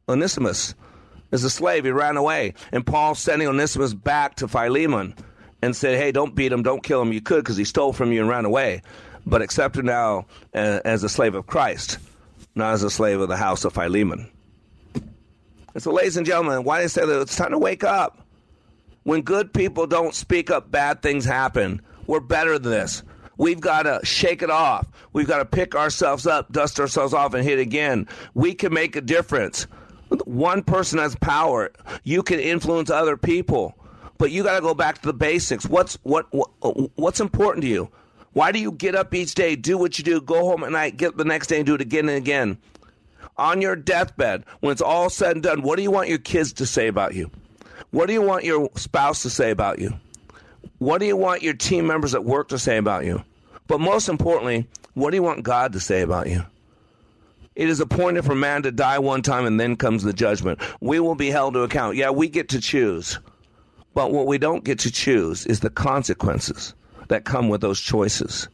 Onesimus 0.10 0.76
is 1.32 1.44
a 1.44 1.50
slave. 1.50 1.86
He 1.86 1.92
ran 1.92 2.18
away. 2.18 2.54
And 2.72 2.86
Paul 2.86 3.16
sending 3.16 3.48
Onesimus 3.48 3.94
back 3.94 4.36
to 4.36 4.48
Philemon 4.48 5.16
and 5.62 5.76
said, 5.76 5.98
Hey, 5.98 6.12
don't 6.12 6.36
beat 6.36 6.52
him, 6.52 6.64
don't 6.64 6.84
kill 6.84 7.02
him. 7.02 7.14
You 7.14 7.22
could 7.22 7.44
because 7.44 7.58
he 7.58 7.66
stole 7.66 7.94
from 7.94 8.12
you 8.12 8.22
and 8.22 8.30
ran 8.30 8.46
away. 8.46 8.82
But 9.26 9.42
accept 9.42 9.78
him 9.78 9.86
now 9.86 10.26
uh, 10.54 10.80
as 10.86 11.04
a 11.04 11.10
slave 11.10 11.36
of 11.36 11.46
Christ, 11.46 12.00
not 12.56 12.74
as 12.74 12.84
a 12.84 12.90
slave 12.90 13.20
of 13.20 13.28
the 13.28 13.38
house 13.38 13.66
of 13.66 13.74
Philemon. 13.74 14.32
And 15.74 15.84
so, 15.84 15.92
ladies 15.92 16.18
and 16.18 16.26
gentlemen, 16.26 16.64
why 16.64 16.80
do 16.80 16.86
I 16.86 16.88
say 16.88 17.06
that? 17.06 17.22
It's 17.22 17.36
time 17.36 17.52
to 17.52 17.60
wake 17.60 17.84
up. 17.84 18.26
When 19.04 19.22
good 19.22 19.54
people 19.54 19.88
don't 19.88 20.16
speak 20.16 20.50
up, 20.50 20.72
bad 20.72 21.02
things 21.02 21.26
happen. 21.26 21.82
We're 22.08 22.20
better 22.20 22.58
than 22.58 22.72
this. 22.72 23.04
We've 23.38 23.62
got 23.62 23.84
to 23.84 24.02
shake 24.04 24.42
it 24.42 24.50
off. 24.50 24.88
We've 25.14 25.28
got 25.28 25.38
to 25.38 25.46
pick 25.46 25.74
ourselves 25.76 26.28
up, 26.28 26.52
dust 26.52 26.80
ourselves 26.80 27.14
off, 27.14 27.34
and 27.34 27.44
hit 27.44 27.60
again. 27.60 28.08
We 28.34 28.54
can 28.54 28.74
make 28.74 28.96
a 28.96 29.02
difference. 29.02 29.68
One 30.30 30.62
person 30.62 31.00
has 31.00 31.16
power. 31.16 31.72
You 32.04 32.22
can 32.22 32.40
influence 32.40 32.92
other 32.92 33.18
people, 33.18 33.76
but 34.20 34.30
you 34.30 34.44
got 34.44 34.58
to 34.58 34.62
go 34.62 34.76
back 34.76 35.02
to 35.02 35.08
the 35.08 35.14
basics. 35.14 35.66
What's 35.66 35.96
what, 36.04 36.28
what 36.32 36.52
what's 36.96 37.20
important 37.20 37.64
to 37.64 37.68
you? 37.68 37.90
Why 38.34 38.52
do 38.52 38.60
you 38.60 38.72
get 38.72 38.94
up 38.94 39.16
each 39.16 39.34
day, 39.34 39.56
do 39.56 39.76
what 39.76 39.98
you 39.98 40.04
do, 40.04 40.22
go 40.22 40.46
home 40.46 40.64
at 40.64 40.72
night, 40.72 40.98
get 40.98 41.18
the 41.18 41.26
next 41.26 41.48
day 41.48 41.58
and 41.58 41.66
do 41.66 41.74
it 41.74 41.82
again 41.82 42.08
and 42.10 42.18
again? 42.20 42.60
On 43.40 43.60
your 43.60 43.76
deathbed, 43.76 44.46
when 44.60 44.72
it's 44.72 44.84
all 44.84 45.10
said 45.10 45.32
and 45.32 45.42
done, 45.42 45.64
what 45.64 45.78
do 45.78 45.82
you 45.82 45.90
want 45.90 46.10
your 46.10 46.20
kids 46.20 46.54
to 46.54 46.68
say 46.68 46.88
about 46.88 47.16
you? 47.16 47.32
What 47.90 48.06
do 48.06 48.14
you 48.14 48.22
want 48.22 48.44
your 48.44 48.70
spouse 48.76 49.24
to 49.24 49.32
say 49.32 49.50
about 49.50 49.80
you? 49.80 49.96
What 50.78 51.00
do 51.00 51.08
you 51.08 51.18
want 51.18 51.42
your 51.42 51.56
team 51.56 51.88
members 51.88 52.14
at 52.14 52.24
work 52.24 52.50
to 52.50 52.60
say 52.60 52.78
about 52.78 53.04
you? 53.04 53.24
But 53.66 53.80
most 53.80 54.08
importantly, 54.08 54.68
what 54.94 55.10
do 55.10 55.18
you 55.18 55.24
want 55.24 55.42
God 55.42 55.74
to 55.74 55.80
say 55.80 56.02
about 56.02 56.30
you? 56.30 56.46
It 57.60 57.68
is 57.68 57.82
appointed 57.82 58.24
for 58.24 58.36
man 58.36 58.64
to 58.64 58.72
die 58.72 59.00
one 59.00 59.22
time 59.22 59.46
and 59.46 59.60
then 59.60 59.76
comes 59.76 60.04
the 60.04 60.14
judgment. 60.14 60.62
We 60.80 61.02
will 61.02 61.16
be 61.16 61.30
held 61.30 61.56
to 61.56 61.64
account. 61.64 61.98
Yeah, 61.98 62.10
we 62.10 62.30
get 62.30 62.48
to 62.50 62.62
choose. 62.62 63.20
But 63.94 64.14
what 64.14 64.28
we 64.28 64.38
don't 64.38 64.64
get 64.64 64.80
to 64.80 64.92
choose 64.92 65.46
is 65.46 65.60
the 65.60 65.70
consequences 65.70 66.74
that 67.10 67.26
come 67.26 67.50
with 67.50 67.60
those 67.60 67.82
choices. 67.82 68.48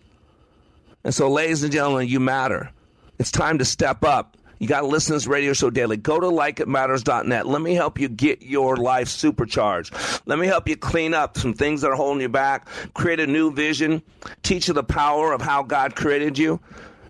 And 1.04 1.14
so, 1.14 1.30
ladies 1.30 1.62
and 1.62 1.72
gentlemen, 1.72 2.08
you 2.08 2.20
matter. 2.20 2.72
It's 3.20 3.30
time 3.30 3.60
to 3.60 3.66
step 3.66 4.04
up 4.04 4.38
You 4.58 4.68
got 4.68 4.82
to 4.82 4.88
listen 4.88 5.12
to 5.12 5.18
this 5.18 5.28
radio 5.28 5.54
show 5.54 5.70
daily. 5.70 5.98
Go 5.98 6.20
to 6.20 6.26
likeitmatters.net. 6.26 7.46
Let 7.46 7.62
me 7.62 7.76
help 7.76 8.00
you 8.00 8.10
get 8.10 8.42
your 8.42 8.76
life 8.78 9.08
supercharged. 9.10 9.94
Let 10.26 10.40
me 10.40 10.48
help 10.48 10.68
you 10.68 10.78
clean 10.78 11.14
up 11.14 11.38
some 11.38 11.54
things 11.54 11.82
that 11.82 11.92
are 11.92 11.96
holding 11.96 12.22
you 12.22 12.30
back, 12.30 12.68
create 12.96 13.20
a 13.20 13.28
new 13.28 13.52
vision, 13.52 14.02
teach 14.42 14.68
you 14.68 14.74
the 14.74 14.84
power 14.84 15.32
of 15.32 15.42
how 15.42 15.62
God 15.62 15.96
created 15.96 16.40
you 16.40 16.60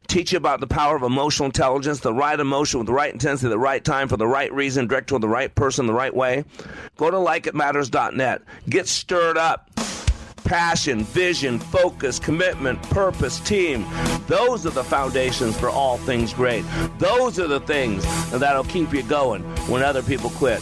teach 0.08 0.32
you 0.32 0.38
about 0.38 0.60
the 0.60 0.68
power 0.68 0.96
of 0.96 1.04
emotional 1.04 1.46
intelligence, 1.48 2.00
the 2.00 2.14
right 2.14 2.40
emotion 2.40 2.80
with 2.80 2.88
the 2.88 2.94
right 2.94 3.12
intensity, 3.12 3.50
the 3.50 3.58
right 3.58 3.84
time 3.84 4.08
for 4.08 4.18
the 4.18 4.28
right 4.28 4.52
reason, 4.54 4.88
direct 4.88 5.10
to 5.10 5.20
the 5.20 5.28
right 5.28 5.54
person 5.54 5.86
the 5.88 5.94
right 5.94 6.16
way. 6.16 6.44
Go 6.98 7.12
to 7.12 7.18
likeitmatters.net. 7.18 8.42
Get 8.70 8.88
stirred 8.88 9.38
up. 9.38 9.70
Passion, 10.44 11.04
vision, 11.04 11.58
focus, 11.58 12.20
commitment, 12.20 12.80
purpose, 12.84 13.40
team. 13.40 13.84
Those 14.28 14.68
are 14.68 14.72
the 14.72 14.84
foundations 14.84 15.58
for 15.60 15.70
all 15.70 15.98
things 15.98 16.34
great. 16.34 16.64
Those 17.00 17.40
are 17.40 17.48
the 17.48 17.62
things 17.62 18.06
that'll 18.30 18.64
keep 18.66 18.94
you 18.94 19.02
going 19.02 19.42
when 19.68 19.82
other 19.82 20.04
people 20.04 20.30
quit. 20.32 20.62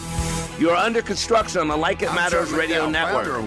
You're 0.58 0.74
under 0.74 1.02
construction 1.02 1.60
on 1.60 1.68
the 1.68 1.76
Like 1.76 2.00
It 2.00 2.14
Matters 2.14 2.50
Radio 2.50 2.88
Network. 2.88 3.46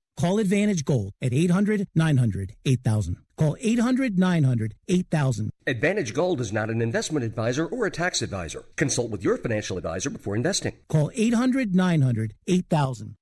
Call 0.21 0.37
Advantage 0.37 0.85
Gold 0.85 1.13
at 1.19 1.33
800 1.33 1.87
900 1.95 2.55
8000. 2.63 3.17
Call 3.37 3.57
800 3.59 4.19
900 4.19 4.75
8000. 4.87 5.49
Advantage 5.65 6.13
Gold 6.13 6.39
is 6.39 6.53
not 6.53 6.69
an 6.69 6.79
investment 6.79 7.25
advisor 7.25 7.65
or 7.65 7.87
a 7.87 7.91
tax 7.91 8.21
advisor. 8.21 8.65
Consult 8.75 9.09
with 9.09 9.23
your 9.23 9.35
financial 9.37 9.77
advisor 9.77 10.11
before 10.11 10.35
investing. 10.35 10.73
Call 10.89 11.09
800 11.15 11.73
900 11.73 12.35
8000. 12.45 13.15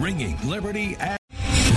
Ringing 0.00 0.38
Liberty 0.48 0.96
at 0.96 1.18